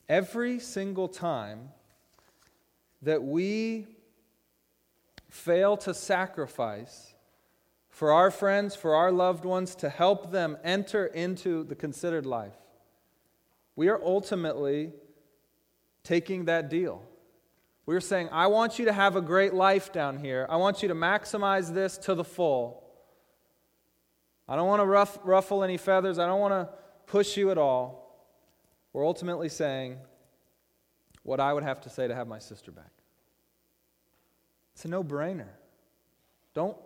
every 0.09 0.59
single 0.59 1.07
time 1.07 1.69
that 3.01 3.21
we 3.23 3.87
fail 5.29 5.77
to 5.77 5.93
sacrifice 5.93 7.13
for 7.89 8.11
our 8.11 8.31
friends, 8.31 8.75
for 8.75 8.95
our 8.95 9.11
loved 9.11 9.45
ones, 9.45 9.75
to 9.75 9.89
help 9.89 10.31
them 10.31 10.57
enter 10.63 11.05
into 11.05 11.63
the 11.63 11.75
considered 11.75 12.25
life, 12.25 12.55
we 13.75 13.87
are 13.89 14.01
ultimately 14.03 14.91
taking 16.03 16.45
that 16.45 16.69
deal. 16.69 17.03
We're 17.85 18.01
saying, 18.01 18.29
I 18.31 18.47
want 18.47 18.79
you 18.79 18.85
to 18.85 18.93
have 18.93 19.15
a 19.15 19.21
great 19.21 19.53
life 19.53 19.93
down 19.93 20.17
here. 20.17 20.47
I 20.49 20.55
want 20.55 20.81
you 20.81 20.87
to 20.87 20.95
maximize 20.95 21.73
this 21.73 21.97
to 21.99 22.15
the 22.15 22.23
full. 22.23 22.81
I 24.47 24.55
don't 24.55 24.67
want 24.67 24.81
to 24.81 24.85
ruff, 24.85 25.17
ruffle 25.23 25.63
any 25.63 25.77
feathers. 25.77 26.19
I 26.19 26.27
don't 26.27 26.39
want 26.39 26.53
to 26.53 26.69
push 27.07 27.35
you 27.37 27.51
at 27.51 27.57
all. 27.57 28.05
We're 28.93 29.05
ultimately 29.05 29.49
saying 29.49 29.97
what 31.23 31.39
I 31.39 31.51
would 31.51 31.63
have 31.63 31.81
to 31.81 31.89
say 31.89 32.07
to 32.07 32.15
have 32.15 32.27
my 32.27 32.39
sister 32.39 32.71
back. 32.71 32.91
It's 34.73 34.85
a 34.85 34.87
no 34.87 35.03
brainer. 35.03 35.49
Don't 36.53 36.77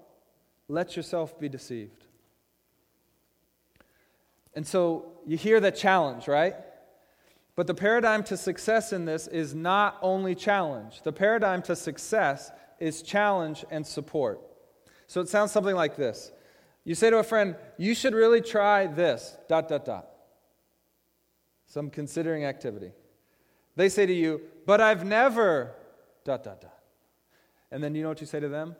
let 0.67 0.95
yourself 0.95 1.39
be 1.39 1.49
deceived. 1.49 2.05
And 4.53 4.65
so 4.65 5.13
you 5.25 5.37
hear 5.37 5.59
that 5.59 5.75
challenge, 5.75 6.27
right? 6.27 6.55
But 7.55 7.67
the 7.67 7.73
paradigm 7.73 8.23
to 8.25 8.37
success 8.37 8.93
in 8.93 9.05
this 9.05 9.27
is 9.27 9.53
not 9.53 9.97
only 10.01 10.33
challenge. 10.33 11.01
The 11.03 11.11
paradigm 11.11 11.61
to 11.63 11.75
success 11.75 12.51
is 12.79 13.01
challenge 13.01 13.65
and 13.69 13.85
support. 13.85 14.39
So 15.07 15.19
it 15.19 15.27
sounds 15.27 15.51
something 15.51 15.75
like 15.75 15.97
this. 15.97 16.31
You 16.83 16.95
say 16.95 17.09
to 17.09 17.17
a 17.17 17.23
friend, 17.23 17.55
you 17.77 17.93
should 17.93 18.13
really 18.13 18.41
try 18.41 18.87
this, 18.87 19.37
dot, 19.47 19.67
dot, 19.67 19.85
dot. 19.85 20.07
Some 21.65 21.89
considering 21.89 22.45
activity. 22.45 22.91
They 23.75 23.89
say 23.89 24.05
to 24.05 24.13
you, 24.13 24.41
but 24.65 24.81
I've 24.81 25.05
never, 25.05 25.75
dot, 26.23 26.43
dot, 26.43 26.61
dot. 26.61 26.79
And 27.71 27.83
then 27.83 27.93
you 27.95 28.01
know 28.01 28.09
what 28.09 28.21
you 28.21 28.27
say 28.27 28.39
to 28.39 28.49
them? 28.49 28.75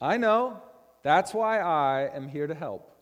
I 0.00 0.18
know. 0.18 0.62
That's 1.02 1.32
why 1.32 1.60
I 1.60 2.10
am 2.14 2.28
here 2.28 2.46
to 2.46 2.54
help. 2.54 2.94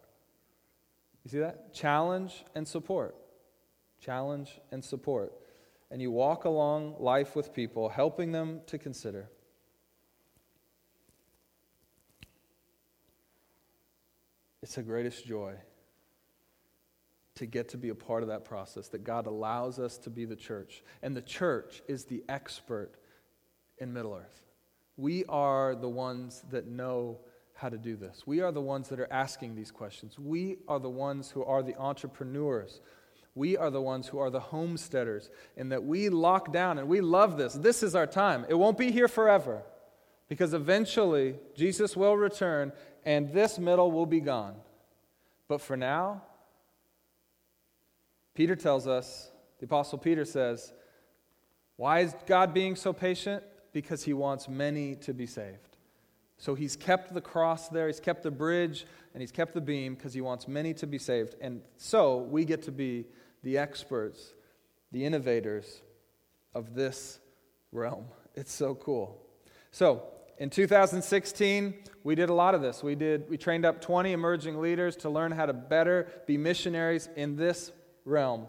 You 1.24 1.30
see 1.30 1.38
that? 1.40 1.74
Challenge 1.74 2.44
and 2.55 2.66
support 2.68 3.16
challenge, 4.01 4.61
and 4.70 4.84
support. 4.84 5.32
And 5.90 6.01
you 6.01 6.11
walk 6.11 6.44
along 6.44 6.97
life 6.99 7.36
with 7.36 7.53
people, 7.53 7.88
helping 7.88 8.32
them 8.32 8.61
to 8.66 8.78
consider. 8.78 9.30
It's 14.67 14.75
the 14.75 14.83
greatest 14.83 15.25
joy 15.25 15.55
to 17.37 17.47
get 17.47 17.69
to 17.69 17.77
be 17.77 17.91
a 17.91 17.95
part 17.95 18.25
of 18.25 18.31
that 18.31 18.45
process, 18.45 18.89
that 18.89 19.05
God 19.05 19.29
allows 19.29 19.79
us 19.79 19.97
to 19.99 20.11
be 20.11 20.25
the 20.25 20.35
church. 20.35 20.83
And 21.05 21.17
the 21.17 21.23
church 21.23 21.83
is 21.87 22.05
the 22.07 22.25
expert 22.29 22.97
in 23.79 23.93
Middle 23.93 24.12
Earth. 24.12 24.43
We 24.97 25.25
are 25.27 25.77
the 25.77 25.89
ones 25.89 26.43
that 26.51 26.67
know 26.67 27.21
how 27.55 27.69
to 27.69 27.79
do 27.79 27.95
this. 27.95 28.27
We 28.27 28.41
are 28.41 28.51
the 28.51 28.61
ones 28.61 28.89
that 28.89 28.99
are 28.99 29.07
asking 29.12 29.55
these 29.55 29.71
questions. 29.71 30.19
We 30.19 30.57
are 30.67 30.81
the 30.81 30.91
ones 30.91 31.31
who 31.31 31.45
are 31.45 31.62
the 31.62 31.77
entrepreneurs 31.77 32.81
we 33.37 33.55
are 33.59 33.71
the 33.71 33.83
ones 33.83 34.09
who 34.09 34.19
are 34.19 34.31
the 34.31 34.41
homesteaders, 34.41 35.29
and 35.59 35.71
that 35.71 35.85
we 35.85 36.09
lock 36.09 36.55
down 36.55 36.79
and 36.79 36.89
we 36.89 37.03
love 37.03 37.37
this. 37.37 37.53
This 37.53 37.83
is 37.83 37.95
our 37.95 38.07
time. 38.07 38.47
It 38.49 38.55
won't 38.55 38.79
be 38.79 38.91
here 38.91 39.09
forever 39.09 39.62
because 40.29 40.55
eventually 40.55 41.37
Jesus 41.55 41.97
will 41.97 42.16
return 42.16 42.72
and 43.05 43.33
this 43.33 43.59
middle 43.59 43.91
will 43.91 44.07
be 44.07 44.20
gone. 44.20 44.57
But 45.49 45.61
for 45.61 45.77
now, 45.77 46.22
Peter 48.35 48.57
tells 48.57 48.87
us, 48.87 49.31
the 49.59 49.66
Apostle 49.66 49.99
Peter 49.99 50.24
says, 50.24 50.72
Why 51.77 52.01
is 52.01 52.14
God 52.27 52.53
being 52.53 52.77
so 52.77 52.93
patient? 52.93 53.43
Because 53.72 54.03
he 54.03 54.12
wants 54.12 54.49
many 54.49 54.97
to 54.97 55.14
be 55.14 55.27
saved. 55.27 55.77
So 56.39 56.55
he's 56.55 56.77
kept 56.77 57.14
the 57.14 57.20
cross 57.20 57.68
there, 57.68 57.87
he's 57.87 58.01
kept 58.01 58.22
the 58.22 58.31
bridge, 58.31 58.87
and 59.14 59.22
he's 59.22 59.33
kept 59.33 59.55
the 59.55 59.61
beam 59.61 59.95
because 59.95 60.12
he 60.12 60.20
wants 60.20 60.47
many 60.47 60.74
to 60.74 60.87
be 60.87 60.99
saved. 60.99 61.35
And 61.41 61.62
so 61.79 62.18
we 62.18 62.45
get 62.45 62.62
to 62.64 62.72
be 62.72 63.07
the 63.43 63.57
experts, 63.57 64.35
the 64.93 65.05
innovators 65.05 65.81
of 66.55 66.74
this 66.74 67.20
realm. 67.72 68.07
It's 68.35 68.53
so 68.53 68.74
cool. 68.74 69.22
So, 69.70 70.03
in 70.39 70.51
2016, 70.51 71.74
we 72.05 72.14
did 72.14 72.28
a 72.28 72.34
lot 72.34 72.55
of 72.55 72.61
this. 72.61 72.82
We 72.82 72.95
did 72.95 73.28
we 73.28 73.37
trained 73.37 73.64
up 73.64 73.80
20 73.80 74.12
emerging 74.12 74.61
leaders 74.61 74.97
to 74.97 75.11
learn 75.11 75.32
how 75.32 75.47
to 75.47 75.53
better 75.53 76.09
be 76.26 76.37
missionaries 76.37 77.09
in 77.16 77.37
this 77.37 77.72
realm. 78.05 78.47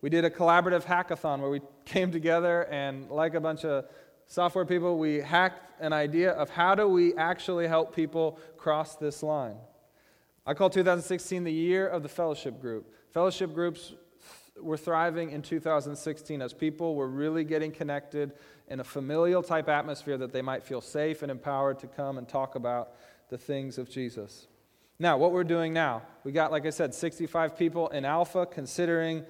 We 0.00 0.10
did 0.10 0.24
a 0.24 0.30
collaborative 0.30 0.82
hackathon 0.82 1.40
where 1.40 1.50
we 1.50 1.60
came 1.84 2.10
together 2.10 2.62
and 2.64 3.10
like 3.10 3.34
a 3.34 3.40
bunch 3.40 3.64
of 3.64 3.86
software 4.26 4.66
people, 4.66 4.98
we 4.98 5.16
hacked 5.16 5.80
an 5.80 5.92
idea 5.92 6.32
of 6.32 6.50
how 6.50 6.74
do 6.74 6.86
we 6.86 7.14
actually 7.16 7.66
help 7.66 7.94
people 7.94 8.38
cross 8.56 8.96
this 8.96 9.22
line. 9.22 9.56
I 10.46 10.54
call 10.54 10.70
2016 10.70 11.44
the 11.44 11.52
year 11.52 11.88
of 11.88 12.02
the 12.02 12.08
fellowship 12.08 12.60
group. 12.60 12.92
Fellowship 13.12 13.54
groups 13.54 13.94
were 14.60 14.76
thriving 14.76 15.30
in 15.30 15.42
2016 15.42 16.42
as 16.42 16.52
people 16.52 16.94
were 16.94 17.08
really 17.08 17.44
getting 17.44 17.70
connected 17.70 18.32
in 18.68 18.80
a 18.80 18.84
familial 18.84 19.42
type 19.42 19.68
atmosphere 19.68 20.18
that 20.18 20.32
they 20.32 20.42
might 20.42 20.62
feel 20.62 20.80
safe 20.80 21.22
and 21.22 21.30
empowered 21.30 21.78
to 21.80 21.86
come 21.86 22.18
and 22.18 22.28
talk 22.28 22.54
about 22.54 22.92
the 23.30 23.38
things 23.38 23.78
of 23.78 23.90
Jesus. 23.90 24.46
Now, 24.98 25.16
what 25.16 25.32
we're 25.32 25.44
doing 25.44 25.72
now, 25.72 26.02
we 26.24 26.32
got, 26.32 26.50
like 26.50 26.66
I 26.66 26.70
said, 26.70 26.94
65 26.94 27.56
people 27.56 27.88
in 27.88 28.04
Alpha 28.04 28.46
considering 28.46 29.24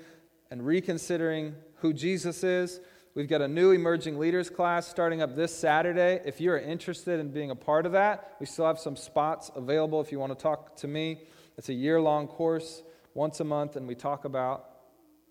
and 0.50 0.64
reconsidering 0.64 1.54
who 1.76 1.92
Jesus 1.92 2.42
is. 2.42 2.80
We've 3.14 3.28
got 3.28 3.42
a 3.42 3.48
new 3.48 3.72
emerging 3.72 4.18
leaders 4.18 4.48
class 4.48 4.88
starting 4.88 5.22
up 5.22 5.36
this 5.36 5.54
Saturday. 5.54 6.20
If 6.24 6.40
you're 6.40 6.58
interested 6.58 7.20
in 7.20 7.32
being 7.32 7.50
a 7.50 7.56
part 7.56 7.84
of 7.84 7.92
that, 7.92 8.36
we 8.40 8.46
still 8.46 8.66
have 8.66 8.78
some 8.78 8.96
spots 8.96 9.50
available 9.54 10.00
if 10.00 10.10
you 10.10 10.18
want 10.18 10.36
to 10.36 10.42
talk 10.42 10.76
to 10.76 10.88
me. 10.88 11.22
It's 11.56 11.68
a 11.68 11.74
year 11.74 12.00
long 12.00 12.28
course 12.28 12.82
once 13.14 13.40
a 13.40 13.44
month, 13.44 13.76
and 13.76 13.86
we 13.86 13.94
talk 13.94 14.24
about 14.24 14.64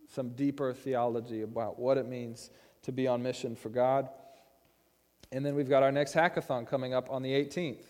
some 0.09 0.29
deeper 0.29 0.73
theology 0.73 1.41
about 1.41 1.79
what 1.79 1.97
it 1.97 2.07
means 2.07 2.49
to 2.87 2.93
be 2.93 3.05
on 3.05 3.21
mission 3.21 3.53
for 3.53 3.67
God. 3.67 4.07
And 5.33 5.45
then 5.45 5.55
we've 5.55 5.67
got 5.67 5.83
our 5.83 5.91
next 5.91 6.13
hackathon 6.13 6.65
coming 6.65 6.93
up 6.93 7.11
on 7.11 7.21
the 7.21 7.31
18th. 7.31 7.83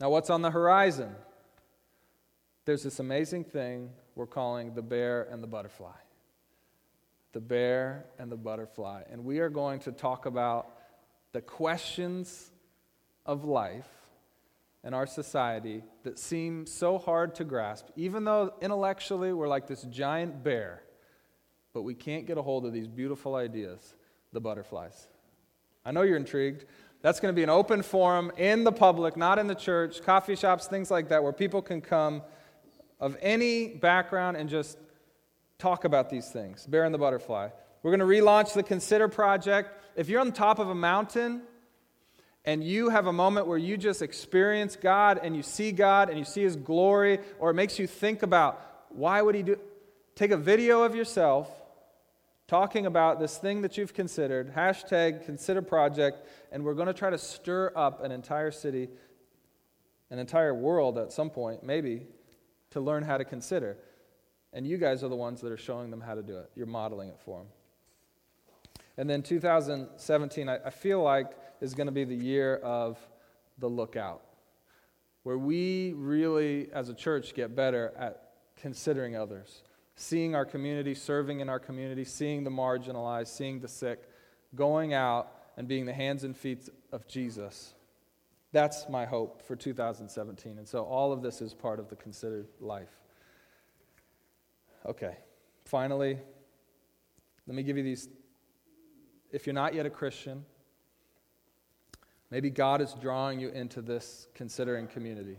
Now, 0.00 0.08
what's 0.08 0.30
on 0.30 0.40
the 0.40 0.50
horizon? 0.50 1.14
There's 2.64 2.82
this 2.82 3.00
amazing 3.00 3.44
thing 3.44 3.90
we're 4.14 4.26
calling 4.26 4.72
the 4.72 4.80
bear 4.80 5.28
and 5.30 5.42
the 5.42 5.46
butterfly. 5.46 5.92
The 7.32 7.40
bear 7.40 8.06
and 8.18 8.32
the 8.32 8.36
butterfly. 8.36 9.02
And 9.12 9.26
we 9.26 9.40
are 9.40 9.50
going 9.50 9.80
to 9.80 9.92
talk 9.92 10.24
about 10.24 10.70
the 11.32 11.42
questions 11.42 12.50
of 13.26 13.44
life 13.44 13.90
in 14.82 14.94
our 14.94 15.06
society 15.06 15.82
that 16.04 16.18
seem 16.18 16.64
so 16.64 16.96
hard 16.96 17.34
to 17.34 17.44
grasp, 17.44 17.88
even 17.94 18.24
though 18.24 18.54
intellectually 18.62 19.34
we're 19.34 19.48
like 19.48 19.66
this 19.66 19.82
giant 19.82 20.42
bear, 20.42 20.83
but 21.74 21.82
we 21.82 21.92
can't 21.92 22.24
get 22.26 22.38
a 22.38 22.42
hold 22.42 22.64
of 22.64 22.72
these 22.72 22.88
beautiful 22.88 23.34
ideas 23.34 23.94
the 24.32 24.40
butterflies. 24.40 25.08
I 25.84 25.92
know 25.92 26.02
you're 26.02 26.16
intrigued. 26.16 26.64
That's 27.02 27.20
going 27.20 27.32
to 27.32 27.36
be 27.36 27.42
an 27.42 27.50
open 27.50 27.82
forum 27.82 28.32
in 28.38 28.64
the 28.64 28.72
public, 28.72 29.16
not 29.16 29.38
in 29.38 29.46
the 29.46 29.54
church, 29.54 30.02
coffee 30.02 30.34
shops, 30.34 30.66
things 30.66 30.90
like 30.90 31.10
that, 31.10 31.22
where 31.22 31.32
people 31.32 31.60
can 31.60 31.80
come 31.82 32.22
of 32.98 33.16
any 33.20 33.68
background 33.68 34.36
and 34.36 34.48
just 34.48 34.78
talk 35.58 35.84
about 35.84 36.08
these 36.08 36.30
things. 36.30 36.66
Bear 36.66 36.84
and 36.84 36.94
the 36.94 36.98
butterfly. 36.98 37.50
We're 37.82 37.96
going 37.96 38.00
to 38.00 38.06
relaunch 38.06 38.54
the 38.54 38.62
Consider 38.62 39.08
Project. 39.08 39.70
If 39.94 40.08
you're 40.08 40.20
on 40.20 40.32
top 40.32 40.58
of 40.58 40.70
a 40.70 40.74
mountain, 40.74 41.42
and 42.46 42.62
you 42.62 42.90
have 42.90 43.06
a 43.06 43.12
moment 43.12 43.46
where 43.46 43.58
you 43.58 43.76
just 43.76 44.02
experience 44.02 44.76
God 44.76 45.18
and 45.22 45.34
you 45.34 45.42
see 45.42 45.72
God 45.72 46.10
and 46.10 46.18
you 46.18 46.24
see 46.24 46.42
His 46.42 46.56
glory, 46.56 47.20
or 47.38 47.50
it 47.50 47.54
makes 47.54 47.78
you 47.78 47.86
think 47.86 48.22
about 48.22 48.60
why 48.90 49.22
would 49.22 49.34
He 49.34 49.42
do? 49.42 49.58
Take 50.14 50.30
a 50.30 50.36
video 50.36 50.82
of 50.82 50.94
yourself 50.94 51.50
talking 52.46 52.86
about 52.86 53.18
this 53.18 53.38
thing 53.38 53.62
that 53.62 53.78
you've 53.78 53.94
considered, 53.94 54.54
hashtag 54.54 55.24
consider 55.24 55.62
project, 55.62 56.26
and 56.52 56.64
we're 56.64 56.74
going 56.74 56.86
to 56.86 56.94
try 56.94 57.10
to 57.10 57.18
stir 57.18 57.72
up 57.74 58.02
an 58.02 58.12
entire 58.12 58.50
city, 58.50 58.88
an 60.10 60.18
entire 60.18 60.54
world 60.54 60.98
at 60.98 61.12
some 61.12 61.30
point, 61.30 61.62
maybe, 61.62 62.06
to 62.70 62.80
learn 62.80 63.02
how 63.02 63.16
to 63.16 63.24
consider. 63.24 63.78
And 64.52 64.66
you 64.66 64.78
guys 64.78 65.02
are 65.02 65.08
the 65.08 65.16
ones 65.16 65.40
that 65.40 65.50
are 65.50 65.56
showing 65.56 65.90
them 65.90 66.00
how 66.00 66.14
to 66.14 66.22
do 66.22 66.38
it. 66.38 66.50
You're 66.54 66.66
modeling 66.66 67.08
it 67.08 67.18
for 67.24 67.38
them. 67.38 67.48
And 68.96 69.10
then 69.10 69.22
2017, 69.22 70.48
I, 70.48 70.58
I 70.66 70.70
feel 70.70 71.02
like 71.02 71.32
is 71.60 71.74
going 71.74 71.86
to 71.86 71.92
be 71.92 72.04
the 72.04 72.14
year 72.14 72.56
of 72.56 72.98
the 73.58 73.68
lookout, 73.68 74.22
where 75.22 75.38
we 75.38 75.94
really, 75.96 76.68
as 76.72 76.88
a 76.88 76.94
church, 76.94 77.34
get 77.34 77.56
better 77.56 77.92
at 77.98 78.32
considering 78.56 79.16
others, 79.16 79.62
seeing 79.96 80.34
our 80.34 80.44
community, 80.44 80.94
serving 80.94 81.40
in 81.40 81.48
our 81.48 81.58
community, 81.58 82.04
seeing 82.04 82.44
the 82.44 82.50
marginalized, 82.50 83.28
seeing 83.28 83.60
the 83.60 83.68
sick, 83.68 84.08
going 84.54 84.94
out 84.94 85.30
and 85.56 85.68
being 85.68 85.86
the 85.86 85.92
hands 85.92 86.24
and 86.24 86.36
feet 86.36 86.68
of 86.92 87.06
Jesus. 87.06 87.74
That's 88.52 88.88
my 88.88 89.04
hope 89.04 89.42
for 89.42 89.56
2017. 89.56 90.58
And 90.58 90.68
so 90.68 90.84
all 90.84 91.12
of 91.12 91.22
this 91.22 91.40
is 91.40 91.54
part 91.54 91.78
of 91.78 91.88
the 91.88 91.96
considered 91.96 92.46
life. 92.60 93.00
Okay, 94.86 95.16
finally, 95.64 96.18
let 97.46 97.56
me 97.56 97.62
give 97.62 97.76
you 97.76 97.82
these. 97.82 98.08
If 99.32 99.46
you're 99.46 99.54
not 99.54 99.74
yet 99.74 99.86
a 99.86 99.90
Christian, 99.90 100.44
Maybe 102.34 102.50
God 102.50 102.80
is 102.80 102.94
drawing 102.94 103.38
you 103.38 103.50
into 103.50 103.80
this 103.80 104.26
considering 104.34 104.88
community. 104.88 105.38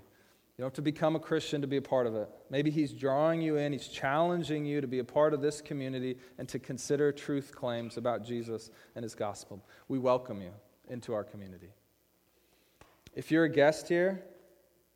You 0.57 0.61
don't 0.61 0.67
have 0.67 0.75
to 0.75 0.81
become 0.81 1.15
a 1.15 1.19
Christian 1.19 1.61
to 1.61 1.67
be 1.67 1.77
a 1.77 1.81
part 1.81 2.07
of 2.07 2.15
it. 2.15 2.29
Maybe 2.49 2.71
He's 2.71 2.93
drawing 2.93 3.41
you 3.41 3.57
in, 3.57 3.73
He's 3.73 3.87
challenging 3.87 4.65
you 4.65 4.79
to 4.79 4.87
be 4.87 4.99
a 4.99 5.03
part 5.03 5.33
of 5.33 5.41
this 5.41 5.59
community 5.61 6.17
and 6.37 6.47
to 6.49 6.59
consider 6.59 7.11
truth 7.11 7.53
claims 7.53 7.97
about 7.97 8.23
Jesus 8.23 8.69
and 8.95 9.03
His 9.03 9.15
gospel. 9.15 9.65
We 9.89 9.99
welcome 9.99 10.41
you 10.41 10.51
into 10.89 11.13
our 11.13 11.23
community. 11.23 11.71
If 13.15 13.31
you're 13.31 13.43
a 13.43 13.49
guest 13.49 13.89
here, 13.89 14.23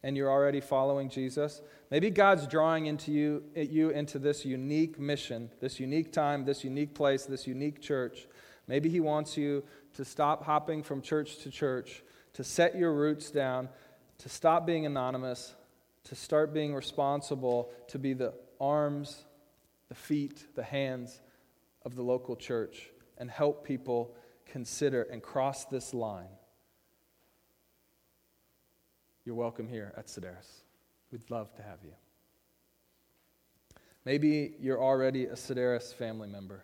and 0.04 0.16
you're 0.16 0.30
already 0.30 0.62
following 0.62 1.10
Jesus. 1.10 1.62
Maybe 1.92 2.10
God's 2.10 2.48
drawing 2.48 2.86
into 2.86 3.12
you, 3.12 3.44
you 3.56 3.90
into 3.90 4.20
this 4.20 4.46
unique 4.46 5.00
mission, 5.00 5.50
this 5.60 5.80
unique 5.80 6.14
time, 6.14 6.46
this 6.46 6.64
unique 6.64 6.94
place, 6.94 7.26
this 7.26 7.48
unique 7.48 7.82
church. 7.82 8.28
Maybe 8.68 8.90
He 8.90 9.00
wants 9.00 9.36
you 9.36 9.64
to 9.96 10.06
stop 10.06 10.46
hopping 10.46 10.84
from 10.84 11.02
church 11.02 11.40
to 11.40 11.52
church, 11.52 12.04
to 12.34 12.44
set 12.44 12.78
your 12.78 12.94
roots 12.94 13.32
down, 13.32 13.70
to 14.20 14.30
stop 14.30 14.66
being 14.66 14.86
anonymous, 14.86 15.56
to 16.06 16.16
start 16.16 16.54
being 16.54 16.74
responsible, 16.74 17.72
to 17.88 18.00
be 18.00 18.14
the 18.14 18.34
arms, 18.60 19.26
the 19.90 19.96
feet, 19.96 20.46
the 20.56 20.64
hands 20.64 21.20
of 21.84 21.96
the 21.96 22.04
local 22.04 22.36
church, 22.36 22.90
and 23.18 23.30
help 23.30 23.66
people 23.66 24.16
consider 24.46 25.04
and 25.04 25.22
cross 25.22 25.66
this 25.66 25.94
line 25.94 26.30
you're 29.30 29.36
welcome 29.36 29.68
here 29.68 29.94
at 29.96 30.08
Sideris. 30.08 30.64
We'd 31.12 31.30
love 31.30 31.54
to 31.54 31.62
have 31.62 31.78
you. 31.84 31.92
Maybe 34.04 34.56
you're 34.60 34.82
already 34.82 35.26
a 35.26 35.36
Sideris 35.36 35.94
family 35.94 36.28
member. 36.28 36.64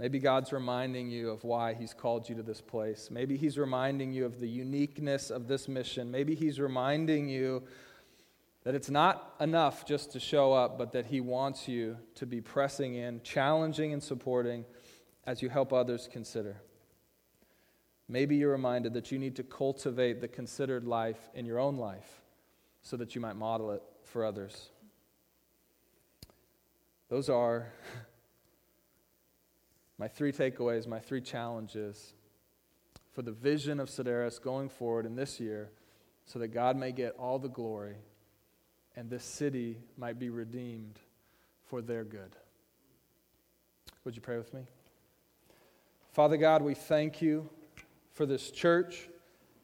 Maybe 0.00 0.18
God's 0.18 0.50
reminding 0.50 1.10
you 1.10 1.28
of 1.28 1.44
why 1.44 1.74
He's 1.74 1.92
called 1.92 2.26
you 2.26 2.34
to 2.36 2.42
this 2.42 2.62
place. 2.62 3.10
Maybe 3.10 3.36
He's 3.36 3.58
reminding 3.58 4.14
you 4.14 4.24
of 4.24 4.40
the 4.40 4.48
uniqueness 4.48 5.28
of 5.28 5.46
this 5.46 5.68
mission. 5.68 6.10
Maybe 6.10 6.34
He's 6.34 6.58
reminding 6.58 7.28
you 7.28 7.64
that 8.64 8.74
it's 8.74 8.88
not 8.88 9.34
enough 9.40 9.84
just 9.84 10.12
to 10.12 10.18
show 10.18 10.54
up, 10.54 10.78
but 10.78 10.92
that 10.92 11.04
He 11.04 11.20
wants 11.20 11.68
you 11.68 11.98
to 12.14 12.24
be 12.24 12.40
pressing 12.40 12.94
in, 12.94 13.20
challenging, 13.22 13.92
and 13.92 14.02
supporting 14.02 14.64
as 15.26 15.42
you 15.42 15.50
help 15.50 15.70
others 15.70 16.08
consider. 16.10 16.62
Maybe 18.08 18.36
you're 18.36 18.52
reminded 18.52 18.94
that 18.94 19.12
you 19.12 19.18
need 19.18 19.36
to 19.36 19.42
cultivate 19.42 20.22
the 20.22 20.28
considered 20.28 20.86
life 20.86 21.28
in 21.34 21.44
your 21.44 21.58
own 21.58 21.76
life 21.76 22.22
so 22.80 22.96
that 22.96 23.14
you 23.14 23.20
might 23.20 23.36
model 23.36 23.70
it 23.72 23.82
for 24.04 24.24
others. 24.24 24.70
Those 27.10 27.28
are 27.28 27.70
my 30.00 30.08
three 30.08 30.32
takeaways, 30.32 30.86
my 30.86 30.98
three 30.98 31.20
challenges 31.20 32.14
for 33.12 33.20
the 33.20 33.32
vision 33.32 33.78
of 33.78 33.90
Sideris 33.90 34.40
going 34.40 34.70
forward 34.70 35.04
in 35.04 35.14
this 35.14 35.38
year 35.38 35.68
so 36.24 36.38
that 36.38 36.48
God 36.48 36.74
may 36.74 36.90
get 36.90 37.14
all 37.18 37.38
the 37.38 37.50
glory 37.50 37.96
and 38.96 39.10
this 39.10 39.22
city 39.22 39.76
might 39.98 40.18
be 40.18 40.30
redeemed 40.30 40.98
for 41.68 41.82
their 41.82 42.02
good. 42.02 42.34
Would 44.04 44.16
you 44.16 44.22
pray 44.22 44.38
with 44.38 44.54
me? 44.54 44.62
Father 46.12 46.38
God, 46.38 46.62
we 46.62 46.74
thank 46.74 47.20
you 47.20 47.50
for 48.14 48.24
this 48.24 48.50
church. 48.50 49.06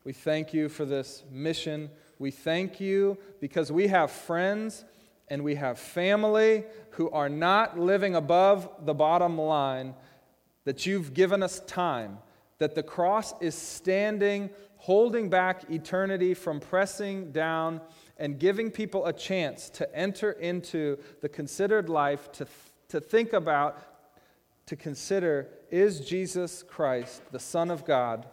We 0.05 0.13
thank 0.13 0.53
you 0.53 0.69
for 0.69 0.85
this 0.85 1.25
mission. 1.31 1.89
We 2.19 2.31
thank 2.31 2.79
you 2.79 3.17
because 3.41 3.73
we 3.73 3.87
have 3.87 4.11
friends 4.11 4.85
and 5.29 5.43
we 5.43 5.55
have 5.55 5.79
family 5.79 6.65
who 6.91 7.11
are 7.11 7.29
not 7.29 7.79
living 7.79 8.15
above 8.15 8.69
the 8.85 8.95
bottom 8.95 9.39
line, 9.39 9.95
that 10.67 10.85
you've 10.85 11.15
given 11.15 11.43
us 11.43 11.61
time, 11.61 12.19
that 12.59 12.75
the 12.75 12.83
cross 12.83 13.33
is 13.41 13.55
standing, 13.55 14.51
holding 14.79 15.31
back 15.31 15.71
eternity 15.71 16.35
from 16.35 16.59
pressing 16.61 17.31
down 17.31 17.81
and 18.19 18.39
giving 18.39 18.71
people 18.71 19.07
a 19.07 19.13
chance 19.13 19.71
to 19.71 19.97
enter 19.97 20.33
into 20.33 20.99
the 21.21 21.29
considered 21.29 21.89
life, 21.89 22.31
to, 22.33 22.47
to 22.89 23.01
think 23.01 23.33
about, 23.33 23.79
to 24.67 24.75
consider 24.75 25.49
is 25.71 26.01
Jesus 26.01 26.65
Christ, 26.65 27.23
the 27.31 27.39
Son 27.39 27.71
of 27.71 27.85
God? 27.85 28.27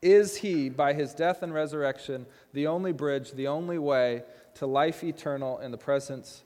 Is 0.00 0.36
he, 0.36 0.70
by 0.70 0.94
his 0.94 1.12
death 1.12 1.42
and 1.42 1.52
resurrection, 1.52 2.24
the 2.54 2.66
only 2.66 2.92
bridge, 2.92 3.32
the 3.32 3.48
only 3.48 3.78
way 3.78 4.22
to 4.54 4.66
life 4.66 5.04
eternal 5.04 5.58
in 5.58 5.70
the 5.70 5.78
presence 5.78 6.44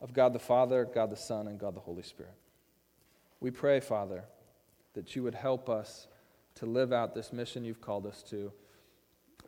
of 0.00 0.14
God 0.14 0.32
the 0.32 0.38
Father, 0.38 0.86
God 0.86 1.10
the 1.10 1.16
Son, 1.16 1.48
and 1.48 1.58
God 1.58 1.74
the 1.74 1.80
Holy 1.80 2.02
Spirit? 2.02 2.32
We 3.42 3.50
pray, 3.50 3.80
Father, 3.80 4.22
that 4.94 5.16
you 5.16 5.24
would 5.24 5.34
help 5.34 5.68
us 5.68 6.06
to 6.54 6.64
live 6.64 6.92
out 6.92 7.12
this 7.12 7.32
mission 7.32 7.64
you've 7.64 7.80
called 7.80 8.06
us 8.06 8.22
to 8.30 8.52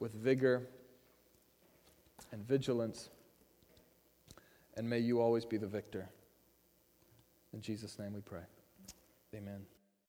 with 0.01 0.13
vigor 0.13 0.67
and 2.33 2.45
vigilance. 2.45 3.09
And 4.77 4.91
may 4.91 4.99
you 4.99 5.21
always 5.21 5.45
be 5.45 5.59
the 5.59 5.69
victor. 5.69 6.09
In 7.53 7.61
Jesus' 7.61 7.97
name 7.97 8.15
we 8.15 8.21
pray. 8.21 8.43
Amen. 9.33 9.61